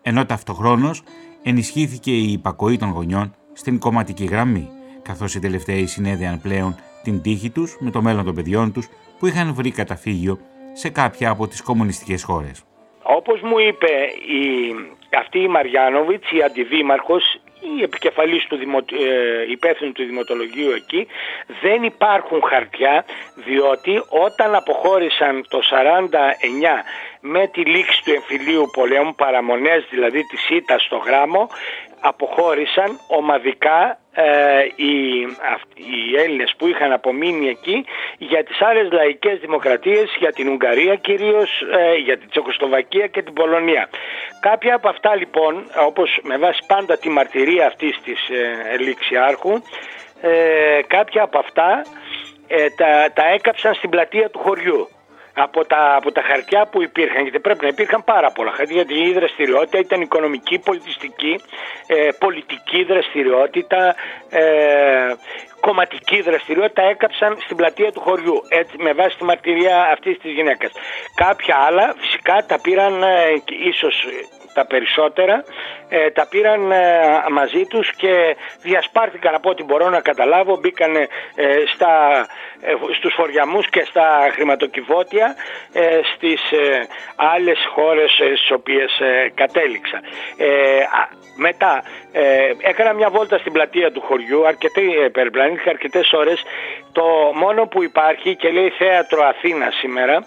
ενώ 0.03 0.27
ταυτοχρόνως 0.27 1.03
ενισχύθηκε 1.43 2.11
η 2.11 2.33
υπακοή 2.33 2.77
των 2.77 2.91
γονιών 2.91 3.35
στην 3.53 3.79
κομματική 3.79 4.25
γραμμή, 4.25 4.69
καθώς 5.03 5.35
οι 5.35 5.41
τελευταίοι 5.41 5.87
συνέδεαν 5.87 6.41
πλέον 6.41 6.77
την 7.03 7.23
τύχη 7.23 7.51
τους 7.51 7.77
με 7.81 7.91
το 7.91 8.03
μέλλον 8.03 8.25
των 8.25 8.35
παιδιών 8.35 8.73
τους 8.73 8.89
που 9.19 9.27
είχαν 9.27 9.55
βρει 9.55 9.71
καταφύγιο 9.71 10.39
σε 10.73 10.89
κάποια 10.89 11.31
από 11.31 11.49
τις 11.49 11.63
κομμουνιστικές 11.63 12.23
χώρες. 12.23 12.63
Όπως 13.03 13.41
μου 13.41 13.59
είπε 13.59 13.91
η, 14.39 14.75
αυτή 15.19 15.39
η 15.39 15.49
Μαριάνοβιτς, 15.49 16.31
η 16.33 16.43
αντιδήμαρχος, 16.43 17.41
η 17.61 17.83
επικεφαλής 17.83 18.45
του 18.47 18.57
δημο, 18.57 18.79
ε, 18.79 19.51
υπεύθυνου 19.51 19.93
του 19.93 20.05
δημοτολογίου 20.05 20.71
εκεί, 20.71 21.07
δεν 21.63 21.83
υπάρχουν 21.83 22.43
χαρτιά 22.43 23.05
διότι 23.35 24.03
όταν 24.09 24.55
αποχώρησαν 24.55 25.45
το 25.49 25.61
49 25.71 26.85
με 27.21 27.47
τη 27.47 27.61
λήξη 27.61 28.05
του 28.05 28.13
εμφυλίου 28.13 28.71
πολέμου, 28.73 29.15
παραμονές 29.15 29.87
δηλαδή 29.91 30.27
της 30.27 30.41
ΣΥΤΑ 30.41 30.79
στο 30.79 30.97
γράμμο, 30.97 31.49
αποχώρησαν 32.01 32.99
ομαδικά 33.07 33.99
ε, 34.13 34.63
οι, 34.77 35.21
οι 35.75 36.17
Έλληνες 36.19 36.55
που 36.59 36.67
είχαν 36.67 36.93
απομείνει 36.93 37.49
εκεί 37.49 37.85
για 38.19 38.45
τις 38.45 38.63
άλλες 38.63 38.93
λαϊκές 38.93 39.39
δημοκρατίες, 39.39 40.17
για 40.19 40.33
την 40.33 40.49
Ουγγαρία 40.49 40.95
κυρίως, 40.95 41.51
ε, 41.61 41.95
για 41.95 42.19
την 42.19 42.29
Τσεχοσλοβακία 42.31 43.07
και 43.07 43.23
την 43.23 43.33
Πολωνία. 43.33 43.89
Κάποια 44.41 44.75
από 44.75 44.89
αυτά 44.89 45.15
λοιπόν, 45.17 45.65
όπως 45.87 46.19
με 46.23 46.37
βάση 46.39 46.61
πάντα 46.67 46.99
τη 46.99 47.09
μαρτυρία 47.09 47.67
αυτής 47.67 48.01
της 48.05 48.29
ε, 48.29 48.75
Ελίξιάρχου, 48.75 49.63
ε, 50.21 50.81
κάποια 50.87 51.23
από 51.23 51.39
αυτά 51.39 51.83
ε, 52.47 52.71
τα, 52.71 53.13
τα 53.15 53.29
έκαψαν 53.35 53.75
στην 53.75 53.91
πλατεία 53.91 54.31
του 54.31 54.39
χωριού 54.39 54.89
από 55.43 55.67
τα, 55.67 55.95
από 55.97 56.13
τα 56.13 56.23
χαρτιά 56.23 56.67
που 56.71 56.83
υπήρχαν, 56.83 57.23
γιατί 57.23 57.41
πρέπει 57.41 57.63
να 57.63 57.69
υπήρχαν 57.69 58.05
πάρα 58.05 58.31
πολλά 58.31 58.51
χαρτιά, 58.51 58.75
γιατί 58.75 58.95
η 58.95 59.13
δραστηριότητα 59.13 59.79
ήταν 59.79 60.01
οικονομική, 60.01 60.59
πολιτιστική, 60.59 61.41
ε, 61.87 62.09
πολιτική 62.19 62.85
δραστηριότητα, 62.85 63.95
ε, 64.31 64.43
κομματική 65.61 66.23
δραστηριότητα 66.23 66.83
έκαψαν 66.83 67.37
στην 67.45 67.57
πλατεία 67.57 67.93
του 67.93 68.01
χωριού, 68.01 68.43
έτσι, 68.49 68.75
με 68.79 68.93
βάση 68.93 69.17
τη 69.17 69.25
μαρτυρία 69.25 69.83
αυτής 69.93 70.19
της 70.19 70.33
γυναίκας. 70.33 70.73
Κάποια 71.15 71.57
άλλα 71.57 71.95
φυσικά 71.99 72.45
τα 72.47 72.61
πήραν 72.61 73.03
ε, 73.03 73.07
ίσως 73.71 74.07
τα 74.55 74.67
περισσότερα 74.67 75.45
ε, 75.93 76.11
τα 76.11 76.27
πήραν 76.27 76.71
ε, 76.71 76.79
μαζί 77.31 77.65
τους 77.65 77.93
και 77.97 78.37
διασπάρθηκαν 78.63 79.35
από 79.35 79.51
ό,τι 79.51 79.63
μπορώ 79.63 79.89
να 79.89 80.01
καταλάβω 80.01 80.57
μπήκαν 80.57 80.97
ε, 80.97 81.07
στα, 81.75 82.27
ε, 82.61 82.75
στους 82.97 83.15
φοριαμούς 83.15 83.69
και 83.69 83.85
στα 83.85 84.31
χρηματοκιβώτια 84.33 85.35
στις 86.15 86.41
άλλες 87.17 87.59
χώρες 87.75 88.11
στις 88.11 88.51
οποίες 88.51 89.01
κατέληξα. 89.35 90.01
Μετά 91.37 91.83
έκανα 92.63 92.93
μια 92.93 93.11
βόλτα 93.11 93.39
στην 93.39 93.53
πλατεία 93.53 93.93
του 93.93 94.01
χωριού, 94.01 94.47
αρκετή, 94.47 95.11
περιπλανήθηκα 95.13 95.71
αρκετές 95.71 96.13
ώρες. 96.13 96.43
Το 96.93 97.05
μόνο 97.35 97.67
που 97.67 97.83
υπάρχει 97.83 98.37
και 98.37 98.51
λέει 98.51 98.71
θέατρο 98.71 99.25
Αθήνα 99.25 99.71
σήμερα, 99.71 100.27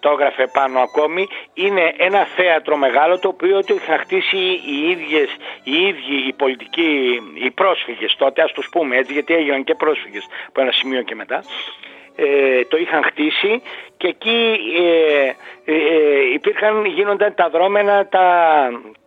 το 0.00 0.10
έγραφε 0.10 0.46
πάνω 0.52 0.80
ακόμη, 0.80 1.28
είναι 1.54 1.94
ένα 1.96 2.26
θέατρο 2.36 2.76
μεγάλο 2.76 3.18
το 3.18 3.28
οποίο 3.28 3.64
το 3.64 3.74
είχαν 3.74 3.98
χτίσει 3.98 4.60
οι 4.66 4.90
ίδιες, 4.90 5.28
οι 5.62 5.86
ίδιοι 5.86 6.26
οι 6.26 6.32
πολιτικοί, 6.32 7.20
οι 7.34 7.50
πρόσφυγες 7.50 8.16
τότε, 8.16 8.42
ας 8.42 8.52
τους 8.52 8.68
πούμε 8.70 8.96
έτσι, 8.96 9.12
γιατί 9.12 9.34
έγιναν 9.34 9.64
και 9.64 9.74
πρόσφυγες 9.74 10.26
από 10.48 10.60
ένα 10.60 10.72
σημείο 10.72 11.02
και 11.02 11.14
μετά, 11.14 11.42
ε, 12.16 12.64
το 12.64 12.76
είχαν 12.76 13.02
χτίσει 13.02 13.62
και 13.96 14.06
εκεί 14.06 14.56
ε, 14.78 15.72
ε, 15.72 16.32
υπήρχαν, 16.32 16.84
γίνονταν 16.84 17.34
τα 17.34 17.48
δρόμενα, 17.48 18.06
τα, 18.06 18.24
ε, 18.72 19.05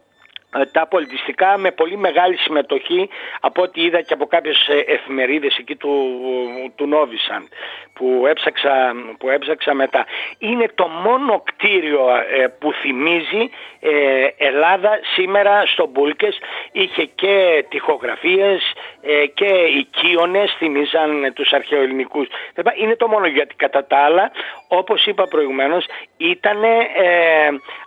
τα 0.71 0.87
πολιτιστικά 0.87 1.57
με 1.57 1.71
πολύ 1.71 1.97
μεγάλη 1.97 2.37
συμμετοχή 2.37 3.09
από 3.39 3.61
ό,τι 3.61 3.81
είδα 3.81 4.01
και 4.01 4.13
από 4.13 4.25
κάποιες 4.25 4.67
ε, 4.67 4.93
εφημερίδες 4.93 5.57
εκεί 5.57 5.75
του, 5.75 5.91
του 6.75 6.87
Νόβισαν 6.87 7.47
που 7.93 8.23
έψαξα, 8.27 8.93
που 9.17 9.29
έψαξα 9.29 9.73
μετά. 9.73 10.05
Είναι 10.39 10.65
το 10.75 10.87
μόνο 10.87 11.43
κτίριο 11.45 12.01
ε, 12.39 12.47
που 12.47 12.73
θυμίζει 12.73 13.49
Ελλάδα 14.37 14.99
σήμερα 15.15 15.65
στο 15.65 15.85
Μπούλκες. 15.87 16.39
Είχε 16.71 17.05
και 17.05 17.65
τυχογραφίες 17.69 18.73
και 19.33 19.45
οικείονες 19.77 20.55
θυμίζαν 20.57 21.31
τους 21.33 21.53
αρχαιοελληνικούς. 21.53 22.27
Είναι 22.75 22.95
το 22.95 23.07
μόνο 23.07 23.27
γιατί 23.27 23.55
κατά 23.55 23.85
τα 23.85 23.97
άλλα 23.97 24.31
όπως 24.67 25.05
είπα 25.05 25.23
προηγουμένως 25.23 25.85
ήταν 26.17 26.57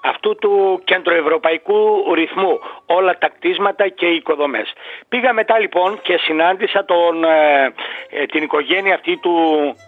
αυτού 0.02 0.36
του 0.36 0.82
κεντροευρωπαϊκού 0.84 2.14
ρυθμού 2.14 2.51
όλα 2.86 3.18
τα 3.18 3.28
κτίσματα 3.28 3.88
και 3.88 4.06
οι 4.06 4.14
οικοδομές. 4.14 4.72
Πήγα 5.08 5.32
μετά 5.32 5.58
λοιπόν 5.58 6.00
και 6.02 6.16
συνάντησα 6.16 6.84
τον, 6.84 7.24
ε, 7.24 7.72
ε, 8.10 8.26
την 8.26 8.42
οικογένεια 8.42 8.94
αυτή 8.94 9.16
του, 9.16 9.36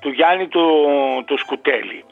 του 0.01 0.09
Γιάννη 0.09 0.49
του, 0.49 0.65
του 1.27 1.39
Σκουτέλη 1.39 2.05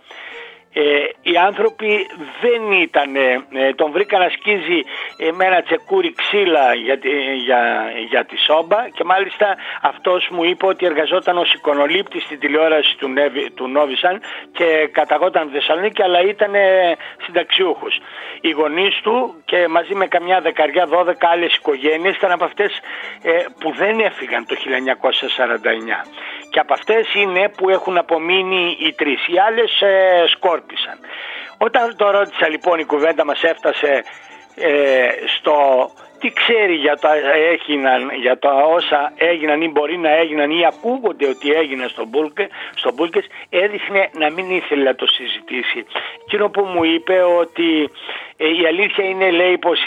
ε, 0.74 0.82
οι 1.22 1.36
άνθρωποι 1.36 2.06
δεν 2.40 2.72
ήταν, 2.72 3.16
ε, 3.16 3.72
τον 3.74 3.90
βρήκα 3.90 4.18
να 4.18 4.28
σκίζει 4.28 4.80
ε, 5.16 5.30
με 5.32 5.44
ένα 5.44 5.62
τσεκούρι 5.62 6.12
ξύλα 6.12 6.74
για, 6.74 6.98
για, 7.44 7.92
για 8.08 8.24
τη 8.24 8.36
σόμπα 8.38 8.88
και 8.88 9.04
μάλιστα 9.04 9.56
αυτός 9.82 10.28
μου 10.30 10.44
είπε 10.44 10.66
ότι 10.66 10.86
εργαζόταν 10.86 11.38
ως 11.38 11.52
εικονολήπτης 11.52 12.22
στην 12.22 12.38
τηλεόραση 12.38 12.96
του, 12.96 13.08
του 13.54 13.68
Νόβισαν 13.68 14.20
και 14.52 14.88
καταγόταν 14.92 15.50
Θεσσαλονίκη 15.52 16.02
αλλά 16.02 16.20
ήταν 16.20 16.52
συνταξιούχος. 17.24 18.00
Οι 18.40 18.50
γονείς 18.50 19.00
του 19.02 19.42
και 19.44 19.68
μαζί 19.68 19.94
με 19.94 20.06
καμιά 20.06 20.40
δεκαριά 20.40 20.86
δώδεκα 20.86 21.28
άλλες 21.28 21.54
οικογένειες 21.54 22.16
ήταν 22.16 22.30
από 22.30 22.44
αυτές 22.44 22.80
που 23.60 23.72
δεν 23.72 24.00
έφυγαν 24.00 24.46
το 24.46 24.56
1949 26.04 26.06
και 26.52 26.58
από 26.58 26.72
αυτές 26.72 27.14
είναι 27.14 27.48
που 27.56 27.70
έχουν 27.70 27.98
απομείνει 27.98 28.76
οι 28.80 28.92
τρεις. 28.92 29.26
Οι 29.28 29.38
άλλες 29.38 29.80
ε, 29.80 30.26
σκόρπισαν. 30.62 30.98
Όταν 31.58 31.96
το 31.96 32.10
ρώτησα 32.10 32.48
λοιπόν 32.48 32.78
η 32.78 32.84
κουβέντα 32.84 33.24
μας 33.24 33.42
έφτασε 33.42 34.04
ε, 34.54 35.08
στο 35.36 35.54
τι 36.18 36.32
ξέρει 36.32 36.74
για 36.74 36.96
τα, 36.96 37.10
έγιναν, 37.52 38.10
για 38.20 38.38
τα 38.38 38.52
όσα 38.52 39.12
έγιναν 39.16 39.62
ή 39.62 39.68
μπορεί 39.68 39.98
να 39.98 40.10
έγιναν 40.10 40.50
ή 40.50 40.66
ακούγονται 40.66 41.28
ότι 41.28 41.52
έγιναν 41.52 41.88
στον 41.88 42.08
Μπούλκε, 42.08 42.48
στο 42.74 42.92
Μπούλκες 42.92 43.26
έδειχνε 43.50 44.10
να 44.12 44.30
μην 44.30 44.50
ήθελε 44.50 44.82
να 44.82 44.94
το 44.94 45.06
συζητήσει. 45.06 45.86
Εκείνο 46.24 46.48
που 46.48 46.62
μου 46.62 46.84
είπε 46.84 47.22
ότι 47.22 47.90
ε, 48.36 48.48
η 48.48 48.66
αλήθεια 48.66 49.04
είναι 49.04 49.30
λέει 49.30 49.58
πως 49.58 49.80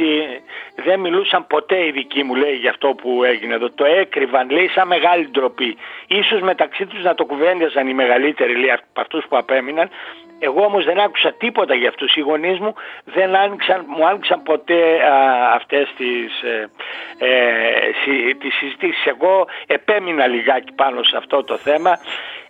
δεν 0.76 1.00
μιλούσαν 1.00 1.48
ποτέ 1.48 1.86
οι 1.86 1.92
δικοί 1.92 2.24
μου 2.24 2.36
λέει 2.36 2.56
για 2.56 2.70
αυτό 2.70 2.88
που 2.88 3.24
έγινε 3.24 3.54
εδώ. 3.54 3.70
Το 3.70 3.86
έκρυβαν 3.86 4.50
λέει 4.50 4.68
σαν 4.68 4.88
μεγάλη 4.88 5.28
ντροπή. 5.32 5.78
Ίσως 6.08 6.42
μεταξύ 6.42 6.86
τους 6.86 7.04
να 7.04 7.16
το 7.16 7.26
κουβέντιαζαν 7.26 7.88
οι 7.88 7.94
μεγαλύτεροι 7.94 8.56
λέει 8.56 8.72
από 8.72 9.02
αυτούς 9.02 9.26
που 9.30 9.38
απέμειναν 9.38 9.90
εγώ 10.40 10.64
όμως 10.64 10.86
δεν 10.86 11.00
άκουσα 11.00 11.34
τίποτα 11.34 11.76
για 11.76 11.90
αυτούς. 11.90 12.16
Οι 12.16 12.20
γονείς 12.22 12.60
μου 12.60 12.74
δεν 13.04 13.36
άνοιξαν, 13.36 13.86
μου 13.88 14.08
άνοιξαν 14.08 14.44
ποτέ 14.44 15.04
α, 15.04 15.54
αυτές 15.54 15.94
τις, 15.98 16.42
ε, 16.42 16.70
ε, 17.18 18.34
τις 18.34 18.54
συζητήσεις. 18.56 19.06
Εγώ 19.06 19.48
επέμεινα 19.68 20.28
λιγάκι 20.28 20.72
πάνω 20.72 21.04
σε 21.04 21.18
αυτό 21.18 21.44
το 21.44 21.58
θέμα 21.58 21.98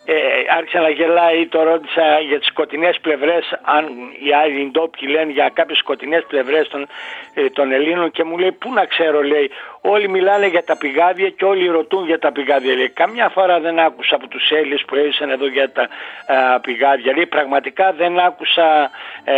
ε, 0.06 0.16
άρχισε 0.58 0.80
να 0.80 0.90
γελάει, 0.90 1.48
το 1.48 1.64
ρώτησα 1.64 2.20
για 2.20 2.40
τις 2.40 2.48
σκοτεινές 2.48 3.00
πλευρές, 3.02 3.60
αν 3.62 3.86
οι 4.26 4.34
άλλοι 4.34 4.70
ντόπιοι 4.72 5.08
λένε 5.12 5.32
για 5.32 5.52
κάποιες 5.54 5.78
σκοτεινές 5.78 6.24
πλευρές 6.28 6.68
των, 6.68 6.88
ε, 7.34 7.50
των 7.50 7.72
Ελλήνων 7.72 8.12
και 8.12 8.24
μου 8.24 8.38
λέει 8.38 8.52
πού 8.52 8.74
να 8.74 8.86
ξέρω 8.86 9.24
λέει, 9.24 9.52
όλοι 9.82 10.10
μιλάνε 10.10 10.48
για 10.48 10.64
τα 10.64 10.78
πηγάδια 10.78 11.30
και 11.30 11.46
όλοι 11.46 11.68
ρωτούν 11.68 12.06
για 12.06 12.20
τα 12.20 12.32
πηγάδια 12.32 12.76
λέει. 12.76 12.90
Καμιά 12.90 13.30
φορά 13.30 13.60
δεν 13.60 13.80
άκουσα 13.80 14.16
από 14.16 14.28
τους 14.28 14.52
Έλληνες 14.52 14.84
που 14.88 14.96
έζησαν 14.96 15.30
εδώ 15.30 15.48
για 15.48 15.72
τα 15.72 15.82
α, 16.28 16.60
πηγάδια 16.60 17.14
λέει, 17.14 17.26
πραγματικά 17.26 17.94
δεν 17.94 18.20
άκουσα 18.20 18.92
ε, 19.24 19.36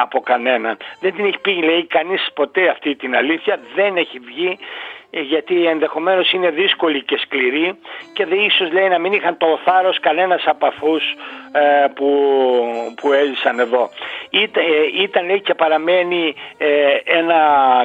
από 0.00 0.20
κανέναν. 0.20 0.76
Δεν 1.00 1.14
την 1.14 1.24
έχει 1.24 1.38
πει 1.38 1.50
λέει 1.50 1.86
κανείς 1.86 2.28
ποτέ 2.34 2.68
αυτή 2.68 2.96
την 2.96 3.16
αλήθεια, 3.16 3.58
δεν 3.74 3.96
έχει 3.96 4.18
βγει 4.18 4.58
ε, 4.58 4.97
γιατί 5.10 5.66
ενδεχομένως 5.66 6.32
είναι 6.32 6.50
δύσκολη 6.50 7.02
και 7.04 7.16
σκληρή 7.16 7.78
και 8.12 8.26
δε 8.26 8.34
ίσως 8.34 8.72
λέει 8.72 8.88
να 8.88 8.98
μην 8.98 9.12
είχαν 9.12 9.36
το 9.36 9.46
θάρρος 9.64 10.00
κανένας 10.00 10.44
από 10.46 10.66
αυτούς 10.66 11.02
ε, 11.52 11.86
που, 11.94 12.08
που 12.96 13.12
έζησαν 13.12 13.58
εδώ. 13.58 13.90
Ήταν, 14.30 14.62
ε, 14.62 15.02
ήταν 15.02 15.26
λέει 15.26 15.40
και 15.40 15.54
παραμένει 15.54 16.34
ένα 17.04 17.36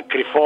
κρυφό 0.07 0.41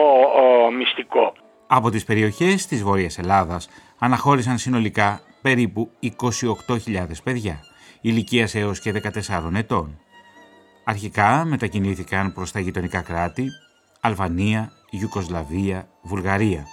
μυστικό. 0.78 1.34
Από 1.67 1.89
τις 1.89 2.05
περιοχές 2.05 2.67
της 2.67 2.84
Βόρειας 2.84 3.17
Ελλάδας 3.17 3.69
αναχώρησαν 3.99 4.57
συνολικά 4.57 5.21
περίπου 5.41 5.91
28.000 6.01 7.23
παιδιά, 7.23 7.59
ηλικίας 8.01 8.55
έως 8.55 8.80
και 8.80 8.91
14 8.91 9.55
ετών. 9.55 9.99
Αρχικά 10.84 11.45
μετακινήθηκαν 11.45 12.34
προς 12.34 12.51
τα 12.51 12.59
γειτονικά 12.59 13.01
κράτη, 13.01 13.47
Αλβανία, 14.01 14.71
Ιουκοσλαβία, 14.90 15.90
Βουλγαρία. 16.02 16.66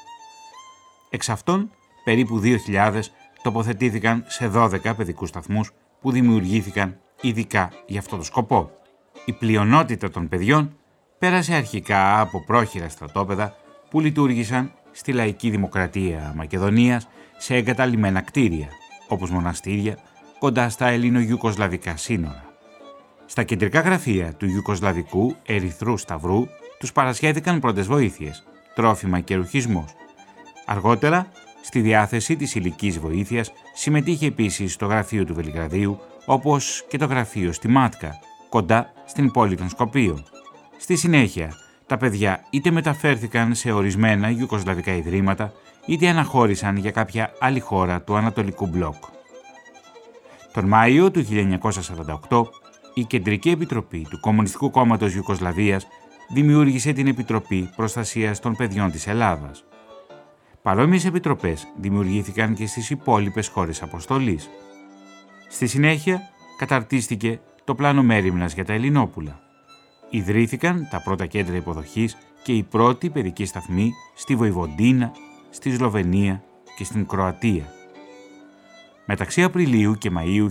Εξ 1.10 1.28
αυτών, 1.28 1.70
περίπου 2.04 2.40
2.000 2.44 3.00
τοποθετήθηκαν 3.42 4.24
σε 4.26 4.50
12 4.54 4.96
παιδικούς 4.96 5.28
σταθμούς 5.28 5.70
που 6.00 6.10
δημιουργήθηκαν 6.10 6.98
ειδικά 7.20 7.70
για 7.86 7.98
αυτό 7.98 8.16
το 8.16 8.22
σκοπό. 8.22 8.70
Η 9.24 9.32
πλειονότητα 9.32 10.10
των 10.10 10.28
παιδιών 10.28 10.76
πέρασε 11.18 11.54
αρχικά 11.54 12.20
από 12.20 12.44
πρόχειρα 12.44 12.88
στρατόπεδα 12.88 13.54
που 13.90 14.00
λειτουργήσαν 14.00 14.72
στη 14.90 15.12
λαϊκή 15.12 15.50
δημοκρατία 15.50 16.32
Μακεδονίας 16.36 17.08
σε 17.36 17.54
εγκαταλειμμένα 17.54 18.20
κτίρια, 18.20 18.68
όπως 19.08 19.30
μοναστήρια, 19.30 19.98
κοντά 20.38 20.68
στα 20.68 20.86
ελληνο-ιουκοσλαβικά 20.86 21.96
σύνορα. 21.96 22.44
Στα 23.26 23.42
κεντρικά 23.42 23.80
γραφεία 23.80 24.34
του 24.34 24.46
Ιουκοσλαβικού 24.46 25.34
Ερυθρού 25.46 25.96
Σταυρού 25.96 26.46
τους 26.84 26.92
παρασχέθηκαν 26.92 27.60
πρώτες 27.60 27.86
βοήθειες, 27.86 28.44
τρόφιμα 28.74 29.20
και 29.20 29.34
ρουχισμός. 29.34 29.94
Αργότερα, 30.66 31.26
στη 31.62 31.80
διάθεση 31.80 32.36
της 32.36 32.54
υλική 32.54 32.90
βοήθειας 32.90 33.52
συμμετείχε 33.74 34.26
επίσης 34.26 34.76
το 34.76 34.86
γραφείο 34.86 35.24
του 35.24 35.34
Βελιγραδίου, 35.34 36.00
όπως 36.26 36.84
και 36.88 36.98
το 36.98 37.04
γραφείο 37.04 37.52
στη 37.52 37.68
Μάτκα, 37.68 38.18
κοντά 38.48 38.92
στην 39.06 39.30
πόλη 39.30 39.56
των 39.56 39.68
Σκοπίων. 39.68 40.24
Στη 40.76 40.96
συνέχεια, 40.96 41.52
τα 41.86 41.96
παιδιά 41.96 42.44
είτε 42.50 42.70
μεταφέρθηκαν 42.70 43.54
σε 43.54 43.72
ορισμένα 43.72 44.30
γιουκοσλαβικά 44.30 44.92
ιδρύματα, 44.92 45.52
είτε 45.86 46.08
αναχώρησαν 46.08 46.76
για 46.76 46.90
κάποια 46.90 47.32
άλλη 47.40 47.60
χώρα 47.60 48.02
του 48.02 48.16
Ανατολικού 48.16 48.66
Μπλοκ. 48.66 49.04
Τον 50.52 50.64
Μάιο 50.64 51.10
του 51.10 51.26
1948, 52.28 52.42
η 52.94 53.04
Κεντρική 53.04 53.50
Επιτροπή 53.50 54.06
του 54.10 54.20
Κομμουνιστικού 54.20 54.70
Κόμματος 54.70 55.14
Ιουκοσλαβίας 55.14 55.86
δημιούργησε 56.28 56.92
την 56.92 57.06
Επιτροπή 57.06 57.70
Προστασίας 57.76 58.40
των 58.40 58.56
Παιδιών 58.56 58.90
της 58.90 59.06
Ελλάδας. 59.06 59.64
Παρόμοιες 60.62 61.04
επιτροπές 61.04 61.66
δημιουργήθηκαν 61.80 62.54
και 62.54 62.66
στις 62.66 62.90
υπόλοιπες 62.90 63.48
χώρες 63.48 63.82
αποστολής. 63.82 64.50
Στη 65.48 65.66
συνέχεια 65.66 66.20
καταρτίστηκε 66.58 67.40
το 67.64 67.74
πλάνο 67.74 68.02
μέρημνας 68.02 68.54
για 68.54 68.64
τα 68.64 68.72
Ελληνόπουλα. 68.72 69.40
Ιδρύθηκαν 70.10 70.88
τα 70.90 71.02
πρώτα 71.02 71.26
κέντρα 71.26 71.56
υποδοχής 71.56 72.16
και 72.42 72.52
οι 72.52 72.62
πρώτοι 72.62 73.10
παιδικοί 73.10 73.44
σταθμοί 73.44 73.92
στη 74.14 74.36
Βοηβοντίνα, 74.36 75.12
στη 75.50 75.70
Σλοβενία 75.70 76.42
και 76.76 76.84
στην 76.84 77.06
Κροατία. 77.06 77.64
Μεταξύ 79.06 79.42
Απριλίου 79.42 79.94
και 79.94 80.10
Μαΐου 80.16 80.48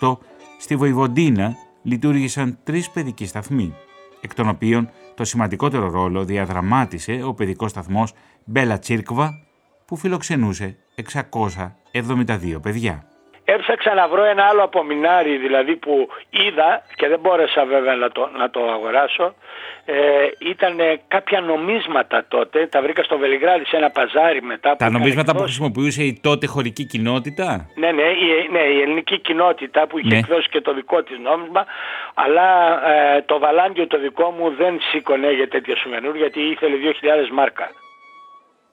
1948, 0.00 0.18
στη 0.58 0.76
Βοηβοντίνα 0.76 1.54
λειτουργήσαν 1.82 2.58
τρεις 2.64 2.90
παιδικοί 2.90 3.26
σταθμοί, 3.26 3.74
εκ 4.20 4.34
των 4.34 4.48
οποίων 4.48 4.90
το 5.14 5.24
σημαντικότερο 5.24 5.90
ρόλο 5.90 6.24
διαδραμάτισε 6.24 7.22
ο 7.24 7.34
παιδικός 7.34 7.70
σταθμός 7.70 8.12
Μπέλα 8.44 8.78
Τσίρκβα, 8.78 9.30
που 9.84 9.96
φιλοξενούσε 9.96 10.76
672 12.22 12.58
παιδιά. 12.62 13.08
Έψαξα 13.48 13.94
να 13.94 14.08
βρω 14.08 14.24
ένα 14.24 14.44
άλλο 14.44 14.62
απομεινάρι 14.62 15.36
δηλαδή 15.36 15.76
που 15.76 16.08
είδα 16.30 16.82
και 16.94 17.08
δεν 17.08 17.18
μπόρεσα 17.20 17.64
βέβαια 17.64 17.94
να 17.94 18.10
το, 18.10 18.30
να 18.38 18.50
το 18.50 18.60
αγοράσω. 18.70 19.34
Ε, 19.84 19.94
ήταν 20.38 20.76
κάποια 21.08 21.40
νομίσματα 21.40 22.24
τότε, 22.28 22.66
τα 22.66 22.82
βρήκα 22.82 23.02
στο 23.02 23.18
Βελιγράδι 23.18 23.64
σε 23.64 23.76
ένα 23.76 23.90
παζάρι 23.90 24.42
μετά. 24.42 24.76
Τα 24.76 24.90
νομίσματα 24.90 25.34
που 25.34 25.42
χρησιμοποιούσε 25.42 26.02
η 26.02 26.20
τότε 26.22 26.46
χωρική 26.46 26.84
κοινότητα; 26.84 27.70
Ναι, 27.74 27.90
ναι, 27.92 28.02
η, 28.02 28.48
ναι, 28.50 28.58
η 28.58 28.80
ελληνική 28.80 29.18
κοινότητα 29.20 29.86
που 29.86 29.98
είχε 29.98 30.08
ναι. 30.08 30.18
εκδώσει 30.18 30.48
και 30.48 30.60
το 30.60 30.74
δικό 30.74 31.02
της 31.02 31.18
νόμισμα, 31.18 31.64
αλλά 32.14 32.48
ε, 32.90 33.22
το 33.22 33.38
βαλάντιο 33.38 33.86
το 33.86 33.98
δικό 33.98 34.30
μου 34.38 34.54
δεν 34.56 34.78
σήκωνε 34.90 35.32
για 35.32 35.48
τέτοια 35.48 35.76
σουμενούρ 35.76 36.16
γιατί 36.16 36.40
ήθελε 36.40 36.76
2.000 37.02 37.32
μάρκα. 37.32 37.70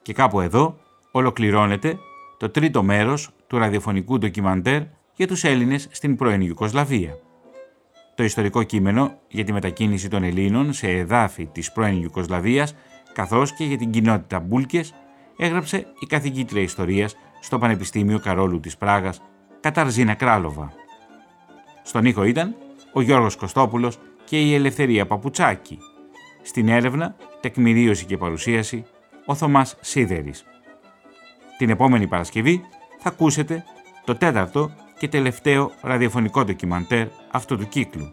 Και 0.01 0.13
κάπου 0.13 0.41
εδώ 0.41 0.77
ολοκληρώνεται 1.11 1.97
το 2.43 2.49
τρίτο 2.49 2.83
μέρος 2.83 3.29
του 3.47 3.57
ραδιοφωνικού 3.57 4.17
ντοκιμαντέρ 4.17 4.81
για 5.15 5.27
τους 5.27 5.43
Έλληνες 5.43 5.87
στην 5.91 6.15
πρώην 6.15 6.41
Ιουκοσλαβία. 6.41 7.17
Το 8.15 8.23
ιστορικό 8.23 8.63
κείμενο 8.63 9.19
για 9.27 9.43
τη 9.43 9.53
μετακίνηση 9.53 10.07
των 10.09 10.23
Ελλήνων 10.23 10.73
σε 10.73 10.87
εδάφη 10.87 11.45
της 11.45 11.71
πρώην 11.71 12.01
Ιουκοσλαβίας 12.01 12.75
καθώς 13.13 13.53
και 13.53 13.63
για 13.63 13.77
την 13.77 13.89
κοινότητα 13.89 14.39
Μπούλκες 14.39 14.93
έγραψε 15.37 15.77
η 15.77 16.05
καθηγήτρια 16.05 16.61
ιστορίας 16.61 17.15
στο 17.39 17.59
Πανεπιστήμιο 17.59 18.19
Καρόλου 18.19 18.59
της 18.59 18.77
Πράγας 18.77 19.21
Καταρζίνα 19.59 20.13
Κράλοβα. 20.13 20.73
Στον 21.83 22.05
ήχο 22.05 22.23
ήταν 22.23 22.55
ο 22.93 23.01
Γιώργος 23.01 23.35
Κωστόπουλος 23.35 23.99
και 24.25 24.41
η 24.41 24.53
Ελευθερία 24.53 25.05
Παπουτσάκη. 25.05 25.77
Στην 26.41 26.67
έρευνα, 26.67 27.15
τεκμηρίωση 27.39 28.05
και 28.05 28.17
παρουσίαση, 28.17 28.85
ο 29.25 29.35
Θωμάς 29.35 29.77
Σίδερης. 29.81 30.45
Την 31.63 31.71
επόμενη 31.71 32.07
Παρασκευή 32.07 32.61
θα 32.99 33.09
ακούσετε 33.09 33.63
το 34.05 34.15
τέταρτο 34.15 34.71
και 34.99 35.07
τελευταίο 35.07 35.71
ραδιοφωνικό 35.81 36.43
ντοκιμαντέρ 36.43 37.07
αυτού 37.31 37.57
του 37.57 37.67
κύκλου. 37.67 38.11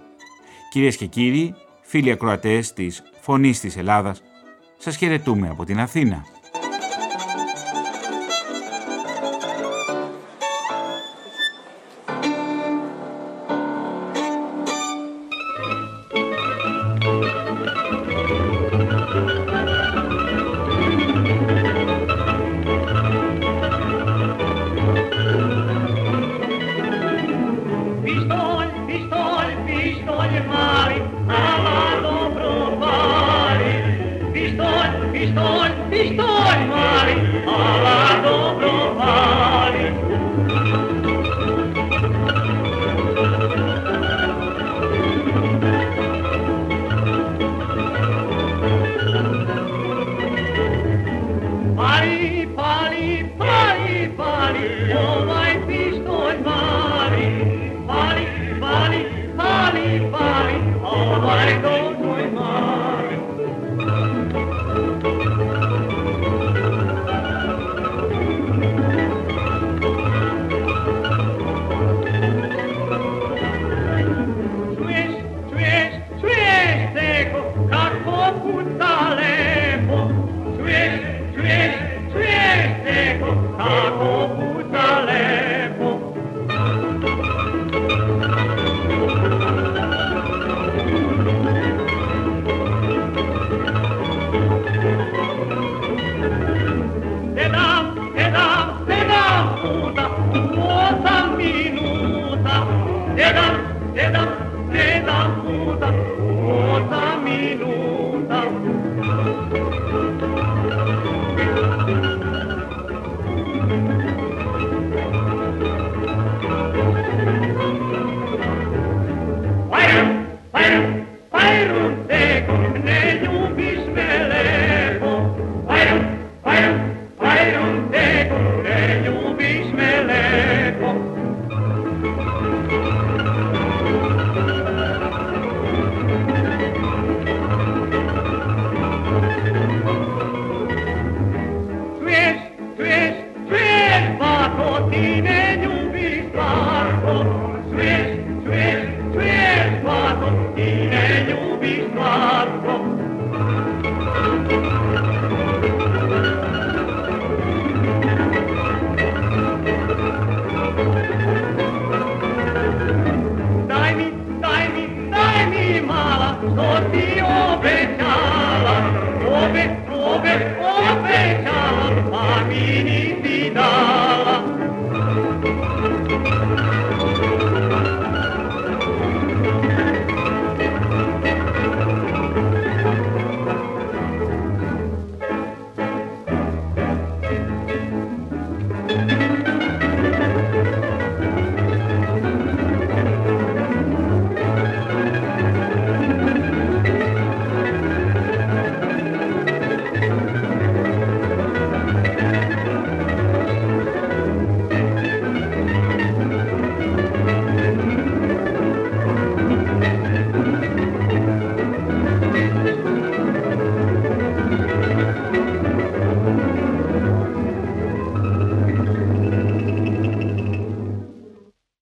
Κυρίες 0.70 0.96
και 0.96 1.06
κύριοι, 1.06 1.54
φίλοι 1.82 2.10
ακροατές 2.10 2.72
της 2.72 3.02
Φωνής 3.20 3.60
της 3.60 3.76
Ελλάδας, 3.76 4.22
σας 4.78 4.96
χαιρετούμε 4.96 5.48
από 5.48 5.64
την 5.64 5.80
Αθήνα. 5.80 6.24